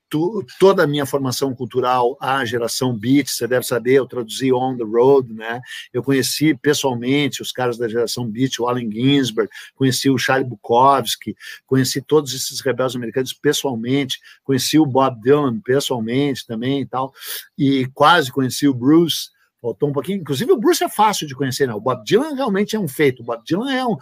tu, 0.09 0.45
toda 0.59 0.83
a 0.83 0.87
minha 0.87 1.05
formação 1.05 1.53
cultural 1.53 2.17
à 2.19 2.43
geração 2.45 2.97
Beat, 2.97 3.27
você 3.27 3.47
deve 3.47 3.65
saber, 3.65 3.93
eu 3.93 4.05
traduzi 4.05 4.51
On 4.53 4.77
the 4.77 4.83
Road, 4.83 5.33
né? 5.33 5.59
Eu 5.93 6.03
conheci 6.03 6.55
pessoalmente 6.55 7.41
os 7.41 7.51
caras 7.51 7.77
da 7.77 7.87
geração 7.87 8.27
Beat, 8.27 8.59
o 8.59 8.67
Allen 8.67 8.91
Ginsberg, 8.91 9.49
conheci 9.75 10.09
o 10.09 10.17
Charlie 10.17 10.47
Bukowski, 10.47 11.35
conheci 11.65 12.01
todos 12.01 12.33
esses 12.33 12.59
rebeldes 12.61 12.95
americanos 12.95 13.33
pessoalmente, 13.33 14.19
conheci 14.43 14.79
o 14.79 14.85
Bob 14.85 15.19
Dylan 15.21 15.59
pessoalmente 15.61 16.45
também 16.45 16.81
e 16.81 16.85
tal, 16.85 17.13
e 17.57 17.87
quase 17.93 18.31
conheci 18.31 18.67
o 18.67 18.73
Bruce, 18.73 19.29
faltou 19.61 19.89
um 19.89 19.93
pouquinho. 19.93 20.21
Inclusive, 20.21 20.51
o 20.51 20.57
Bruce 20.57 20.83
é 20.83 20.89
fácil 20.89 21.27
de 21.27 21.35
conhecer, 21.35 21.67
né? 21.67 21.73
O 21.73 21.81
Bob 21.81 22.03
Dylan 22.03 22.35
realmente 22.35 22.75
é 22.75 22.79
um 22.79 22.87
feito. 22.87 23.21
O 23.21 23.25
Bob 23.25 23.43
Dylan 23.43 23.71
é, 23.71 23.85
um, 23.85 23.97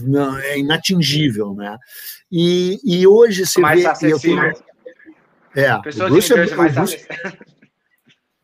não, 0.00 0.38
é 0.38 0.58
inatingível, 0.58 1.54
né? 1.54 1.76
E, 2.30 2.80
e 2.84 3.06
hoje 3.06 3.44
você 3.44 3.60
Mais 3.60 3.82
vê. 4.00 4.12
Eu 4.12 4.18
tenho, 4.18 4.40
é, 5.54 5.78
Pessoas 5.78 6.10
o 6.10 6.12
Bruce 6.12 6.32
é, 6.32 6.56
mais 6.56 6.74
Bruce... 6.74 7.06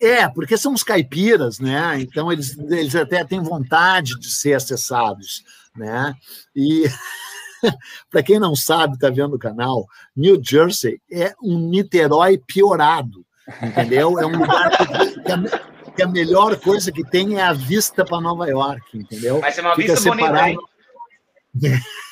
é, 0.00 0.28
porque 0.28 0.56
são 0.56 0.72
os 0.72 0.82
caipiras, 0.82 1.58
né? 1.58 2.00
Então 2.00 2.32
eles, 2.32 2.58
eles 2.58 2.94
até 2.94 3.24
têm 3.24 3.40
vontade 3.40 4.18
de 4.18 4.30
ser 4.30 4.54
acessados, 4.54 5.44
né? 5.76 6.14
E 6.54 6.84
para 8.10 8.22
quem 8.22 8.38
não 8.38 8.54
sabe, 8.54 8.94
está 8.94 9.10
vendo 9.10 9.36
o 9.36 9.38
canal, 9.38 9.86
New 10.16 10.40
Jersey 10.42 11.00
é 11.10 11.34
um 11.42 11.58
Niterói 11.68 12.38
piorado, 12.38 13.24
entendeu? 13.62 14.18
É 14.18 14.26
um 14.26 14.38
lugar 14.38 14.70
que, 14.76 15.92
que 15.92 16.02
a 16.02 16.08
melhor 16.08 16.56
coisa 16.58 16.92
que 16.92 17.04
tem 17.04 17.38
é 17.38 17.42
a 17.42 17.52
vista 17.52 18.04
para 18.04 18.20
Nova 18.20 18.48
York, 18.48 18.98
entendeu? 18.98 19.40
Vai 19.40 19.52
ser 19.52 19.60
uma 19.62 19.74
Fica 19.74 19.94
vista 19.94 20.10
separado. 20.10 20.56
bonita, 21.54 21.82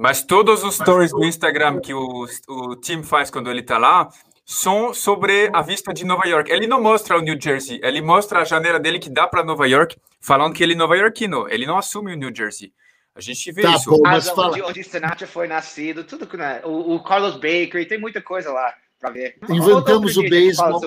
Mas 0.00 0.22
todos 0.22 0.64
os 0.64 0.76
stories 0.76 1.10
do 1.10 1.22
Instagram 1.22 1.78
que 1.78 1.92
o, 1.92 2.26
o 2.48 2.74
time 2.76 3.02
faz 3.02 3.30
quando 3.30 3.50
ele 3.50 3.60
está 3.60 3.76
lá 3.76 4.08
são 4.46 4.94
sobre 4.94 5.50
a 5.52 5.60
vista 5.60 5.92
de 5.92 6.06
Nova 6.06 6.26
York. 6.26 6.50
Ele 6.50 6.66
não 6.66 6.82
mostra 6.82 7.18
o 7.18 7.20
New 7.20 7.38
Jersey, 7.38 7.78
ele 7.82 8.00
mostra 8.00 8.40
a 8.40 8.44
janela 8.44 8.80
dele 8.80 8.98
que 8.98 9.10
dá 9.10 9.28
para 9.28 9.44
Nova 9.44 9.68
York, 9.68 9.98
falando 10.18 10.54
que 10.54 10.62
ele 10.62 10.72
é 10.72 10.76
nova 10.76 10.96
iorquino. 10.96 11.46
Ele 11.50 11.66
não 11.66 11.76
assume 11.76 12.14
o 12.14 12.16
New 12.16 12.34
Jersey. 12.34 12.72
A 13.14 13.20
gente 13.20 13.52
vê 13.52 13.60
tá, 13.60 13.74
isso. 13.74 13.90
Pô, 13.90 14.00
mas 14.02 14.30
fala... 14.30 14.48
onde, 14.48 14.62
onde 14.62 14.82
Sinatra 14.82 15.26
foi 15.26 15.46
nascido, 15.46 16.02
tudo 16.02 16.26
que 16.26 16.38
né? 16.38 16.62
o, 16.64 16.94
o 16.94 17.04
Carlos 17.04 17.34
Baker, 17.34 17.86
tem 17.86 18.00
muita 18.00 18.22
coisa 18.22 18.50
lá 18.50 18.72
para 18.98 19.10
ver. 19.10 19.36
Inventamos 19.50 20.16
o 20.16 20.22
beisebol. 20.22 20.80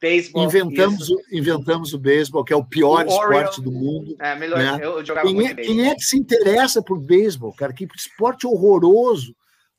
Baseball, 0.00 0.44
inventamos, 0.44 1.10
o, 1.10 1.20
inventamos 1.30 1.92
o 1.92 1.98
beisebol, 1.98 2.42
que 2.42 2.54
é 2.54 2.56
o 2.56 2.64
pior 2.64 3.04
o 3.04 3.08
esporte 3.08 3.60
do 3.60 3.70
mundo. 3.70 4.16
É, 4.18 4.34
melhor, 4.34 4.58
né? 4.58 4.78
eu 4.82 5.04
jogava 5.04 5.26
quem, 5.26 5.46
é, 5.46 5.54
quem 5.54 5.88
é 5.88 5.94
que 5.94 6.02
se 6.02 6.16
interessa 6.16 6.82
por 6.82 6.98
beisebol, 6.98 7.52
cara? 7.52 7.70
Que 7.72 7.86
esporte 7.94 8.46
horroroso. 8.46 9.34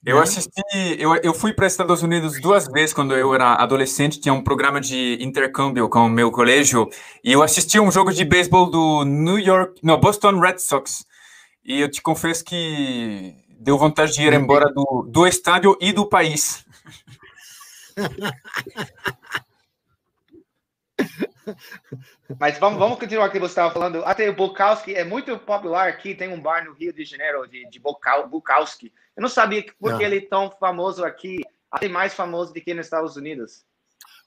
Eu 0.05 0.17
né? 0.17 0.23
assisti, 0.23 0.61
eu, 0.99 1.15
eu 1.17 1.33
fui 1.33 1.53
para 1.53 1.65
os 1.65 1.73
Estados 1.73 2.03
Unidos 2.03 2.39
duas 2.39 2.67
vezes 2.67 2.93
quando 2.93 3.15
eu 3.15 3.33
era 3.33 3.55
adolescente, 3.55 4.19
tinha 4.19 4.33
um 4.33 4.43
programa 4.43 4.79
de 4.79 5.17
intercâmbio 5.21 5.89
com 5.89 6.05
o 6.05 6.09
meu 6.09 6.31
colégio, 6.31 6.87
e 7.23 7.31
eu 7.31 7.41
assisti 7.41 7.79
um 7.79 7.91
jogo 7.91 8.11
de 8.13 8.23
beisebol 8.23 8.69
do 8.69 9.03
New 9.03 9.39
York, 9.39 9.79
no 9.83 9.97
Boston 9.97 10.39
Red 10.39 10.59
Sox. 10.59 11.03
E 11.63 11.81
eu 11.81 11.89
te 11.89 12.01
confesso 12.01 12.43
que 12.43 13.35
deu 13.59 13.77
vontade 13.77 14.13
de 14.13 14.21
ir 14.21 14.33
embora 14.33 14.71
do, 14.71 15.07
do 15.07 15.25
estádio 15.25 15.77
e 15.79 15.91
do 15.91 16.07
país. 16.07 16.63
Mas 22.39 22.57
vamos, 22.59 22.79
vamos 22.79 22.99
continuar 22.99 23.27
o 23.27 23.31
que 23.31 23.39
você 23.39 23.51
estava 23.51 23.73
falando. 23.73 24.03
Até 24.05 24.29
o 24.29 24.35
Bukowski 24.35 24.93
é 24.93 25.03
muito 25.03 25.37
popular 25.39 25.87
aqui. 25.87 26.15
Tem 26.15 26.29
um 26.29 26.41
bar 26.41 26.65
no 26.65 26.73
Rio 26.73 26.93
de 26.93 27.03
Janeiro 27.03 27.47
de, 27.47 27.67
de 27.69 27.79
Bukowski. 27.79 28.93
Eu 29.15 29.21
não 29.21 29.29
sabia 29.29 29.65
por 29.79 29.97
que 29.97 30.03
ele 30.03 30.17
é 30.17 30.21
tão 30.21 30.51
famoso 30.59 31.03
aqui, 31.03 31.41
até 31.69 31.87
mais 31.87 32.13
famoso 32.13 32.53
do 32.53 32.61
que 32.61 32.73
nos 32.73 32.85
Estados 32.85 33.15
Unidos. 33.15 33.63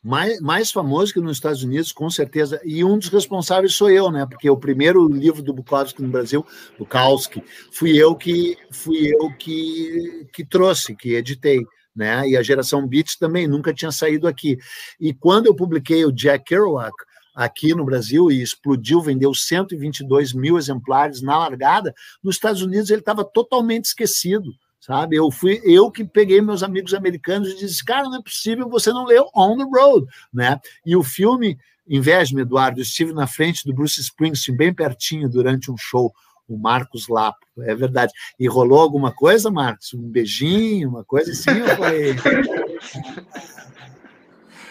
Mais, 0.03 0.39
mais 0.39 0.71
famoso 0.71 1.15
que 1.15 1.21
nos 1.21 1.39
Estados 1.39 1.63
Unidos, 1.63 1.91
com 1.91 2.11
certeza. 2.11 2.61
E 2.63 2.85
um 2.85 2.99
dos 2.99 3.09
responsáveis 3.09 3.75
sou 3.75 3.89
eu, 3.89 4.11
né? 4.11 4.27
Porque 4.27 4.51
o 4.51 4.57
primeiro 4.57 5.09
livro 5.09 5.43
do 5.43 5.55
Bukowski 5.55 6.03
no 6.03 6.11
Brasil, 6.11 6.45
Bukowski, 6.79 7.43
fui 7.73 7.97
eu 7.97 8.15
que 8.15 8.59
fui 8.71 9.15
eu 9.15 9.35
que, 9.35 10.29
que 10.31 10.45
trouxe, 10.45 10.95
que 10.95 11.15
editei. 11.15 11.65
Né? 11.95 12.29
E 12.29 12.37
a 12.37 12.43
geração 12.43 12.87
Beats 12.87 13.17
também 13.17 13.47
nunca 13.47 13.73
tinha 13.73 13.93
saído 13.93 14.27
aqui. 14.27 14.59
E 15.01 15.15
quando 15.15 15.47
eu 15.47 15.55
publiquei 15.55 16.05
o 16.05 16.13
Jack 16.13 16.45
Kerouac, 16.45 16.95
aqui 17.35 17.75
no 17.75 17.85
Brasil 17.85 18.31
e 18.31 18.41
explodiu, 18.41 19.01
vendeu 19.01 19.35
122 19.35 20.33
mil 20.33 20.57
exemplares 20.57 21.21
na 21.21 21.37
largada, 21.37 21.93
nos 22.23 22.37
Estados 22.37 22.63
Unidos 22.63 22.91
ele 22.91 23.01
estava 23.01 23.25
totalmente 23.25 23.87
esquecido, 23.87 24.55
sabe? 24.81 25.17
Eu 25.17 25.31
fui 25.31 25.61
eu 25.65 25.91
que 25.91 26.05
peguei 26.05 26.41
meus 26.41 26.63
amigos 26.63 26.95
americanos 26.95 27.49
e 27.49 27.59
disse, 27.59 27.85
cara, 27.85 28.05
não 28.05 28.19
é 28.19 28.23
possível 28.23 28.69
você 28.69 28.93
não 28.93 29.05
ler 29.05 29.23
On 29.35 29.57
the 29.57 29.65
Road, 29.65 30.07
né? 30.33 30.61
E 30.87 30.95
o 30.95 31.03
filme, 31.03 31.59
inveja-me, 31.89 32.43
Eduardo, 32.43 32.79
eu 32.79 32.85
estive 32.85 33.13
na 33.13 33.27
frente 33.27 33.65
do 33.65 33.75
Bruce 33.75 34.01
Springsteen, 34.01 34.57
bem 34.57 34.73
pertinho, 34.73 35.29
durante 35.29 35.73
um 35.73 35.77
show, 35.77 36.15
o 36.49 36.59
Marcos 36.59 37.09
Lapo, 37.09 37.47
é 37.61 37.75
verdade. 37.75 38.13
E 38.39 38.47
rolou 38.47 38.81
alguma 38.81 39.13
coisa, 39.13 39.51
Marcos? 39.51 39.95
Um 39.95 40.09
beijinho, 40.09 40.89
uma 40.89 41.05
coisa 41.05 41.33
assim? 41.33 41.61
Ou 41.63 41.69
foi... 41.77 42.15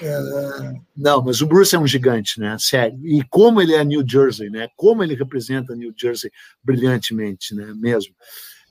É, 0.06 0.74
não, 0.98 1.24
mas 1.24 1.40
o 1.42 1.48
Bruce 1.48 1.74
é 1.74 1.80
um 1.80 1.88
gigante, 1.88 2.38
né? 2.38 2.58
Sério. 2.60 3.00
E 3.06 3.24
como 3.30 3.62
ele 3.62 3.74
é 3.74 3.84
New 3.86 4.04
Jersey, 4.06 4.50
né? 4.50 4.68
Como 4.76 5.02
ele 5.02 5.16
representa 5.16 5.76
New 5.76 5.94
Jersey 5.96 6.30
brilhantemente, 6.62 7.56
né? 7.56 7.74
Mesmo. 7.78 8.14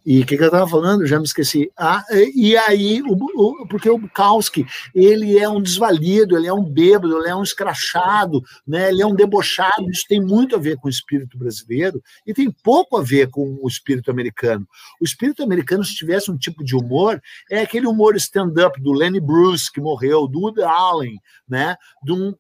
E 0.05 0.21
o 0.21 0.27
que, 0.27 0.37
que, 0.37 0.43
eu 0.43 0.47
estava 0.47 0.69
falando? 0.69 1.07
Já 1.07 1.19
me 1.19 1.25
esqueci. 1.25 1.71
Ah, 1.79 2.05
e 2.35 2.57
aí, 2.57 3.01
o, 3.03 3.13
o, 3.15 3.67
porque 3.69 3.89
o 3.89 3.99
Bukowski, 3.99 4.67
ele 4.93 5.39
é 5.39 5.49
um 5.49 5.63
desvalido, 5.63 6.37
ele 6.37 6.49
é 6.49 6.53
um 6.53 6.65
bêbado, 6.65 7.19
ele 7.19 7.29
é 7.29 7.37
um 7.37 7.43
escrachado, 7.43 8.43
né? 8.67 8.89
ele 8.89 9.01
é 9.01 9.07
um 9.07 9.15
debochado. 9.15 9.89
Isso 9.91 10.05
tem 10.09 10.21
muito 10.21 10.57
a 10.57 10.59
ver 10.59 10.77
com 10.79 10.89
o 10.89 10.91
espírito 10.91 11.39
brasileiro 11.39 12.03
e 12.27 12.35
tem 12.35 12.51
pouco 12.51 12.97
a 12.97 13.03
ver 13.03 13.31
com 13.31 13.59
o 13.63 13.69
espírito 13.69 14.11
americano. 14.11 14.67
O 15.01 15.05
espírito 15.05 15.43
americano, 15.43 15.85
se 15.85 15.95
tivesse 15.95 16.31
um 16.31 16.37
tipo 16.37 16.65
de 16.65 16.75
humor, 16.75 17.23
é 17.49 17.61
aquele 17.61 17.87
humor 17.87 18.17
stand-up 18.17 18.81
do 18.81 18.93
Lenny 18.93 19.21
Bruce, 19.21 19.71
que 19.71 19.81
morreu, 19.81 20.27
do 20.27 20.41
Woody 20.41 20.63
Allen, 20.63 21.17
né? 21.49 21.77
de 22.03 22.13
um, 22.13 22.35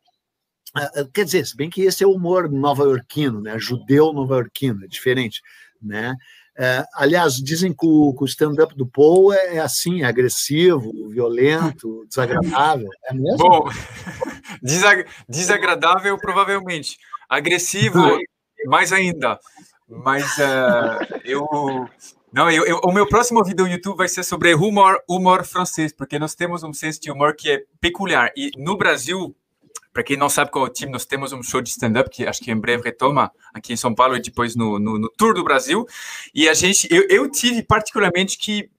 ah, 0.74 0.90
ah, 0.96 1.04
Quer 1.12 1.24
dizer, 1.24 1.46
se 1.46 1.56
bem 1.56 1.70
que 1.70 1.82
esse 1.82 2.02
é 2.02 2.06
o 2.06 2.12
humor 2.12 2.50
nova-iorquino, 2.50 3.40
né? 3.40 3.56
judeu 3.58 4.12
nova-iorquino, 4.12 4.84
é 4.84 4.88
diferente. 4.88 5.40
Né? 5.80 6.14
É, 6.58 6.84
aliás, 6.94 7.36
dizem 7.36 7.72
que 7.72 7.86
o, 7.86 8.14
o 8.18 8.24
stand-up 8.26 8.74
do 8.76 8.86
Paul 8.86 9.32
é, 9.32 9.56
é 9.56 9.58
assim, 9.58 10.02
é 10.02 10.04
agressivo, 10.04 10.92
violento, 11.08 12.04
desagradável. 12.08 12.88
É 13.06 13.14
mesmo? 13.14 13.38
Bom, 13.38 13.68
desag 14.62 15.06
desagradável 15.28 16.16
provavelmente. 16.18 16.98
Agressivo, 17.28 18.18
mais 18.66 18.92
ainda. 18.92 19.38
Mas 19.88 20.24
uh, 20.38 21.20
eu. 21.24 21.46
Não, 22.32 22.50
eu, 22.50 22.64
eu, 22.64 22.80
o 22.84 22.92
meu 22.92 23.06
próximo 23.06 23.44
vídeo 23.44 23.66
no 23.66 23.70
YouTube 23.70 23.96
vai 23.98 24.08
ser 24.08 24.22
sobre 24.22 24.54
humor, 24.54 24.98
humor 25.06 25.44
francês, 25.44 25.92
porque 25.92 26.18
nós 26.18 26.34
temos 26.34 26.62
um 26.62 26.72
senso 26.72 27.00
de 27.00 27.10
humor 27.10 27.36
que 27.36 27.50
é 27.50 27.62
peculiar. 27.78 28.32
E 28.34 28.50
no 28.56 28.76
Brasil, 28.76 29.36
para 29.92 30.02
quem 30.02 30.16
não 30.16 30.28
sabe 30.28 30.50
qual 30.50 30.66
é 30.66 30.68
o 30.68 30.72
time, 30.72 30.90
nós 30.90 31.04
temos 31.04 31.32
um 31.32 31.42
show 31.42 31.60
de 31.60 31.68
stand-up 31.68 32.08
que 32.08 32.26
acho 32.26 32.40
que 32.40 32.50
em 32.50 32.58
breve 32.58 32.82
retoma 32.84 33.30
aqui 33.52 33.72
em 33.72 33.76
São 33.76 33.94
Paulo 33.94 34.16
e 34.16 34.22
depois 34.22 34.56
no, 34.56 34.78
no, 34.78 34.98
no 34.98 35.08
Tour 35.10 35.34
do 35.34 35.44
Brasil. 35.44 35.86
E 36.34 36.48
a 36.48 36.54
gente, 36.54 36.88
eu, 36.90 37.06
eu 37.10 37.30
tive 37.30 37.62
particularmente 37.62 38.38
que 38.38 38.70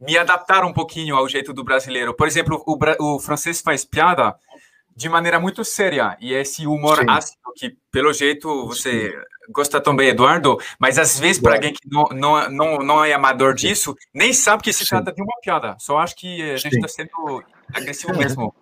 me 0.00 0.18
adaptar 0.18 0.64
um 0.64 0.72
pouquinho 0.72 1.16
ao 1.16 1.28
jeito 1.28 1.52
do 1.52 1.64
brasileiro. 1.64 2.12
Por 2.14 2.26
exemplo, 2.26 2.62
o, 2.66 3.14
o 3.14 3.18
francês 3.20 3.60
faz 3.60 3.84
piada 3.84 4.34
de 4.94 5.08
maneira 5.08 5.40
muito 5.40 5.64
séria 5.64 6.16
e 6.20 6.34
esse 6.34 6.66
humor 6.66 6.98
Sim. 6.98 7.06
ácido 7.08 7.38
que 7.56 7.76
pelo 7.90 8.12
jeito 8.12 8.66
você 8.66 9.10
Sim. 9.10 9.52
gosta 9.52 9.80
também, 9.80 10.08
Eduardo, 10.08 10.58
mas 10.78 10.98
às 10.98 11.18
vezes 11.18 11.40
para 11.40 11.54
alguém 11.54 11.72
que 11.72 11.88
não, 11.90 12.04
não, 12.12 12.50
não, 12.50 12.78
não 12.78 13.04
é 13.04 13.12
amador 13.12 13.54
disso, 13.54 13.96
nem 14.12 14.32
sabe 14.32 14.62
que 14.62 14.72
se 14.72 14.86
trata 14.86 15.12
de 15.12 15.22
uma 15.22 15.40
piada. 15.42 15.76
Só 15.78 15.98
acho 15.98 16.16
que 16.16 16.42
a 16.42 16.56
gente 16.56 16.74
está 16.74 16.88
sendo 16.88 17.42
agressivo 17.72 18.14
mesmo. 18.16 18.54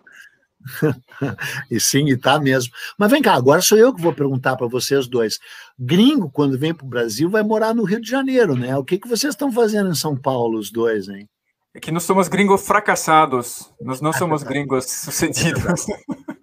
e 1.69 1.79
sim, 1.79 2.09
e 2.09 2.17
tá 2.17 2.39
mesmo. 2.39 2.73
Mas 2.97 3.11
vem 3.11 3.21
cá, 3.21 3.33
agora 3.33 3.61
sou 3.61 3.77
eu 3.77 3.93
que 3.93 4.01
vou 4.01 4.13
perguntar 4.13 4.55
para 4.55 4.67
vocês 4.67 5.07
dois. 5.07 5.39
Gringo, 5.77 6.29
quando 6.29 6.57
vem 6.57 6.73
para 6.73 6.85
o 6.85 6.89
Brasil, 6.89 7.29
vai 7.29 7.43
morar 7.43 7.73
no 7.73 7.83
Rio 7.83 8.01
de 8.01 8.09
Janeiro, 8.09 8.55
né? 8.55 8.77
O 8.77 8.83
que, 8.83 8.97
que 8.97 9.07
vocês 9.07 9.33
estão 9.33 9.51
fazendo 9.51 9.89
em 9.89 9.95
São 9.95 10.15
Paulo, 10.15 10.57
os 10.57 10.71
dois, 10.71 11.09
hein? 11.09 11.27
É 11.73 11.79
que 11.79 11.91
nós 11.91 12.03
somos 12.03 12.27
gringos 12.27 12.65
fracassados, 12.65 13.71
nós 13.79 14.01
não 14.01 14.11
somos 14.11 14.43
gringos 14.43 14.85
sucedidos. 14.85 15.85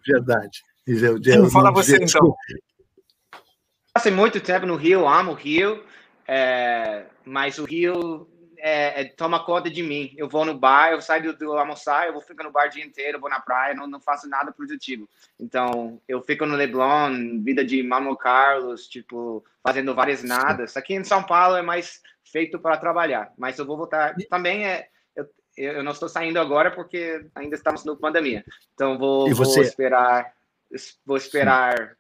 Verdade. 0.07 0.63
Eu, 0.87 1.21
eu, 1.23 1.51
fala 1.51 1.71
você, 1.71 1.97
então. 2.03 2.35
Passei 3.93 4.11
muito 4.11 4.41
tempo 4.41 4.65
no 4.65 4.77
Rio, 4.77 5.07
amo 5.07 5.33
o 5.33 5.35
Rio, 5.35 5.83
é, 6.27 7.05
mas 7.27 7.59
o 7.59 7.65
Rio 7.65 8.27
é, 8.61 9.03
é, 9.03 9.05
toma 9.05 9.45
conta 9.45 9.71
de 9.71 9.83
mim. 9.83 10.15
Eu 10.17 10.29
vou 10.29 10.45
no 10.45 10.59
bar, 10.59 10.93
eu 10.93 11.01
saio 11.01 11.23
do, 11.23 11.39
do, 11.39 11.53
almoçar, 11.53 12.07
eu 12.07 12.13
vou 12.13 12.23
ficar 12.23 12.45
no 12.45 12.51
bar 12.51 12.67
o 12.67 12.71
dia 12.71 12.85
inteiro, 12.85 13.21
vou 13.21 13.31
na 13.31 13.41
praia, 13.41 13.75
não, 13.75 13.87
não 13.87 14.01
faço 14.01 14.29
nada 14.29 14.53
produtivo. 14.53 15.09
Então, 15.39 16.01
eu 16.09 16.21
fico 16.23 16.45
no 16.45 16.57
Leblon, 16.57 17.41
vida 17.43 17.65
de 17.65 17.83
Mamo 17.83 18.17
Carlos, 18.17 18.87
tipo, 18.87 19.45
fazendo 19.63 19.95
várias 19.95 20.23
nadas. 20.23 20.77
Aqui 20.77 20.95
em 20.95 21.05
São 21.05 21.23
Paulo 21.23 21.57
é 21.57 21.63
mais 21.63 22.03
feito 22.25 22.59
para 22.59 22.77
trabalhar, 22.77 23.33
mas 23.39 23.59
eu 23.59 23.67
vou 23.67 23.77
voltar. 23.77 24.15
Também 24.29 24.67
é. 24.67 24.89
Eu, 25.15 25.29
eu 25.57 25.83
não 25.83 25.93
estou 25.93 26.09
saindo 26.09 26.39
agora 26.39 26.71
porque 26.71 27.27
ainda 27.35 27.55
estamos 27.55 27.85
no 27.85 27.97
pandemia. 27.97 28.45
Então, 28.75 28.99
vou, 28.99 29.33
vou 29.33 29.63
esperar. 29.63 30.33
Vou 31.07 31.17
esperar. 31.17 31.97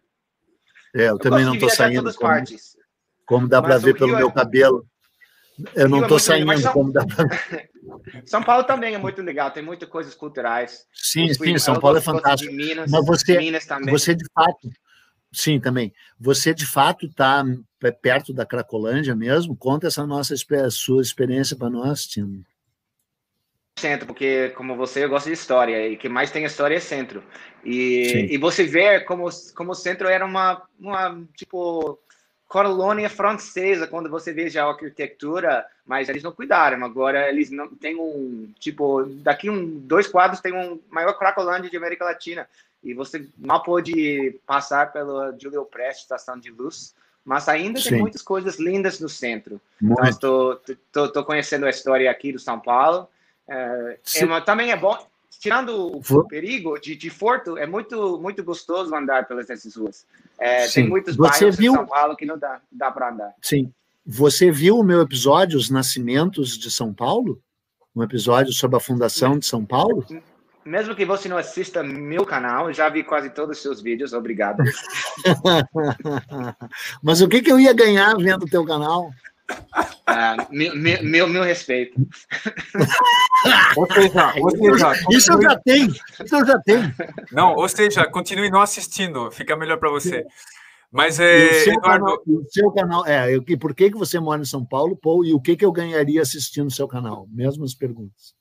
É, 0.94 1.04
eu, 1.04 1.06
eu 1.06 1.18
também 1.18 1.44
não 1.44 1.54
estou 1.54 1.70
saindo. 1.70 2.12
Como, 2.14 2.44
como 3.24 3.48
dá 3.48 3.62
para 3.62 3.78
ver 3.78 3.96
pelo 3.96 4.16
meu 4.16 4.28
é... 4.28 4.32
cabelo 4.32 4.86
eu 5.74 5.88
não 5.88 6.02
estou 6.02 6.16
é 6.16 6.20
saindo 6.20 6.58
São... 6.58 6.72
como 6.72 6.92
dá 6.92 7.04
São 8.24 8.42
Paulo 8.42 8.64
também 8.64 8.94
é 8.94 8.98
muito 8.98 9.22
legal, 9.22 9.50
tem 9.50 9.62
muitas 9.62 9.88
coisas 9.88 10.14
culturais. 10.14 10.86
Sim, 10.92 11.32
sim, 11.32 11.58
São 11.58 11.80
Paulo 11.80 11.98
é 11.98 12.00
fantástico. 12.00 12.52
Minas, 12.52 12.90
Mas 12.90 13.06
você, 13.06 13.38
Minas 13.38 13.66
também. 13.66 13.90
você 13.90 14.14
de 14.14 14.24
fato, 14.32 14.70
sim, 15.32 15.58
também. 15.58 15.92
Você 16.18 16.54
de 16.54 16.66
fato 16.66 17.06
está 17.06 17.44
perto 18.00 18.32
da 18.32 18.46
Cracolândia 18.46 19.14
mesmo? 19.14 19.56
Conta 19.56 19.86
essa 19.86 20.06
nossa 20.06 20.34
sua 20.70 21.02
experiência 21.02 21.56
para 21.56 21.70
nós, 21.70 22.06
Tino. 22.06 22.44
Centro, 23.78 24.06
porque 24.06 24.50
como 24.50 24.76
você 24.76 25.04
eu 25.04 25.08
gosto 25.08 25.26
de 25.26 25.32
história 25.32 25.88
e 25.88 25.96
que 25.96 26.08
mais 26.08 26.30
tem 26.30 26.44
história 26.44 26.74
é 26.76 26.80
centro. 26.80 27.22
E, 27.64 28.28
e 28.30 28.38
você 28.38 28.64
vê 28.64 29.00
como 29.00 29.28
como 29.54 29.70
o 29.70 29.74
centro 29.74 30.08
era 30.08 30.26
uma, 30.26 30.62
uma 30.78 31.24
tipo 31.36 31.98
colônia 32.48 33.10
francesa, 33.10 33.86
quando 33.86 34.08
você 34.08 34.32
veja 34.32 34.64
a 34.64 34.68
arquitetura, 34.68 35.66
mas 35.86 36.08
eles 36.08 36.22
não 36.22 36.32
cuidaram. 36.32 36.82
Agora 36.84 37.28
eles 37.28 37.50
não 37.50 37.68
têm 37.68 37.96
um 37.96 38.50
tipo 38.58 39.04
daqui 39.22 39.50
um 39.50 39.78
dois 39.80 40.08
quadros 40.08 40.40
tem 40.40 40.54
um 40.54 40.80
maior 40.90 41.12
cracolândia 41.12 41.70
de 41.70 41.76
América 41.76 42.06
Latina 42.06 42.48
e 42.82 42.94
você 42.94 43.28
mal 43.36 43.62
pode 43.62 44.40
passar 44.46 44.90
pela 44.90 45.36
Julio 45.38 45.66
Prest, 45.66 46.00
estação 46.00 46.38
de 46.38 46.50
luz, 46.50 46.94
mas 47.22 47.48
ainda 47.48 47.80
Sim. 47.80 47.90
tem 47.90 47.98
muitas 48.00 48.22
coisas 48.22 48.58
lindas 48.58 48.98
no 48.98 49.08
centro. 49.08 49.60
Muito. 49.78 50.60
Então 50.90 51.04
estou 51.04 51.24
conhecendo 51.24 51.66
a 51.66 51.70
história 51.70 52.10
aqui 52.10 52.32
do 52.32 52.38
São 52.38 52.58
Paulo. 52.58 53.06
É, 53.46 53.98
é, 54.16 54.40
também 54.40 54.72
é 54.72 54.76
bom 54.76 55.06
tirando 55.38 55.92
o 55.96 56.24
perigo 56.28 56.78
de, 56.78 56.96
de 56.96 57.10
Forto, 57.10 57.56
é 57.56 57.66
muito 57.66 58.18
muito 58.20 58.42
gostoso 58.42 58.94
andar 58.94 59.26
pelas 59.26 59.48
essas 59.48 59.74
ruas. 59.76 60.06
É, 60.38 60.66
tem 60.68 60.88
muitos 60.88 61.16
Você 61.16 61.44
bairros 61.44 61.56
viu... 61.56 61.72
em 61.72 61.76
São 61.76 61.86
Paulo 61.86 62.16
que 62.16 62.26
não 62.26 62.38
dá, 62.38 62.60
dá 62.70 62.90
para 62.90 63.10
andar. 63.10 63.34
Sim. 63.42 63.72
Você 64.04 64.50
viu 64.50 64.78
o 64.78 64.84
meu 64.84 65.02
episódio, 65.02 65.58
Os 65.58 65.68
Nascimentos 65.68 66.56
de 66.56 66.70
São 66.70 66.94
Paulo? 66.94 67.40
Um 67.94 68.02
episódio 68.02 68.52
sobre 68.52 68.76
a 68.76 68.80
fundação 68.80 69.38
de 69.38 69.44
São 69.44 69.64
Paulo? 69.64 70.04
Mesmo 70.64 70.94
que 70.94 71.04
você 71.04 71.28
não 71.28 71.36
assista 71.36 71.82
meu 71.82 72.24
canal, 72.24 72.72
já 72.72 72.88
vi 72.88 73.02
quase 73.02 73.30
todos 73.30 73.56
os 73.56 73.62
seus 73.62 73.82
vídeos, 73.82 74.12
obrigado. 74.12 74.62
Mas 77.02 77.20
o 77.20 77.28
que, 77.28 77.42
que 77.42 77.50
eu 77.50 77.58
ia 77.58 77.72
ganhar 77.72 78.16
vendo 78.16 78.44
o 78.44 78.48
teu 78.48 78.64
canal? 78.64 79.10
Ah, 80.06 80.46
meu, 80.50 80.74
meu, 80.76 81.28
meu, 81.28 81.42
respeito. 81.42 82.00
ou 83.76 83.86
seja, 83.92 84.34
ou 84.40 84.50
seja 84.50 84.92
isso 85.10 85.32
eu 85.32 85.42
já 85.42 85.58
tenho, 85.58 85.90
isso 85.90 86.36
eu 86.36 86.46
já 86.46 86.58
tenho. 86.60 86.94
Não, 87.30 87.54
ou 87.54 87.68
seja, 87.68 88.06
continue 88.06 88.50
não 88.50 88.60
assistindo, 88.60 89.30
fica 89.30 89.56
melhor 89.56 89.78
para 89.78 89.90
você. 89.90 90.24
Mas 90.90 91.20
é, 91.20 91.50
o 91.50 91.54
seu, 91.64 91.74
Eduardo... 91.74 92.04
canal, 92.04 92.22
o 92.26 92.44
seu 92.48 92.70
canal, 92.72 93.06
é, 93.06 93.34
eu, 93.34 93.42
por 93.58 93.74
que, 93.74 93.90
que 93.90 93.98
você 93.98 94.18
mora 94.18 94.40
em 94.40 94.46
São 94.46 94.64
Paulo, 94.64 94.96
Paul, 94.96 95.24
e 95.24 95.34
o 95.34 95.40
que, 95.40 95.56
que 95.56 95.64
eu 95.64 95.72
ganharia 95.72 96.22
assistindo 96.22 96.68
o 96.68 96.72
seu 96.72 96.88
canal? 96.88 97.26
Mesmas 97.30 97.74
perguntas. 97.74 98.37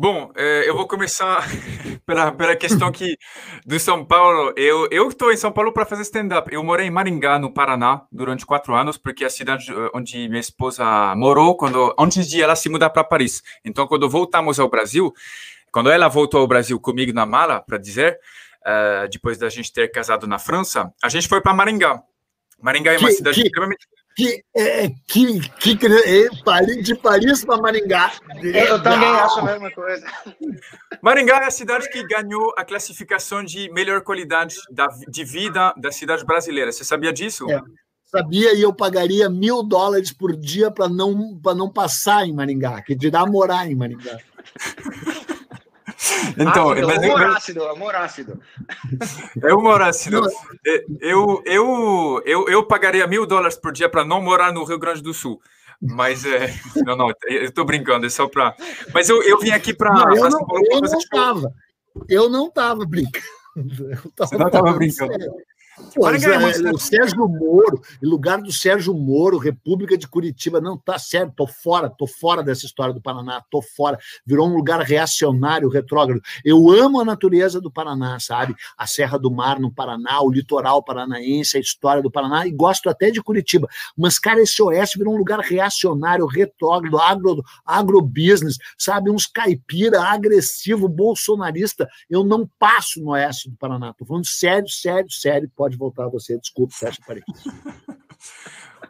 Bom, 0.00 0.30
é, 0.36 0.68
eu 0.68 0.76
vou 0.76 0.86
começar 0.86 1.44
pela, 2.06 2.30
pela 2.30 2.54
questão 2.54 2.92
que 2.92 3.18
do 3.66 3.80
São 3.80 4.04
Paulo. 4.04 4.54
Eu 4.56 5.08
estou 5.08 5.32
em 5.32 5.36
São 5.36 5.50
Paulo 5.50 5.72
para 5.72 5.84
fazer 5.84 6.02
stand-up. 6.02 6.54
Eu 6.54 6.62
morei 6.62 6.86
em 6.86 6.90
Maringá, 6.90 7.36
no 7.36 7.52
Paraná, 7.52 8.06
durante 8.12 8.46
quatro 8.46 8.76
anos, 8.76 8.96
porque 8.96 9.24
é 9.24 9.26
a 9.26 9.30
cidade 9.30 9.72
eh, 9.72 9.90
onde 9.92 10.28
minha 10.28 10.38
esposa 10.38 10.84
morou 11.16 11.56
quando 11.56 11.92
antes 11.98 12.28
de 12.28 12.40
ela 12.40 12.54
se 12.54 12.68
mudar 12.68 12.90
para 12.90 13.02
Paris. 13.02 13.42
Então, 13.64 13.88
quando 13.88 14.08
voltamos 14.08 14.60
ao 14.60 14.70
Brasil, 14.70 15.12
quando 15.72 15.90
ela 15.90 16.06
voltou 16.06 16.42
ao 16.42 16.46
Brasil 16.46 16.78
comigo 16.78 17.12
na 17.12 17.26
mala, 17.26 17.60
para 17.60 17.76
dizer, 17.76 18.20
uh, 18.60 19.08
depois 19.10 19.36
da 19.36 19.48
gente 19.48 19.72
ter 19.72 19.88
casado 19.88 20.28
na 20.28 20.38
França, 20.38 20.92
a 21.02 21.08
gente 21.08 21.26
foi 21.26 21.40
para 21.40 21.52
Maringá. 21.52 22.00
Maringá 22.62 22.92
é 22.92 22.98
uma 22.98 23.08
que, 23.08 23.14
cidade 23.16 23.40
que, 23.40 23.48
extremamente 23.48 23.84
que, 24.18 24.42
é, 24.56 24.88
que, 25.06 25.48
que, 25.60 25.78
é, 25.86 26.82
de 26.82 26.94
Paris 26.96 27.44
para 27.44 27.62
Maringá. 27.62 28.12
Eu 28.42 28.82
também 28.82 29.08
acho 29.08 29.38
a 29.38 29.44
mesma 29.44 29.70
coisa. 29.70 30.04
Maringá 31.00 31.36
é 31.36 31.46
a 31.46 31.50
cidade 31.52 31.88
que 31.88 32.02
ganhou 32.02 32.52
a 32.58 32.64
classificação 32.64 33.44
de 33.44 33.72
melhor 33.72 34.00
qualidade 34.02 34.56
da, 34.72 34.88
de 35.08 35.22
vida 35.22 35.72
da 35.76 35.92
cidade 35.92 36.24
brasileira. 36.24 36.72
Você 36.72 36.82
sabia 36.82 37.12
disso? 37.12 37.48
É, 37.48 37.62
sabia, 38.06 38.54
e 38.54 38.62
eu 38.62 38.74
pagaria 38.74 39.30
mil 39.30 39.62
dólares 39.62 40.12
por 40.12 40.34
dia 40.34 40.68
para 40.68 40.88
não, 40.88 41.40
não 41.54 41.72
passar 41.72 42.26
em 42.26 42.34
Maringá, 42.34 42.82
que 42.82 42.96
dirá 42.96 43.24
morar 43.24 43.70
em 43.70 43.76
Maringá. 43.76 44.18
Então, 46.38 46.70
ácido, 46.70 46.86
mas, 46.86 46.98
humor 46.98 47.26
ácido, 47.26 47.64
humor 47.72 47.94
ácido. 47.94 48.40
É 49.42 49.54
humor 49.54 49.82
ácido. 49.82 50.26
É, 50.66 50.84
eu, 51.00 51.42
eu, 51.44 52.22
eu, 52.24 52.48
eu 52.48 52.66
pagaria 52.66 53.06
mil 53.06 53.26
dólares 53.26 53.56
por 53.56 53.72
dia 53.72 53.88
para 53.88 54.04
não 54.04 54.20
morar 54.20 54.52
no 54.52 54.64
Rio 54.64 54.78
Grande 54.78 55.02
do 55.02 55.14
Sul. 55.14 55.40
Mas 55.80 56.24
é. 56.24 56.52
Não, 56.84 56.96
não, 56.96 57.12
eu 57.26 57.44
estou 57.44 57.64
brincando, 57.64 58.06
é 58.06 58.10
só 58.10 58.26
para. 58.28 58.56
Mas 58.92 59.08
eu, 59.08 59.22
eu 59.22 59.38
vim 59.38 59.50
aqui 59.50 59.72
para. 59.72 59.90
Eu 60.14 60.28
não, 60.28 60.46
eu 60.70 60.80
não 60.80 60.98
estava. 60.98 61.54
Eu 62.08 62.28
não 62.28 62.48
estava 62.48 62.84
brincando. 62.84 63.24
Eu 63.58 64.12
tava 64.12 64.28
Você 64.28 64.38
não 64.38 64.46
estava 64.46 64.72
brincando. 64.72 65.12
Sério. 65.12 65.32
É, 65.98 66.68
é, 66.68 66.72
o 66.72 66.78
Sérgio 66.78 67.28
Moro, 67.28 67.82
em 68.02 68.06
lugar 68.06 68.40
do 68.40 68.52
Sérgio 68.52 68.94
Moro, 68.94 69.36
República 69.36 69.98
de 69.98 70.06
Curitiba, 70.06 70.60
não, 70.60 70.76
tá 70.76 70.98
certo, 70.98 71.32
tô 71.34 71.46
fora, 71.46 71.90
tô 71.90 72.06
fora 72.06 72.42
dessa 72.42 72.66
história 72.66 72.94
do 72.94 73.00
Paraná, 73.00 73.42
tô 73.50 73.60
fora, 73.60 73.98
virou 74.24 74.48
um 74.48 74.54
lugar 74.54 74.80
reacionário, 74.80 75.68
retrógrado. 75.68 76.22
Eu 76.44 76.70
amo 76.70 77.00
a 77.00 77.04
natureza 77.04 77.60
do 77.60 77.70
Paraná, 77.70 78.20
sabe? 78.20 78.54
A 78.76 78.86
Serra 78.86 79.18
do 79.18 79.30
Mar 79.30 79.58
no 79.58 79.72
Paraná, 79.72 80.20
o 80.20 80.30
litoral 80.30 80.82
paranaense, 80.82 81.56
a 81.56 81.60
história 81.60 82.02
do 82.02 82.10
Paraná, 82.10 82.46
e 82.46 82.50
gosto 82.50 82.88
até 82.88 83.10
de 83.10 83.22
Curitiba. 83.22 83.68
Mas, 83.96 84.18
cara, 84.18 84.40
esse 84.40 84.62
oeste 84.62 84.98
virou 84.98 85.14
um 85.14 85.18
lugar 85.18 85.40
reacionário, 85.40 86.26
retrógrado, 86.26 86.98
agro, 86.98 87.44
agrobusiness, 87.64 88.56
sabe? 88.76 89.10
Uns 89.10 89.26
caipira, 89.26 90.02
agressivo, 90.02 90.88
bolsonarista. 90.88 91.88
Eu 92.08 92.22
não 92.22 92.48
passo 92.58 93.00
no 93.00 93.10
oeste 93.10 93.50
do 93.50 93.56
Paraná, 93.56 93.92
tô 93.92 94.04
falando 94.04 94.26
sério, 94.26 94.68
sério, 94.68 95.10
sério, 95.10 95.50
pode 95.56 95.67
pode 95.68 95.76
voltar 95.76 96.04
a 96.04 96.08
você. 96.08 96.38
Desculpe, 96.38 96.74
fecha 96.74 97.00
parênteses. 97.06 97.44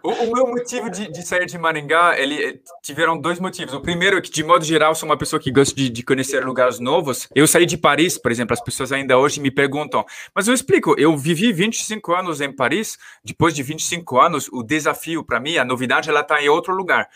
O, 0.01 0.11
o, 0.11 0.33
meu 0.33 0.47
motivo 0.47 0.89
de, 0.89 1.11
de, 1.11 1.23
sair 1.23 1.45
de 1.45 1.59
Maringá, 1.59 2.17
ele 2.17 2.41
eh, 2.41 2.59
tiveram 2.83 3.21
dois 3.21 3.41
motivos. 3.41 3.75
O 3.75 3.81
primeiro 3.81 4.17
é 4.17 4.21
que, 4.21 4.31
de 4.31 4.45
modo 4.45 4.65
geral, 4.65 4.95
sou 4.95 5.09
uma 5.09 5.19
pessoa 5.19 5.41
que 5.41 5.51
gosta 5.51 5.75
de, 5.75 5.91
de, 5.91 6.03
conhecer 6.05 6.45
lugares 6.45 6.79
novos. 6.79 7.29
Eu 7.35 7.49
saí 7.49 7.67
de 7.67 7.77
Paris, 7.77 8.17
por 8.17 8.31
exemplo, 8.31 8.55
as 8.55 8.61
pessoas 8.61 8.93
ainda 8.93 9.19
hoje 9.19 9.41
me 9.41 9.51
perguntam, 9.51 10.05
mas 10.33 10.47
eu 10.47 10.55
explico, 10.55 10.95
eu 10.97 11.17
vivi 11.17 11.53
25 11.53 12.15
anos 12.15 12.41
em 12.41 12.55
Paris, 12.55 12.97
depois 13.25 13.53
de 13.55 13.63
25 13.65 14.21
anos, 14.21 14.49
o 14.53 14.63
desafio 14.63 15.25
para 15.25 15.41
mim, 15.41 15.57
a 15.57 15.65
novidade, 15.65 16.09
ela 16.09 16.21
está 16.21 16.41
em 16.41 16.49
outro 16.49 16.73
lugar. 16.75 17.09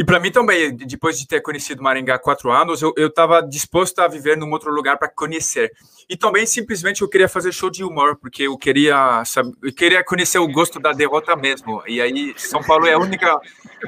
E 0.00 0.04
para 0.04 0.18
mim 0.18 0.30
também, 0.30 0.74
depois 0.74 1.18
de 1.18 1.26
ter 1.26 1.42
conhecido 1.42 1.82
Maringá 1.82 2.14
há 2.14 2.18
quatro 2.18 2.50
anos, 2.50 2.80
eu 2.80 2.94
estava 2.96 3.42
disposto 3.42 3.98
a 3.98 4.08
viver 4.08 4.34
num 4.34 4.50
outro 4.50 4.72
lugar 4.72 4.96
para 4.98 5.10
conhecer. 5.10 5.70
E 6.08 6.16
também, 6.16 6.46
simplesmente, 6.46 7.02
eu 7.02 7.08
queria 7.08 7.28
fazer 7.28 7.52
show 7.52 7.68
de 7.68 7.84
humor, 7.84 8.16
porque 8.16 8.44
eu 8.44 8.56
queria, 8.56 9.22
sabe, 9.26 9.52
eu 9.62 9.70
queria 9.70 10.02
conhecer 10.02 10.38
o 10.38 10.48
gosto 10.48 10.80
da 10.80 10.92
derrota 10.92 11.36
mesmo. 11.36 11.82
E 11.86 12.00
aí, 12.00 12.32
São 12.38 12.62
Paulo 12.62 12.86
é 12.86 12.94
a 12.94 12.98
única, 12.98 13.38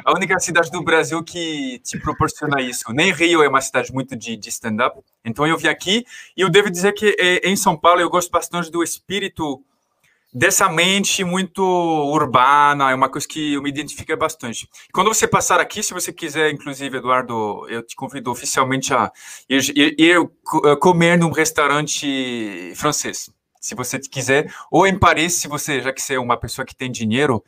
a 0.05 0.13
única 0.13 0.39
cidade 0.39 0.71
do 0.71 0.85
Brasil 0.85 1.25
que 1.25 1.81
te 1.83 1.99
proporciona 1.99 2.61
isso. 2.61 2.93
Nem 2.93 3.11
Rio 3.11 3.43
é 3.43 3.49
uma 3.49 3.63
cidade 3.63 3.91
muito 3.91 4.15
de, 4.15 4.37
de 4.37 4.51
stand-up. 4.51 5.01
Então, 5.25 5.47
eu 5.47 5.57
vim 5.57 5.69
aqui 5.69 6.05
e 6.37 6.43
eu 6.43 6.51
devo 6.51 6.71
dizer 6.71 6.93
que 6.93 7.17
é, 7.19 7.49
em 7.49 7.57
São 7.57 7.75
Paulo 7.75 8.03
eu 8.03 8.11
gosto 8.11 8.31
bastante 8.31 8.71
do 8.71 8.83
espírito 8.83 9.65
dessa 10.33 10.69
mente 10.69 11.23
muito 11.23 11.63
urbana, 11.63 12.91
é 12.91 12.95
uma 12.95 13.09
coisa 13.09 13.29
que 13.29 13.55
eu 13.55 13.63
me 13.63 13.69
identifico 13.69 14.17
bastante. 14.17 14.69
Quando 14.93 15.13
você 15.13 15.27
passar 15.27 15.61
aqui, 15.61 15.83
se 15.83 15.93
você 15.93 16.13
quiser, 16.13 16.51
inclusive, 16.51 16.97
Eduardo, 16.97 17.69
eu 17.69 17.83
te 17.83 17.95
convido 17.95 18.31
oficialmente 18.31 18.95
a 18.95 19.13
ir, 19.49 19.77
ir, 19.77 19.95
ir 19.99 20.17
eh, 20.65 20.77
comer 20.77 21.19
num 21.19 21.31
restaurante 21.31 22.73
francês, 22.77 23.31
se 23.61 23.75
você 23.75 23.99
quiser, 23.99 24.53
ou 24.71 24.87
em 24.87 24.99
Paris, 24.99 25.35
se 25.35 25.49
você, 25.49 25.81
já 25.81 25.93
que 25.93 26.01
você 26.01 26.15
é 26.15 26.21
uma 26.21 26.37
pessoa 26.37 26.65
que 26.65 26.75
tem 26.75 26.91
dinheiro, 26.91 27.45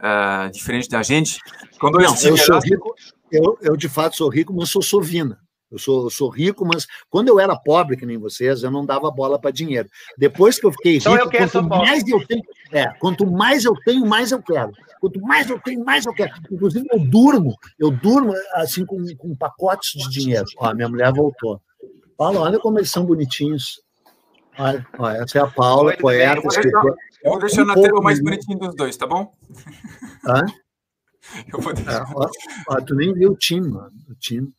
uh, 0.00 0.50
diferente 0.50 0.88
da 0.88 1.02
gente. 1.02 1.38
Quando 1.78 1.94
Não, 1.94 2.02
eu, 2.02 2.10
eu 2.10 2.36
sou 2.36 2.58
rico, 2.60 2.94
eu, 3.30 3.58
eu 3.62 3.76
de 3.76 3.88
fato 3.88 4.16
sou 4.16 4.28
rico, 4.28 4.52
mas 4.52 4.70
sou 4.70 4.82
sovina. 4.82 5.40
Eu 5.70 5.78
sou, 5.78 6.04
eu 6.04 6.10
sou 6.10 6.28
rico, 6.28 6.64
mas 6.64 6.86
quando 7.10 7.28
eu 7.28 7.40
era 7.40 7.56
pobre, 7.56 7.96
que 7.96 8.06
nem 8.06 8.18
vocês, 8.18 8.62
eu 8.62 8.70
não 8.70 8.86
dava 8.86 9.10
bola 9.10 9.38
para 9.38 9.50
dinheiro. 9.50 9.88
Depois 10.16 10.58
que 10.58 10.66
eu 10.66 10.72
fiquei 10.72 10.98
rico, 10.98 11.08
eu 11.10 11.30
quanto 11.30 11.62
mais 11.62 12.08
eu 12.08 12.26
tenho, 12.26 12.42
é, 12.72 12.86
quanto 12.98 13.26
mais 13.26 13.64
eu 13.64 13.74
tenho, 13.84 14.06
mais 14.06 14.30
eu 14.30 14.42
quero. 14.42 14.72
Quanto 15.00 15.20
mais 15.20 15.50
eu 15.50 15.60
tenho, 15.60 15.84
mais 15.84 16.06
eu 16.06 16.12
quero. 16.14 16.32
Inclusive, 16.50 16.86
eu 16.92 17.00
durmo, 17.00 17.56
eu 17.78 17.90
durmo 17.90 18.32
assim 18.54 18.86
com, 18.86 19.04
com 19.16 19.34
pacotes 19.34 19.92
de 19.92 20.08
dinheiro. 20.08 20.46
Ó, 20.58 20.72
minha 20.74 20.88
mulher 20.88 21.12
voltou. 21.12 21.60
Paula, 22.16 22.40
olha 22.40 22.58
como 22.58 22.78
eles 22.78 22.90
são 22.90 23.04
bonitinhos. 23.04 23.80
Olha, 24.58 24.86
essa 25.22 25.38
é 25.38 25.42
a 25.42 25.46
Paula, 25.46 25.90
Oi, 25.90 25.96
poeta, 25.98 26.46
escritora. 26.46 26.94
Eu 27.22 27.32
vou 27.32 27.40
deixar 27.40 27.62
um 27.62 27.66
na 27.66 27.74
tela 27.74 28.00
o 28.00 28.02
mais 28.02 28.22
bonitinho 28.22 28.58
dos 28.58 28.74
dois, 28.74 28.96
tá 28.96 29.06
bom? 29.06 29.32
Hã? 30.24 30.42
Eu 31.52 31.60
vou 31.60 31.74
deixar. 31.74 32.02
É, 32.02 32.04
ó, 32.14 32.30
ó, 32.68 32.80
tu 32.80 32.94
nem 32.94 33.12
viu 33.12 33.32
o 33.32 33.36
time, 33.36 33.68
mano. 33.68 33.92
O 34.08 34.14
time. 34.14 34.52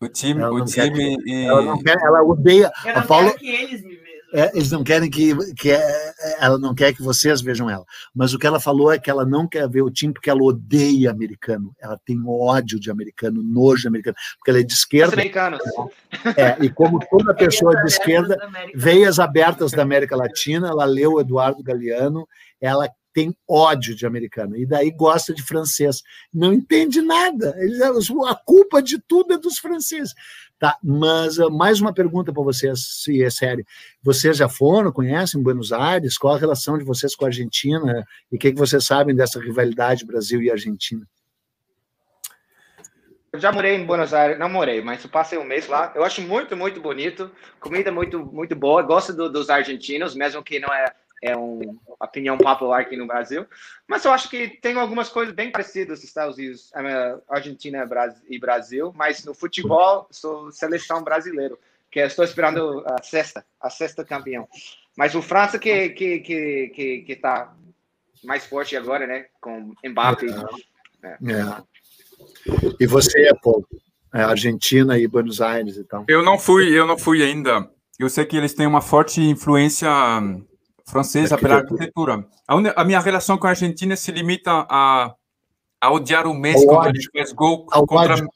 O 0.00 0.08
time, 0.08 0.42
o 0.44 0.64
time 0.64 1.16
que, 1.22 1.30
e... 1.30 1.44
ela, 1.44 1.62
não 1.62 1.78
quer, 1.78 1.96
ela 2.00 2.22
odeia. 2.22 2.72
Eu 2.84 2.94
não 2.94 3.00
a 3.00 3.04
Paula, 3.04 3.34
que 3.34 3.48
eles 3.48 3.82
me 3.82 3.94
vejam. 3.94 4.12
É, 4.34 4.50
eles 4.54 4.70
não 4.70 4.82
querem 4.82 5.10
que, 5.10 5.34
que 5.54 5.70
é, 5.70 6.14
ela 6.40 6.58
não 6.58 6.74
quer 6.74 6.94
que 6.94 7.02
vocês 7.02 7.42
vejam 7.42 7.68
ela. 7.68 7.84
Mas 8.14 8.32
o 8.32 8.38
que 8.38 8.46
ela 8.46 8.58
falou 8.58 8.90
é 8.90 8.98
que 8.98 9.10
ela 9.10 9.26
não 9.26 9.46
quer 9.46 9.68
ver 9.68 9.82
o 9.82 9.90
time 9.90 10.14
porque 10.14 10.30
ela 10.30 10.42
odeia 10.42 11.10
americano. 11.10 11.74
Ela 11.78 12.00
tem 12.02 12.18
ódio 12.26 12.80
de 12.80 12.90
americano, 12.90 13.42
nojo 13.42 13.82
de 13.82 13.88
americano, 13.88 14.16
porque 14.38 14.50
ela 14.50 14.60
é 14.60 14.62
de 14.62 14.72
esquerda. 14.72 15.22
É, 15.22 16.64
e 16.64 16.70
como 16.70 16.98
toda 17.10 17.34
pessoa 17.36 17.76
de 17.76 17.86
esquerda, 17.86 18.38
veias 18.74 19.18
abertas 19.18 19.70
da 19.70 19.82
América 19.82 20.16
Latina, 20.16 20.68
ela 20.68 20.86
leu 20.86 21.12
o 21.12 21.20
Eduardo 21.20 21.62
Galeano, 21.62 22.26
ela 22.58 22.88
tem 23.12 23.36
ódio 23.48 23.94
de 23.94 24.06
americano 24.06 24.56
e 24.56 24.66
daí 24.66 24.90
gosta 24.90 25.34
de 25.34 25.42
francês. 25.42 26.02
Não 26.32 26.52
entende 26.52 27.00
nada. 27.02 27.54
Eles, 27.58 27.80
a 27.80 28.34
culpa 28.34 28.82
de 28.82 28.98
tudo 28.98 29.34
é 29.34 29.38
dos 29.38 29.58
franceses. 29.58 30.14
Tá, 30.58 30.78
mas 30.82 31.38
uh, 31.38 31.50
mais 31.50 31.80
uma 31.80 31.92
pergunta 31.92 32.32
para 32.32 32.42
vocês, 32.42 33.02
se 33.02 33.22
é 33.22 33.28
sério. 33.30 33.66
Vocês 34.00 34.36
já 34.36 34.48
foram, 34.48 34.92
conhecem 34.92 35.42
Buenos 35.42 35.72
Aires? 35.72 36.16
Qual 36.16 36.34
a 36.34 36.38
relação 36.38 36.78
de 36.78 36.84
vocês 36.84 37.16
com 37.16 37.24
a 37.24 37.28
Argentina? 37.28 38.06
E 38.30 38.36
o 38.36 38.38
que, 38.38 38.52
que 38.52 38.58
vocês 38.58 38.84
sabem 38.84 39.14
dessa 39.14 39.40
rivalidade 39.40 40.06
Brasil 40.06 40.40
e 40.40 40.50
Argentina? 40.50 41.04
Eu 43.32 43.40
já 43.40 43.50
morei 43.50 43.74
em 43.74 43.86
Buenos 43.86 44.12
Aires, 44.12 44.38
não 44.38 44.48
morei, 44.48 44.82
mas 44.82 45.02
eu 45.02 45.08
passei 45.08 45.38
um 45.38 45.44
mês 45.44 45.66
lá. 45.66 45.90
Eu 45.96 46.04
acho 46.04 46.20
muito, 46.20 46.54
muito 46.54 46.80
bonito, 46.82 47.30
comida 47.58 47.90
muito, 47.90 48.24
muito 48.26 48.54
boa. 48.54 48.82
Gosto 48.82 49.14
do, 49.14 49.28
dos 49.28 49.48
argentinos, 49.48 50.14
mesmo 50.14 50.42
que 50.42 50.60
não 50.60 50.68
é, 50.68 50.94
é 51.22 51.36
uma 51.36 51.78
opinião 52.00 52.36
popular 52.36 52.80
aqui 52.80 52.96
no 52.96 53.06
Brasil. 53.06 53.46
Mas 53.86 54.04
eu 54.04 54.10
acho 54.10 54.28
que 54.28 54.48
tem 54.48 54.76
algumas 54.76 55.08
coisas 55.08 55.32
bem 55.32 55.52
parecidas 55.52 56.02
Estados 56.02 56.36
Unidos, 56.36 56.72
eh, 56.74 57.18
Argentina 57.28 57.88
e 58.28 58.38
Brasil. 58.38 58.92
Mas 58.96 59.24
no 59.24 59.32
futebol, 59.32 60.08
sou 60.10 60.50
seleção 60.50 61.02
brasileiro, 61.04 61.56
que 61.90 62.00
estou 62.00 62.24
esperando 62.24 62.84
a 62.86 63.00
sexta, 63.02 63.46
a 63.60 63.70
sexta 63.70 64.04
campeão. 64.04 64.48
Mas 64.96 65.14
o 65.14 65.22
França 65.22 65.58
que 65.60 65.90
que 65.90 66.18
que 66.18 66.72
que, 66.74 67.02
que 67.02 67.16
tá 67.16 67.54
mais 68.24 68.44
forte 68.44 68.76
agora, 68.76 69.06
né? 69.06 69.26
Com 69.40 69.72
Mbappé. 69.84 70.26
É. 71.04 71.08
é. 71.08 71.62
E 72.80 72.86
você, 72.86 73.28
é 73.28 73.34
Paulo? 73.34 73.66
É 74.14 74.22
Argentina 74.22 74.98
e 74.98 75.06
Buenos 75.06 75.40
Aires 75.40 75.76
e 75.76 75.84
tal. 75.84 76.04
Eu 76.06 76.22
não 76.22 76.38
fui, 76.38 76.68
eu 76.68 76.86
não 76.86 76.98
fui 76.98 77.22
ainda. 77.22 77.70
Eu 77.98 78.10
sei 78.10 78.26
que 78.26 78.36
eles 78.36 78.52
têm 78.52 78.66
uma 78.66 78.82
forte 78.82 79.20
influência 79.22 79.88
francesa 80.86 81.38
pela 81.38 81.56
arquitetura. 81.56 82.26
A, 82.46 82.80
a 82.80 82.84
minha 82.84 83.00
relação 83.00 83.38
com 83.38 83.46
a 83.46 83.50
Argentina 83.50 83.96
se 83.96 84.10
limita 84.12 84.66
a, 84.68 85.14
a 85.80 85.90
odiar 85.90 86.26
o 86.26 86.34
Messi 86.34 86.66
quando 86.66 86.86
ele 86.86 87.02
faz 87.12 87.32
gol 87.32 87.66
ao 87.70 87.86
contra 87.86 88.14
ódio. 88.14 88.28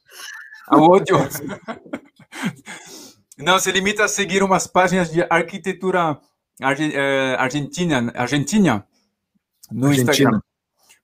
ao 0.68 0.82
ódio. 0.82 1.16
não, 3.38 3.58
se 3.58 3.70
limita 3.72 4.04
a 4.04 4.08
seguir 4.08 4.42
umas 4.42 4.66
páginas 4.66 5.10
de 5.10 5.22
arquitetura 5.28 6.18
eh, 6.60 7.36
argentina, 7.38 8.12
argentina 8.14 8.86
no 9.70 9.88
Argentina. 9.88 10.12
Instagram. 10.12 10.40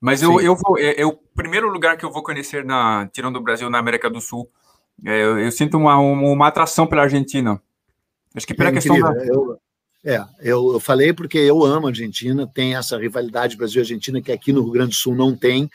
Mas 0.01 0.21
eu, 0.21 0.41
eu 0.41 0.57
vou, 0.57 0.77
é, 0.79 1.01
é, 1.01 1.07
o 1.07 1.13
primeiro 1.13 1.69
lugar 1.69 1.97
que 1.97 2.05
eu 2.05 2.11
vou 2.11 2.25
conhecer 2.25 2.65
na 2.65 3.09
tirando 3.13 3.37
o 3.37 3.41
Brasil 3.41 3.71
na 3.71 3.79
América 3.79 4.11
do 4.11 4.21
Sul. 4.21 4.51
É, 5.05 5.23
eu, 5.23 5.39
eu, 5.39 5.53
sinto 5.53 5.77
uma, 5.79 5.97
uma 5.97 6.49
atração 6.49 6.89
pela 6.89 7.03
Argentina. 7.03 7.63
Acho 8.35 8.47
que 8.47 8.55
pela 8.55 8.71
é 8.71 8.73
questão 8.73 8.99
da... 8.99 9.13
eu, 9.27 9.61
é, 10.05 10.25
eu, 10.41 10.73
eu 10.73 10.81
falei 10.81 11.13
porque 11.13 11.39
eu 11.39 11.65
amo 11.65 11.87
a 11.87 11.91
Argentina, 11.91 12.47
tem 12.47 12.75
essa 12.75 12.99
rivalidade 12.99 13.57
Brasil-Argentina 13.57 14.21
que 14.21 14.33
aqui 14.33 14.53
no 14.53 14.63
Rio 14.63 14.73
Grande 14.73 14.91
do 14.91 14.97
Sul 14.97 15.15
não 15.15 15.37
tem. 15.37 15.71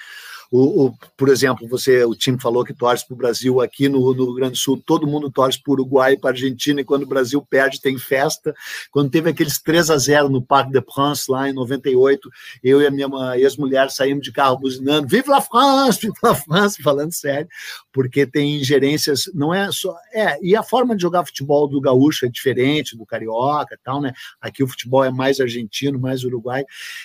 O, 0.51 0.85
o, 0.85 0.93
por 1.17 1.29
exemplo, 1.29 1.67
você, 1.67 2.03
o 2.05 2.15
time 2.15 2.39
falou 2.39 2.63
que 2.63 2.73
torce 2.73 3.05
para 3.05 3.13
o 3.13 3.17
Brasil 3.17 3.61
aqui 3.61 3.89
no, 3.89 3.99
no, 4.13 4.25
Rio 4.25 4.33
Grande 4.33 4.53
do 4.53 4.57
Sul, 4.57 4.81
todo 4.85 5.07
mundo 5.07 5.29
torce 5.29 5.61
para 5.61 5.71
o 5.71 5.73
Uruguai 5.73 6.13
e 6.13 6.17
para 6.17 6.29
a 6.29 6.33
Argentina, 6.33 6.81
e 6.81 6.85
quando 6.85 7.03
o 7.03 7.07
Brasil 7.07 7.41
perde, 7.41 7.81
tem 7.81 7.97
festa. 7.97 8.53
Quando 8.91 9.09
teve 9.09 9.29
aqueles 9.29 9.61
3 9.61 9.89
a 9.89 9.97
0 9.97 10.29
no 10.29 10.41
Parc 10.41 10.71
de 10.71 10.81
France, 10.81 11.29
lá 11.29 11.49
em 11.49 11.53
98, 11.53 12.29
eu 12.63 12.81
e 12.81 12.87
a 12.87 12.91
minha 12.91 13.07
ex-mulher 13.37 13.89
saímos 13.91 14.23
de 14.23 14.31
carro 14.31 14.57
buzinando, 14.59 15.07
Vive 15.07 15.29
la 15.29 15.41
France, 15.41 15.99
Vive 16.01 16.17
la 16.23 16.35
France, 16.35 16.81
falando 16.83 17.13
sério, 17.13 17.47
porque 17.91 18.25
tem 18.25 18.57
ingerências, 18.57 19.29
não 19.33 19.53
é 19.53 19.71
só. 19.71 19.95
É, 20.13 20.37
e 20.41 20.55
a 20.55 20.63
forma 20.63 20.95
de 20.95 21.01
jogar 21.01 21.25
futebol 21.25 21.67
do 21.67 21.81
gaúcho 21.81 22.25
é 22.25 22.29
diferente 22.29 22.95
do 22.95 23.05
carioca 23.05 23.75
e 23.75 23.83
tal, 23.83 24.01
né? 24.01 24.13
Aqui 24.41 24.63
o 24.63 24.67
futebol 24.67 25.03
é 25.03 25.11
mais 25.11 25.39
argentino, 25.39 25.99
mais 25.99 26.23
uruguai. 26.23 26.63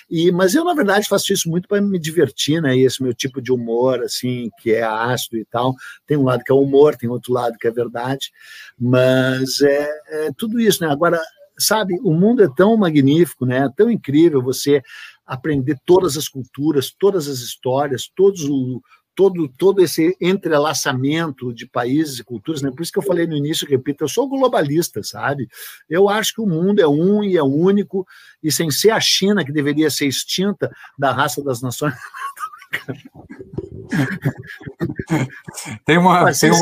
E, 0.09 0.31
mas 0.31 0.55
eu, 0.55 0.63
na 0.63 0.73
verdade, 0.73 1.07
faço 1.07 1.33
isso 1.33 1.49
muito 1.49 1.67
para 1.67 1.81
me 1.81 1.99
divertir, 1.99 2.61
né? 2.61 2.75
E 2.75 2.85
esse 2.85 3.01
meu 3.01 3.13
tipo 3.13 3.32
tipo 3.33 3.41
de 3.41 3.51
humor, 3.51 4.03
assim, 4.03 4.49
que 4.59 4.71
é 4.71 4.83
ácido 4.83 5.37
e 5.37 5.45
tal. 5.45 5.73
Tem 6.05 6.15
um 6.15 6.23
lado 6.23 6.43
que 6.43 6.51
é 6.51 6.55
humor, 6.55 6.95
tem 6.95 7.09
outro 7.09 7.33
lado 7.33 7.57
que 7.57 7.67
é 7.67 7.71
verdade, 7.71 8.31
mas 8.79 9.61
é, 9.61 9.89
é 10.09 10.31
tudo 10.37 10.59
isso, 10.59 10.83
né? 10.83 10.91
Agora, 10.91 11.19
sabe, 11.57 11.99
o 12.03 12.13
mundo 12.13 12.43
é 12.43 12.49
tão 12.55 12.77
magnífico, 12.77 13.45
né? 13.45 13.69
Tão 13.75 13.89
incrível 13.89 14.41
você 14.41 14.83
aprender 15.25 15.77
todas 15.85 16.17
as 16.17 16.27
culturas, 16.27 16.91
todas 16.91 17.27
as 17.27 17.39
histórias, 17.39 18.11
todos 18.13 18.43
o 18.43 18.81
todo, 19.15 19.47
todo 19.47 19.81
esse 19.81 20.15
entrelaçamento 20.19 21.53
de 21.53 21.67
países 21.67 22.19
e 22.19 22.23
culturas, 22.23 22.61
né? 22.61 22.71
Por 22.71 22.81
isso 22.81 22.91
que 22.91 22.99
eu 22.99 23.03
falei 23.03 23.27
no 23.27 23.35
início, 23.35 23.67
repito, 23.67 24.03
eu 24.03 24.07
sou 24.07 24.27
globalista, 24.27 25.03
sabe? 25.03 25.47
Eu 25.89 26.09
acho 26.09 26.33
que 26.33 26.41
o 26.41 26.47
mundo 26.47 26.79
é 26.79 26.87
um 26.87 27.23
e 27.23 27.37
é 27.37 27.43
único, 27.43 28.07
e 28.41 28.51
sem 28.51 28.71
ser 28.71 28.91
a 28.91 28.99
China, 28.99 29.45
que 29.45 29.51
deveria 29.51 29.89
ser 29.89 30.07
extinta 30.07 30.71
da 30.97 31.11
raça 31.11 31.43
das 31.43 31.61
nações, 31.61 31.93
tem 35.85 35.97
uma. 35.97 36.23
Mas, 36.23 36.39
tem 36.39 36.51
um... 36.51 36.59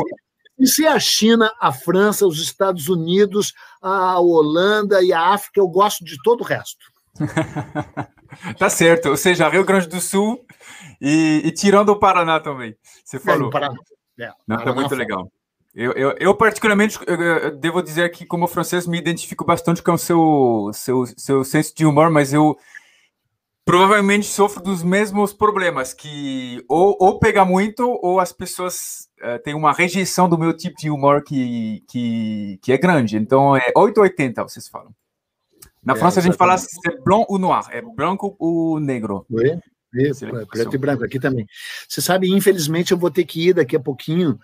E 0.58 0.66
se 0.66 0.86
a 0.86 0.98
China, 1.00 1.52
a 1.60 1.72
França, 1.72 2.26
os 2.26 2.40
Estados 2.40 2.88
Unidos, 2.88 3.52
a 3.80 4.20
Holanda 4.20 5.02
e 5.02 5.12
a 5.12 5.32
África, 5.32 5.60
eu 5.60 5.68
gosto 5.68 6.04
de 6.04 6.16
todo 6.22 6.42
o 6.42 6.44
resto. 6.44 6.86
tá 8.58 8.70
certo, 8.70 9.10
ou 9.10 9.16
seja, 9.16 9.48
Rio 9.48 9.64
Grande 9.64 9.88
do 9.88 10.00
Sul 10.00 10.44
e, 11.00 11.42
e 11.44 11.50
tirando 11.50 11.90
o 11.90 11.98
Paraná 11.98 12.38
também. 12.38 12.76
Você 13.04 13.18
falou. 13.18 13.48
É, 13.48 13.50
Paraná. 13.50 13.74
É, 14.20 14.30
Não, 14.46 14.56
tá 14.56 14.72
muito 14.72 14.94
legal. 14.94 15.28
Eu, 15.74 15.92
eu, 15.92 16.14
eu, 16.20 16.34
particularmente, 16.34 16.98
eu 17.06 17.56
devo 17.56 17.82
dizer 17.82 18.10
que, 18.10 18.26
como 18.26 18.46
francês, 18.46 18.86
me 18.86 18.98
identifico 18.98 19.44
bastante 19.44 19.82
com 19.82 19.94
o 19.94 19.98
seu, 19.98 20.70
seu, 20.74 21.06
seu 21.16 21.44
senso 21.44 21.74
de 21.74 21.86
humor, 21.86 22.10
mas 22.10 22.32
eu, 22.32 22.56
provavelmente 23.64 24.26
sofro 24.26 24.62
dos 24.62 24.82
mesmos 24.82 25.32
problemas, 25.32 25.94
que 25.94 26.64
ou, 26.68 26.96
ou 27.00 27.18
pega 27.18 27.44
muito, 27.44 27.98
ou 28.02 28.18
as 28.18 28.32
pessoas 28.32 29.08
uh, 29.22 29.38
têm 29.42 29.54
uma 29.54 29.72
rejeição 29.72 30.28
do 30.28 30.38
meu 30.38 30.56
tipo 30.56 30.76
de 30.76 30.90
humor 30.90 31.22
que, 31.22 31.84
que, 31.88 32.58
que 32.62 32.72
é 32.72 32.78
grande. 32.78 33.16
Então, 33.16 33.56
é 33.56 33.72
880, 33.76 34.42
vocês 34.42 34.68
falam. 34.68 34.94
Na 35.84 35.94
é, 35.94 35.96
França, 35.96 36.20
a 36.20 36.22
gente 36.22 36.36
fala 36.36 36.56
se 36.56 36.78
é 36.86 36.96
blanc 37.00 37.26
ou 37.28 37.38
noir, 37.38 37.64
é 37.70 37.82
branco 37.82 38.36
ou 38.38 38.78
negro. 38.78 39.26
Oi? 39.30 39.58
Preto 40.50 40.74
e 40.74 40.78
branco, 40.78 41.04
aqui 41.04 41.20
também. 41.20 41.46
Você 41.86 42.00
sabe, 42.00 42.30
infelizmente, 42.32 42.92
eu 42.92 42.98
vou 42.98 43.10
ter 43.10 43.24
que 43.24 43.48
ir 43.48 43.52
daqui 43.52 43.76
a 43.76 43.80
pouquinho, 43.80 44.38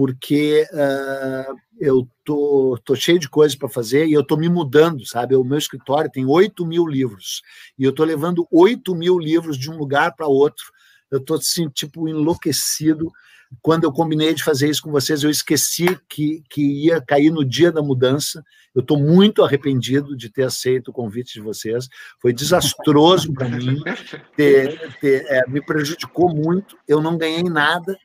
porque 0.00 0.66
uh, 0.72 1.54
eu 1.78 2.08
tô, 2.24 2.80
tô 2.86 2.96
cheio 2.96 3.18
de 3.18 3.28
coisas 3.28 3.54
para 3.54 3.68
fazer 3.68 4.06
e 4.06 4.14
eu 4.14 4.24
tô 4.24 4.34
me 4.34 4.48
mudando, 4.48 5.06
sabe? 5.06 5.36
O 5.36 5.44
meu 5.44 5.58
escritório 5.58 6.10
tem 6.10 6.24
8 6.24 6.64
mil 6.64 6.86
livros 6.86 7.42
e 7.78 7.84
eu 7.84 7.92
tô 7.92 8.02
levando 8.02 8.48
8 8.50 8.94
mil 8.94 9.18
livros 9.18 9.58
de 9.58 9.70
um 9.70 9.76
lugar 9.76 10.14
para 10.16 10.26
outro. 10.26 10.64
Eu 11.10 11.22
tô 11.22 11.34
assim, 11.34 11.68
tipo, 11.68 12.08
enlouquecido. 12.08 13.12
Quando 13.60 13.84
eu 13.84 13.92
combinei 13.92 14.32
de 14.32 14.42
fazer 14.42 14.70
isso 14.70 14.80
com 14.80 14.90
vocês, 14.90 15.22
eu 15.22 15.28
esqueci 15.28 15.98
que, 16.08 16.42
que 16.48 16.86
ia 16.86 16.98
cair 17.02 17.30
no 17.30 17.44
dia 17.44 17.70
da 17.70 17.82
mudança. 17.82 18.42
Eu 18.74 18.80
estou 18.80 18.98
muito 18.98 19.44
arrependido 19.44 20.16
de 20.16 20.30
ter 20.30 20.44
aceito 20.44 20.88
o 20.88 20.94
convite 20.94 21.34
de 21.34 21.42
vocês. 21.42 21.88
Foi 22.22 22.32
desastroso 22.32 23.34
para 23.34 23.50
mim, 23.50 23.82
ter, 24.34 24.96
ter, 24.98 25.26
é, 25.28 25.46
me 25.46 25.60
prejudicou 25.60 26.34
muito. 26.34 26.78
Eu 26.88 27.02
não 27.02 27.18
ganhei 27.18 27.42
nada, 27.42 27.98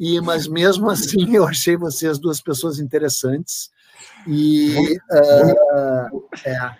e 0.00 0.18
mas 0.18 0.48
mesmo 0.48 0.88
assim 0.90 1.36
eu 1.36 1.46
achei 1.46 1.76
vocês 1.76 2.18
duas 2.18 2.40
pessoas 2.40 2.78
interessantes. 2.80 3.70
E 4.26 4.96
uh, 5.12 6.24
é. 6.46 6.76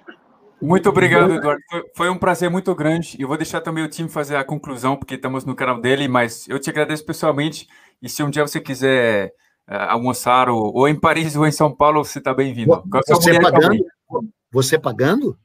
muito 0.61 0.89
obrigado 0.89 1.35
Eduardo. 1.35 1.61
Foi, 1.71 1.85
foi, 1.95 2.09
um 2.09 2.17
prazer 2.17 2.49
muito 2.49 2.75
grande. 2.75 3.17
Eu 3.21 3.29
vou 3.29 3.37
deixar 3.37 3.61
também 3.61 3.85
o 3.85 3.89
time 3.89 4.09
fazer 4.09 4.37
a 4.37 4.45
conclusão 4.45 4.97
porque 4.97 5.15
estamos 5.17 5.45
no 5.45 5.55
canal 5.55 5.79
dele 5.79 6.09
mas 6.09 6.49
eu 6.49 6.59
te 6.59 6.71
agradeço 6.71 7.05
pessoalmente. 7.05 7.69
E 8.01 8.09
se 8.09 8.23
um 8.23 8.31
dia 8.31 8.47
você 8.47 8.59
quiser 8.59 9.33
uh, 9.69 9.91
almoçar 9.91 10.49
ou, 10.49 10.75
ou, 10.75 10.89
em 10.89 10.99
Paris 10.99 11.37
ou 11.37 11.47
em 11.47 11.53
São 11.53 11.75
Paulo 11.75 12.03
você 12.03 12.19
está 12.19 12.33
bem-vindo. 12.33 12.83
Você 13.07 13.39
pagando? 13.39 13.87
você 14.51 14.79
pagando? 14.79 15.39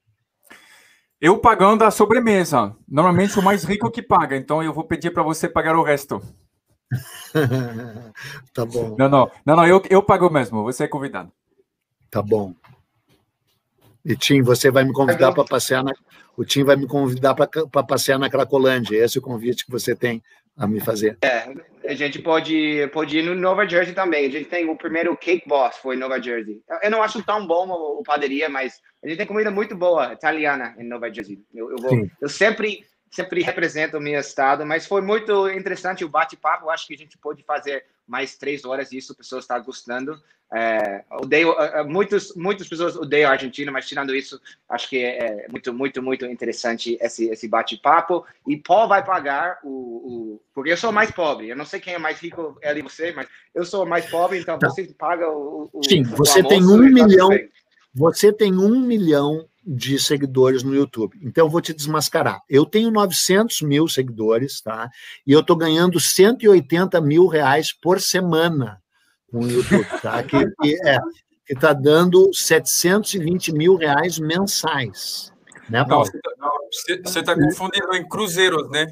Eu 1.20 1.40
pagando 1.40 1.84
a 1.84 1.92
sobremesa. 1.92 2.74
Normalmente 2.88 3.38
o 3.38 3.44
mais 3.44 3.66
rico 3.66 3.92
que 3.92 4.02
paga. 4.02 4.38
Então 4.38 4.64
eu 4.64 4.74
vou 4.74 4.86
pedir 4.86 5.12
para 5.12 5.24
você 5.24 5.50
pagar 5.50 5.76
o 5.76 5.84
resto 5.84 6.22
tá 8.54 8.66
bom. 8.66 8.96
Não, 8.98 9.10
não, 9.10 9.32
não, 9.46 9.56
não 9.56 9.68
eu, 9.68 9.82
eu 9.90 10.04
pago 10.04 10.30
mesmo, 10.30 10.64
você 10.64 10.84
é 10.84 10.88
convidado. 10.88 11.32
Tá 12.10 12.22
bom. 12.22 12.54
E 14.06 14.16
Tim, 14.16 14.42
você 14.42 14.70
vai 14.70 14.84
me 14.84 14.94
convidar 14.94 15.34
para 15.34 15.44
passear 15.44 15.84
na. 15.84 15.92
O 16.38 16.46
Tim 16.46 16.64
vai 16.64 16.76
me 16.76 16.88
convidar 16.88 17.34
para 17.34 17.84
passear 17.84 18.20
na 18.20 18.30
Cracolândia. 18.30 19.04
Esse 19.04 19.18
é 19.18 19.20
o 19.20 19.24
convite 19.24 19.66
que 19.66 19.72
você 19.72 19.96
tem 19.96 20.22
a 20.56 20.68
me 20.68 20.80
fazer. 20.80 21.18
É, 21.24 21.52
a 21.88 21.94
gente 21.96 22.22
pode, 22.22 22.88
pode 22.94 23.18
ir 23.18 23.24
no 23.24 23.34
Nova 23.36 23.68
Jersey 23.68 23.94
também. 23.94 24.28
A 24.28 24.30
gente 24.30 24.46
tem 24.46 24.70
o 24.70 24.78
primeiro 24.78 25.16
Cake 25.18 25.48
Boss, 25.48 25.78
foi 25.78 25.96
em 25.96 26.00
Nova 26.00 26.22
Jersey. 26.22 26.62
Eu 26.84 26.92
não 26.92 27.02
acho 27.02 27.24
tão 27.24 27.46
bom 27.48 27.68
o, 27.68 28.00
o 28.00 28.04
padaria, 28.04 28.48
mas 28.48 28.80
a 29.04 29.08
gente 29.08 29.18
tem 29.18 29.26
comida 29.26 29.50
muito 29.50 29.76
boa 29.76 30.14
italiana 30.14 30.76
em 30.78 30.88
Nova 30.88 31.12
Jersey. 31.12 31.40
Eu, 31.54 31.72
eu, 31.72 31.78
vou, 31.78 32.08
eu 32.22 32.30
sempre 32.30 32.86
sempre 33.16 33.42
represento 33.42 33.98
o 33.98 34.02
meu 34.02 34.20
estado, 34.20 34.66
mas 34.66 34.86
foi 34.86 35.02
muito 35.02 35.50
interessante 35.50 36.04
o 36.04 36.10
bate-papo. 36.10 36.70
Acho 36.70 36.86
que 36.86 36.94
a 36.94 36.98
gente 36.98 37.18
pode 37.18 37.44
fazer 37.44 37.86
mais 38.06 38.36
três 38.38 38.66
horas 38.66 38.90
disso, 38.90 39.16
pessoas 39.16 39.46
estão 39.46 39.64
gostando. 39.64 40.22
É, 40.54 41.04
odeio, 41.12 41.54
é, 41.60 41.80
é, 41.80 41.84
muitos, 41.84 42.36
muitas 42.36 42.68
pessoas 42.68 42.96
odeiam 42.96 43.30
a 43.30 43.34
Argentina, 43.34 43.72
mas 43.72 43.88
tirando 43.88 44.14
isso, 44.14 44.40
acho 44.70 44.90
que 44.90 44.98
é, 44.98 45.46
é 45.46 45.48
muito, 45.50 45.74
muito, 45.74 46.04
muito 46.04 46.26
interessante 46.26 46.98
esse, 47.02 47.30
esse 47.30 47.48
bate-papo. 47.48 48.26
E 48.46 48.58
Paul 48.58 48.90
vai 48.90 49.04
pagar 49.04 49.60
o, 49.64 49.70
o, 49.70 50.42
Porque 50.54 50.72
eu 50.72 50.78
sou 50.78 50.92
mais 50.92 51.10
pobre. 51.10 51.50
Eu 51.50 51.56
não 51.56 51.66
sei 51.66 51.80
quem 51.80 51.94
é 51.94 51.98
mais 51.98 52.20
rico, 52.20 52.58
ele 52.62 52.82
e 52.82 52.84
você, 52.84 53.14
mas 53.14 53.28
eu 53.56 53.64
sou 53.64 53.86
mais 53.86 54.06
pobre, 54.08 54.40
então 54.40 54.60
tá. 54.60 54.70
você 54.70 54.84
paga 54.94 55.30
o. 55.30 55.70
o 55.72 55.84
Sim, 55.84 56.04
você 56.04 56.44
tem 56.44 56.62
um 56.62 56.78
milhão. 56.78 57.30
Você 57.94 58.34
tem 58.34 58.54
um 58.54 58.82
milhão 58.82 59.48
de 59.66 59.98
seguidores 59.98 60.62
no 60.64 60.76
YouTube. 60.76 61.18
Então, 61.24 61.46
eu 61.46 61.50
vou 61.50 61.62
te 61.62 61.74
desmascarar. 61.74 62.42
Eu 62.48 62.66
tenho 62.66 62.92
900 62.92 63.62
mil 63.62 63.88
seguidores, 63.88 64.62
tá? 64.62 64.90
E 65.26 65.32
eu 65.32 65.40
estou 65.40 65.56
ganhando 65.56 66.00
180 66.00 67.02
mil 67.02 67.26
reais 67.26 67.74
por 67.74 68.00
semana 68.00 68.82
com 69.32 69.40
o 69.40 69.50
YouTube, 69.50 69.88
tá? 70.02 70.22
Que, 70.24 70.46
que 70.62 70.88
é, 70.88 71.00
que 71.46 71.54
está 71.54 71.74
dando 71.74 72.32
720 72.34 73.54
mil 73.54 73.76
reais 73.76 74.20
mensais. 74.20 75.32
Né, 75.70 75.84
Paulo? 75.84 76.08
você 77.04 77.20
está 77.20 77.34
confundindo 77.34 77.96
em 77.96 78.08
cruzeiros, 78.08 78.70
né? 78.70 78.86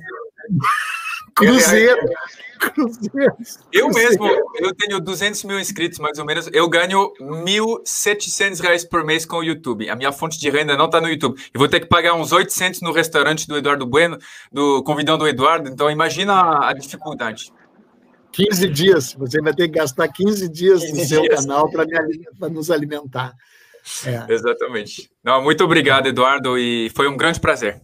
Cruzeiro. 1.36 2.00
Eu 3.72 3.90
mesmo, 3.90 4.26
eu 4.56 4.74
tenho 4.74 5.00
200 5.00 5.44
mil 5.44 5.60
inscritos, 5.60 6.00
mais 6.00 6.18
ou 6.18 6.26
menos. 6.26 6.50
Eu 6.54 6.70
ganho 6.70 7.12
1.700 7.20 8.62
reais 8.62 8.86
por 8.86 9.04
mês 9.04 9.26
com 9.26 9.38
o 9.38 9.44
YouTube. 9.44 9.90
A 9.90 9.96
minha 9.96 10.12
fonte 10.12 10.40
de 10.40 10.50
renda 10.50 10.78
não 10.78 10.86
está 10.86 11.02
no 11.02 11.10
YouTube. 11.10 11.40
Eu 11.54 11.60
vou 11.60 11.68
ter 11.68 11.82
que 11.82 11.88
pagar 11.88 12.14
uns 12.14 12.32
800 12.32 12.82
no 12.82 12.92
restaurante 12.92 13.48
do 13.48 13.58
Eduardo 13.58 13.86
Bueno, 13.86 14.18
do 14.52 14.82
convidão 14.84 15.18
do 15.18 15.28
Eduardo. 15.28 15.70
Então, 15.70 15.92
imagina 15.92 16.34
a, 16.34 16.70
a 16.70 16.74
dificuldade. 16.74 17.52
15 18.32 18.70
dias. 18.70 19.14
Você 19.14 19.42
vai 19.42 19.54
ter 19.54 19.68
que 19.68 19.78
gastar 19.78 20.08
15 20.08 20.50
dias 20.50 20.82
15 20.82 21.00
no 21.00 21.06
seu 21.06 21.22
dias. 21.22 21.42
canal 21.42 21.70
para 21.70 22.50
nos 22.50 22.72
alimentar. 22.72 23.34
É. 24.06 24.34
Exatamente. 24.34 25.10
Não, 25.24 25.44
muito 25.44 25.64
obrigado, 25.64 26.08
Eduardo, 26.08 26.58
e 26.58 26.90
foi 26.96 27.08
um 27.08 27.18
grande 27.18 27.40
prazer. 27.40 27.82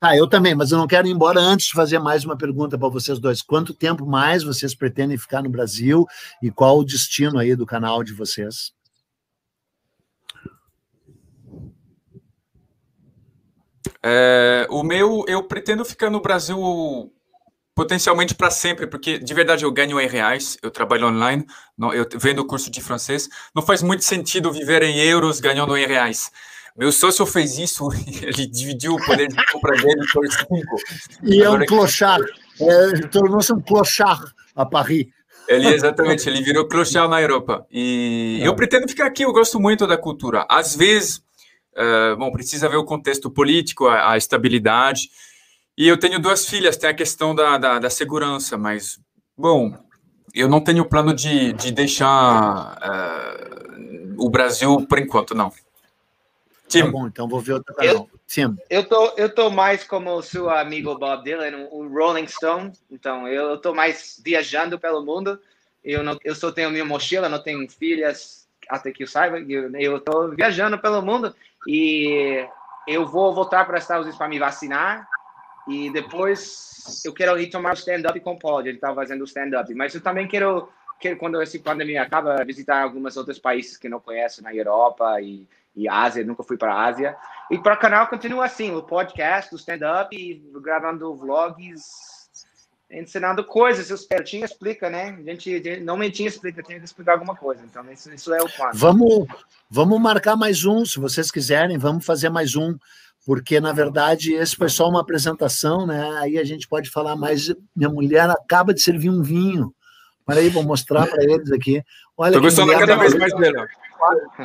Ah, 0.00 0.14
eu 0.14 0.28
também, 0.28 0.54
mas 0.54 0.70
eu 0.72 0.78
não 0.78 0.86
quero 0.86 1.08
ir 1.08 1.10
embora 1.10 1.40
antes 1.40 1.68
de 1.68 1.72
fazer 1.72 1.98
mais 1.98 2.22
uma 2.22 2.36
pergunta 2.36 2.76
para 2.78 2.88
vocês 2.88 3.18
dois. 3.18 3.40
Quanto 3.40 3.72
tempo 3.72 4.04
mais 4.04 4.42
vocês 4.44 4.74
pretendem 4.74 5.16
ficar 5.16 5.42
no 5.42 5.48
Brasil 5.48 6.06
e 6.42 6.50
qual 6.50 6.78
o 6.78 6.84
destino 6.84 7.38
aí 7.38 7.56
do 7.56 7.64
canal 7.64 8.04
de 8.04 8.12
vocês? 8.12 8.74
É, 14.02 14.66
o 14.70 14.82
meu, 14.82 15.24
eu 15.26 15.42
pretendo 15.42 15.84
ficar 15.84 16.10
no 16.10 16.20
Brasil 16.20 17.10
potencialmente 17.74 18.34
para 18.34 18.50
sempre, 18.50 18.86
porque 18.86 19.18
de 19.18 19.34
verdade 19.34 19.64
eu 19.64 19.72
ganho 19.72 19.98
em 19.98 20.08
reais, 20.08 20.58
eu 20.62 20.70
trabalho 20.70 21.08
online, 21.08 21.44
não, 21.76 21.92
eu 21.92 22.06
vendo 22.16 22.46
curso 22.46 22.70
de 22.70 22.80
francês, 22.80 23.28
não 23.54 23.62
faz 23.62 23.82
muito 23.82 24.04
sentido 24.04 24.52
viver 24.52 24.82
em 24.82 24.98
euros 24.98 25.40
ganhando 25.40 25.76
em 25.76 25.86
reais. 25.86 26.30
Meu 26.76 26.92
sócio 26.92 27.24
fez 27.24 27.58
isso, 27.58 27.88
ele 28.22 28.46
dividiu 28.46 28.94
o 28.94 29.04
poder 29.04 29.28
de 29.28 29.46
compra 29.52 29.76
dele 29.76 30.04
por 30.12 30.26
cinco. 30.26 30.76
E 31.22 31.42
é 31.42 31.50
um 31.50 31.64
clochard, 31.64 32.24
é, 32.60 33.06
tornou-se 33.08 33.52
um 33.52 33.60
clochard 33.60 34.24
a 34.54 34.66
Paris. 34.66 35.06
Ele, 35.48 35.68
exatamente, 35.68 36.28
ele 36.28 36.42
virou 36.42 36.68
clochard 36.68 37.08
na 37.08 37.22
Europa. 37.22 37.66
E 37.70 38.40
é. 38.42 38.46
eu 38.46 38.54
pretendo 38.54 38.88
ficar 38.88 39.06
aqui, 39.06 39.24
eu 39.24 39.32
gosto 39.32 39.58
muito 39.60 39.86
da 39.86 39.96
cultura. 39.96 40.44
Às 40.48 40.74
vezes, 40.74 41.22
uh, 41.76 42.16
bom, 42.18 42.30
precisa 42.30 42.68
ver 42.68 42.76
o 42.76 42.84
contexto 42.84 43.30
político, 43.30 43.86
a, 43.86 44.12
a, 44.12 44.16
estabilidade. 44.16 45.08
E 45.78 45.86
eu 45.86 45.98
tenho 45.98 46.18
duas 46.18 46.46
filhas, 46.46 46.76
tem 46.76 46.90
a 46.90 46.94
questão 46.94 47.34
da, 47.34 47.58
da, 47.58 47.78
da 47.78 47.90
segurança, 47.90 48.58
mas, 48.58 48.98
bom, 49.36 49.72
eu 50.34 50.48
não 50.48 50.60
tenho 50.60 50.84
plano 50.84 51.14
de, 51.14 51.52
de 51.52 51.70
deixar 51.70 52.76
uh, 52.76 54.14
o 54.18 54.28
Brasil 54.28 54.84
por 54.86 54.98
enquanto, 54.98 55.34
não. 55.34 55.52
Tim. 56.68 56.82
Tá 56.82 56.90
bom, 56.90 57.06
então 57.06 57.28
vou 57.28 57.40
ver 57.40 57.54
outro 57.54 57.74
canal. 57.74 57.94
Eu, 57.94 58.10
Tim. 58.26 58.56
Eu 58.68 58.84
tô, 58.88 59.08
eu 59.16 59.32
tô 59.32 59.50
mais 59.50 59.84
como 59.84 60.12
o 60.12 60.22
seu 60.22 60.50
amigo 60.50 60.98
Bob 60.98 61.22
Dylan, 61.22 61.68
o 61.70 61.86
Rolling 61.88 62.26
Stone. 62.26 62.72
Então, 62.90 63.28
eu 63.28 63.58
tô 63.58 63.72
mais 63.72 64.20
viajando 64.24 64.78
pelo 64.78 65.04
mundo. 65.04 65.40
Eu, 65.84 66.02
não, 66.02 66.18
eu 66.24 66.34
só 66.34 66.50
tenho 66.50 66.70
minha 66.70 66.84
mochila, 66.84 67.28
não 67.28 67.42
tenho 67.42 67.68
filhas, 67.70 68.48
até 68.68 68.90
que 68.90 69.04
eu 69.04 69.06
saiba. 69.06 69.38
Eu, 69.38 69.70
eu 69.78 70.00
tô 70.00 70.28
viajando 70.30 70.78
pelo 70.78 71.00
mundo 71.00 71.34
e 71.68 72.44
eu 72.88 73.06
vou 73.06 73.32
voltar 73.34 73.64
para 73.64 73.76
os 73.76 73.82
Estados 73.82 74.02
Unidos 74.02 74.18
para 74.18 74.28
me 74.28 74.38
vacinar. 74.38 75.08
E 75.68 75.90
depois 75.90 77.02
eu 77.04 77.12
quero 77.12 77.38
ir 77.40 77.50
tomar 77.50 77.70
o 77.70 77.74
stand-up 77.74 78.18
com 78.20 78.32
o 78.32 78.38
Paul. 78.38 78.66
Ele 78.66 78.78
tá 78.78 78.92
fazendo 78.94 79.20
o 79.22 79.24
stand-up. 79.24 79.72
Mas 79.74 79.94
eu 79.94 80.00
também 80.00 80.26
quero, 80.26 80.68
quero, 80.98 81.16
quando 81.16 81.40
essa 81.40 81.58
pandemia 81.58 82.02
acaba, 82.02 82.44
visitar 82.44 82.82
alguns 82.82 83.16
outros 83.16 83.38
países 83.38 83.76
que 83.76 83.88
não 83.88 84.00
conheço 84.00 84.42
na 84.42 84.54
Europa 84.54 85.20
e 85.20 85.46
e 85.76 85.88
Ásia, 85.88 86.24
nunca 86.24 86.42
fui 86.42 86.56
para 86.56 86.72
a 86.72 86.86
Ásia. 86.86 87.16
E 87.50 87.58
para 87.58 87.74
o 87.74 87.78
canal 87.78 88.08
continua 88.08 88.46
assim, 88.46 88.74
o 88.74 88.82
podcast, 88.82 89.54
o 89.54 89.58
stand-up, 89.58 90.10
gravando 90.62 91.14
vlogs, 91.14 91.84
ensinando 92.90 93.44
coisas. 93.44 93.90
O 93.90 94.08
Pertinho 94.08 94.44
explica, 94.44 94.88
né? 94.88 95.10
A 95.10 95.30
gente 95.30 95.80
não 95.80 95.96
mentinha 95.96 96.28
explica, 96.28 96.62
tem 96.62 96.78
que 96.78 96.84
explicar 96.84 97.12
alguma 97.12 97.36
coisa. 97.36 97.62
Então, 97.64 97.84
isso, 97.92 98.12
isso 98.12 98.32
é 98.32 98.42
o 98.42 98.48
plano. 98.48 98.72
Vamos, 98.74 99.26
vamos 99.68 100.00
marcar 100.00 100.34
mais 100.34 100.64
um, 100.64 100.84
se 100.84 100.98
vocês 100.98 101.30
quiserem, 101.30 101.76
vamos 101.76 102.04
fazer 102.04 102.30
mais 102.30 102.56
um. 102.56 102.76
Porque, 103.26 103.60
na 103.60 103.72
verdade, 103.72 104.32
esse 104.34 104.54
foi 104.54 104.68
só 104.68 104.88
uma 104.88 105.00
apresentação, 105.00 105.84
né? 105.84 106.18
Aí 106.20 106.38
a 106.38 106.44
gente 106.44 106.68
pode 106.68 106.88
falar 106.88 107.16
mais. 107.16 107.52
Minha 107.74 107.90
mulher 107.90 108.30
acaba 108.30 108.72
de 108.72 108.80
servir 108.80 109.10
um 109.10 109.20
vinho. 109.20 109.74
Olha 110.28 110.40
aí, 110.40 110.48
vou 110.48 110.62
mostrar 110.62 111.06
para 111.06 111.22
eles 111.22 111.52
aqui. 111.52 111.82
Olha 112.16 112.30
Estou 112.30 112.42
gostando 112.42 112.72
cada 112.72 112.96
vez 112.96 113.14
mais 113.14 113.32
dela. 113.34 113.66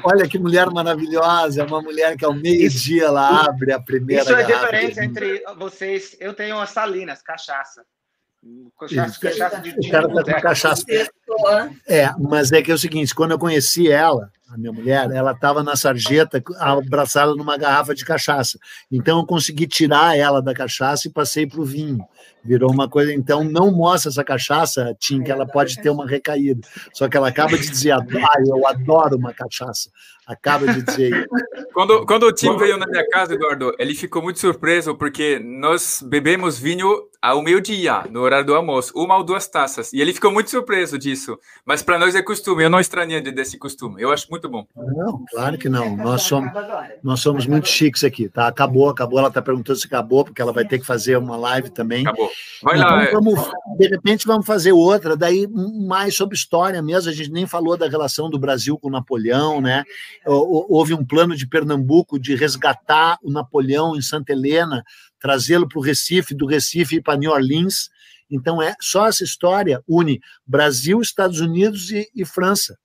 Olha 0.03 0.27
que 0.27 0.39
mulher 0.39 0.69
maravilhosa, 0.69 1.61
é 1.61 1.65
uma 1.65 1.81
mulher 1.81 2.15
que 2.15 2.23
ao 2.23 2.33
meio-dia 2.33 3.05
ela 3.05 3.45
abre 3.45 3.73
a 3.73 3.79
primeira. 3.79 4.23
Isso 4.23 4.33
é 4.33 4.43
a 4.43 4.45
diferença 4.45 5.03
entre 5.03 5.43
vocês. 5.57 6.15
Eu 6.19 6.33
tenho 6.33 6.59
as 6.59 6.69
salinas, 6.69 7.21
cachaça. 7.21 7.83
Cachaça, 8.79 9.19
cachaça 9.19 9.59
de, 9.59 9.69
o 9.69 9.91
cara 9.91 10.09
tá 10.09 10.23
com 10.23 10.41
cachaça. 10.41 10.83
É, 11.87 12.11
mas 12.17 12.51
é 12.51 12.59
que 12.63 12.71
é 12.71 12.73
o 12.73 12.77
seguinte: 12.77 13.13
quando 13.13 13.31
eu 13.31 13.39
conheci 13.39 13.91
ela, 13.91 14.31
a 14.49 14.57
minha 14.57 14.73
mulher, 14.73 15.11
ela 15.11 15.31
estava 15.31 15.61
na 15.61 15.75
sarjeta 15.75 16.43
abraçada 16.57 17.35
numa 17.35 17.55
garrafa 17.55 17.93
de 17.93 18.03
cachaça. 18.03 18.57
Então 18.91 19.19
eu 19.19 19.25
consegui 19.27 19.67
tirar 19.67 20.17
ela 20.17 20.41
da 20.41 20.55
cachaça 20.55 21.07
e 21.07 21.11
passei 21.11 21.45
para 21.45 21.61
o 21.61 21.65
vinho. 21.65 22.03
Virou 22.43 22.71
uma 22.71 22.89
coisa. 22.89 23.13
Então 23.13 23.43
não 23.43 23.71
mostra 23.71 24.09
essa 24.09 24.23
cachaça, 24.23 24.95
Tim, 24.99 25.21
que 25.21 25.31
ela 25.31 25.45
pode 25.45 25.79
ter 25.79 25.91
uma 25.91 26.07
recaída. 26.07 26.67
Só 26.93 27.07
que 27.07 27.15
ela 27.15 27.27
acaba 27.27 27.55
de 27.55 27.69
dizer: 27.69 27.91
ah, 27.91 28.03
eu 28.47 28.67
adoro 28.67 29.17
uma 29.17 29.33
cachaça 29.33 29.91
acaba 30.31 30.71
de 30.71 30.81
dizer 30.81 31.11
isso. 31.11 31.29
Quando, 31.73 32.05
quando 32.05 32.23
o 32.23 32.31
time 32.31 32.57
veio 32.57 32.77
na 32.77 32.85
minha 32.85 33.07
casa, 33.09 33.33
Eduardo, 33.33 33.73
ele 33.77 33.95
ficou 33.95 34.21
muito 34.21 34.39
surpreso 34.39 34.95
porque 34.95 35.39
nós 35.39 36.03
bebemos 36.05 36.59
vinho 36.59 37.09
ao 37.21 37.41
meio-dia, 37.43 38.03
no 38.09 38.21
horário 38.21 38.45
do 38.45 38.55
almoço, 38.55 38.91
uma 38.95 39.15
ou 39.15 39.23
duas 39.23 39.47
taças. 39.47 39.93
E 39.93 40.01
ele 40.01 40.11
ficou 40.11 40.31
muito 40.31 40.49
surpreso 40.49 40.97
disso. 40.97 41.37
Mas 41.63 41.83
para 41.83 41.99
nós 41.99 42.15
é 42.15 42.21
costume, 42.23 42.63
eu 42.63 42.69
não 42.69 42.79
estranhei 42.79 43.21
desse 43.21 43.59
costume. 43.59 44.01
Eu 44.01 44.11
acho 44.11 44.27
muito 44.31 44.49
bom. 44.49 44.65
Não, 44.75 45.23
claro 45.29 45.57
que 45.57 45.69
não. 45.69 45.95
Nós 45.95 46.23
somos, 46.23 46.51
nós 47.03 47.19
somos 47.19 47.45
muito 47.45 47.67
chiques 47.67 48.03
aqui, 48.03 48.27
tá? 48.27 48.47
Acabou, 48.47 48.89
acabou. 48.89 49.19
Ela 49.19 49.27
está 49.27 49.41
perguntando 49.41 49.77
se 49.77 49.85
acabou, 49.85 50.25
porque 50.25 50.41
ela 50.41 50.51
vai 50.51 50.65
ter 50.65 50.79
que 50.79 50.85
fazer 50.85 51.15
uma 51.15 51.37
live 51.37 51.69
também. 51.69 52.07
Acabou. 52.07 52.31
Vai 52.63 52.79
então, 52.79 52.89
lá. 52.89 53.11
Vamos, 53.11 53.51
de 53.77 53.87
repente 53.87 54.25
vamos 54.25 54.45
fazer 54.45 54.71
outra, 54.71 55.15
daí 55.15 55.47
mais 55.47 56.15
sobre 56.15 56.35
história 56.35 56.81
mesmo. 56.81 57.11
A 57.11 57.13
gente 57.13 57.31
nem 57.31 57.45
falou 57.45 57.77
da 57.77 57.87
relação 57.87 58.31
do 58.31 58.39
Brasil 58.39 58.79
com 58.79 58.89
Napoleão, 58.89 59.61
né? 59.61 59.83
Houve 60.25 60.93
um 60.93 61.05
plano 61.05 61.35
de 61.35 61.47
Pernambuco 61.47 62.19
de 62.19 62.35
resgatar 62.35 63.17
o 63.23 63.31
Napoleão 63.31 63.95
em 63.95 64.01
Santa 64.01 64.31
Helena, 64.31 64.83
trazê-lo 65.19 65.67
para 65.67 65.79
o 65.79 65.81
Recife, 65.81 66.35
do 66.35 66.45
Recife 66.45 67.01
para 67.01 67.17
New 67.17 67.31
Orleans. 67.31 67.89
Então, 68.29 68.61
é 68.61 68.75
só 68.79 69.07
essa 69.07 69.23
história 69.23 69.83
une 69.87 70.19
Brasil, 70.45 71.01
Estados 71.01 71.39
Unidos 71.39 71.91
e, 71.91 72.09
e 72.15 72.23
França. 72.23 72.77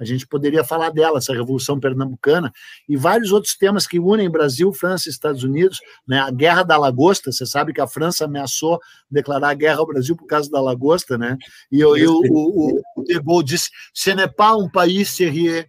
A 0.00 0.04
gente 0.04 0.26
poderia 0.26 0.64
falar 0.64 0.88
dela, 0.88 1.18
essa 1.18 1.34
Revolução 1.34 1.78
Pernambucana, 1.78 2.50
e 2.88 2.96
vários 2.96 3.32
outros 3.32 3.54
temas 3.54 3.86
que 3.86 4.00
unem 4.00 4.30
Brasil, 4.30 4.72
França 4.72 5.08
e 5.08 5.12
Estados 5.12 5.44
Unidos. 5.44 5.78
Né? 6.08 6.18
A 6.18 6.30
Guerra 6.30 6.62
da 6.62 6.78
Lagosta, 6.78 7.30
você 7.30 7.44
sabe 7.44 7.74
que 7.74 7.82
a 7.82 7.86
França 7.86 8.24
ameaçou 8.24 8.80
declarar 9.10 9.52
guerra 9.52 9.80
ao 9.80 9.86
Brasil 9.86 10.16
por 10.16 10.26
causa 10.26 10.50
da 10.50 10.60
Lagosta, 10.60 11.18
né? 11.18 11.36
E, 11.70 11.78
eu, 11.78 11.98
eu, 11.98 12.14
o, 12.14 12.80
o, 12.96 13.04
De 13.04 13.20
Gaulle 13.20 13.44
disse: 13.44 13.68
ce 13.92 14.14
n'est 14.14 14.34
pas 14.34 14.54
un 14.54 14.70
pays 14.70 15.04
sérieux, 15.04 15.66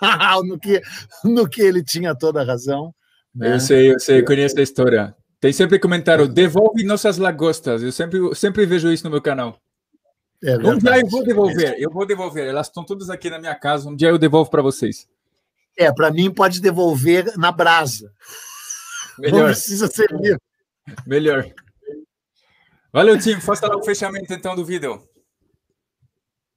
no, 0.44 0.58
que, 0.58 0.82
no 1.24 1.48
que 1.48 1.62
ele 1.62 1.82
tinha 1.82 2.14
toda 2.14 2.40
a 2.40 2.44
razão. 2.44 2.94
Né? 3.34 3.54
Eu 3.54 3.60
sei, 3.60 3.92
eu 3.92 4.00
sei, 4.00 4.20
eu 4.20 4.24
conheço 4.24 4.58
a 4.58 4.62
história. 4.62 5.14
Tem 5.40 5.52
sempre 5.52 5.78
comentário, 5.78 6.26
devolve 6.26 6.82
nossas 6.84 7.18
lagostas. 7.18 7.82
Eu 7.82 7.92
sempre, 7.92 8.34
sempre 8.34 8.64
vejo 8.64 8.90
isso 8.90 9.04
no 9.04 9.10
meu 9.10 9.20
canal. 9.20 9.60
É 10.42 10.56
um 10.56 10.78
dia 10.78 11.00
eu 11.00 11.08
vou 11.08 11.22
devolver, 11.22 11.74
eu 11.78 11.90
vou 11.90 12.06
devolver. 12.06 12.46
Elas 12.46 12.66
estão 12.66 12.84
todas 12.84 13.10
aqui 13.10 13.30
na 13.30 13.38
minha 13.38 13.54
casa. 13.54 13.88
Um 13.88 13.96
dia 13.96 14.08
eu 14.08 14.18
devolvo 14.18 14.50
para 14.50 14.62
vocês. 14.62 15.08
É, 15.76 15.92
para 15.92 16.10
mim 16.10 16.30
pode 16.30 16.60
devolver 16.60 17.36
na 17.36 17.52
brasa. 17.52 18.10
Melhor. 19.18 19.38
Não 19.38 19.46
precisa 19.46 19.86
ser 19.88 20.10
livre. 20.10 20.40
Melhor. 21.06 21.46
Valeu, 22.92 23.18
Tim. 23.18 23.40
Faça 23.40 23.66
lá 23.66 23.76
o 23.76 23.82
fechamento 23.82 24.32
então 24.32 24.54
do 24.54 24.64
vídeo. 24.64 25.02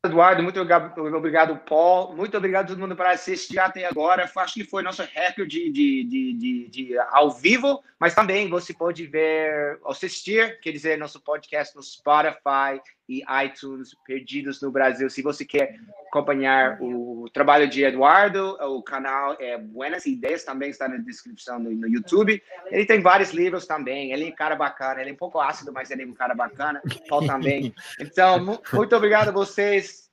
Eduardo, 0.09 0.43
muito 0.43 0.59
obrigado, 0.59 1.57
Paul. 1.57 2.15
Muito 2.15 2.37
obrigado 2.37 2.65
a 2.65 2.67
todo 2.69 2.79
mundo 2.79 2.95
por 2.95 3.05
assistir 3.05 3.59
até 3.59 3.85
agora. 3.85 4.29
Acho 4.35 4.53
que 4.53 4.63
foi 4.63 4.83
nosso 4.83 5.03
recorde 5.03 5.71
de, 5.71 6.03
de, 6.03 6.33
de, 6.33 6.67
de, 6.67 6.99
ao 7.11 7.31
vivo, 7.31 7.83
mas 7.99 8.13
também 8.13 8.49
você 8.49 8.73
pode 8.73 9.05
ver, 9.05 9.79
assistir, 9.85 10.59
quer 10.61 10.71
dizer, 10.71 10.97
nosso 10.97 11.21
podcast 11.21 11.75
no 11.75 11.83
Spotify 11.83 12.81
e 13.09 13.23
iTunes, 13.43 13.95
Perdidos 14.05 14.61
no 14.61 14.71
Brasil. 14.71 15.09
Se 15.09 15.23
você 15.23 15.43
quer 15.43 15.75
acompanhar 16.07 16.77
o 16.79 17.27
trabalho 17.33 17.67
de 17.67 17.83
Eduardo, 17.83 18.55
o 18.61 18.83
canal 18.83 19.35
é 19.39 19.57
Buenas 19.57 20.05
Ideias, 20.05 20.43
também 20.43 20.69
está 20.69 20.87
na 20.87 20.97
descrição 20.97 21.57
no, 21.57 21.71
no 21.71 21.87
YouTube. 21.87 22.41
Ele 22.67 22.85
tem 22.85 23.01
vários 23.01 23.31
livros 23.31 23.65
também. 23.65 24.11
Ele 24.11 24.25
é 24.25 24.27
um 24.27 24.35
cara 24.35 24.55
bacana, 24.55 25.01
ele 25.01 25.09
é 25.09 25.13
um 25.13 25.17
pouco 25.17 25.39
ácido, 25.39 25.73
mas 25.73 25.89
ele 25.89 26.03
é 26.03 26.05
um 26.05 26.13
cara 26.13 26.35
bacana. 26.35 26.81
Paul 27.09 27.25
também. 27.25 27.73
Então, 27.99 28.59
muito 28.71 28.95
obrigado 28.95 29.29
a 29.29 29.33
vocês. 29.33 30.07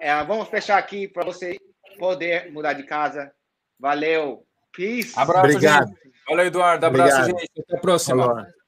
É, 0.00 0.12
vamos 0.24 0.48
fechar 0.48 0.76
aqui 0.76 1.06
para 1.06 1.24
você 1.24 1.56
poder 2.00 2.50
mudar 2.50 2.72
de 2.72 2.82
casa. 2.82 3.32
Valeu. 3.78 4.44
Peace. 4.76 5.12
Abraço, 5.16 5.46
Obrigado. 5.46 5.86
gente. 5.86 6.12
Valeu, 6.28 6.46
Eduardo. 6.46 6.86
Abraço, 6.86 7.16
Obrigado. 7.20 7.40
gente. 7.40 7.60
Até 7.60 7.76
a 7.76 7.80
próxima. 7.80 8.26
Falou. 8.26 8.63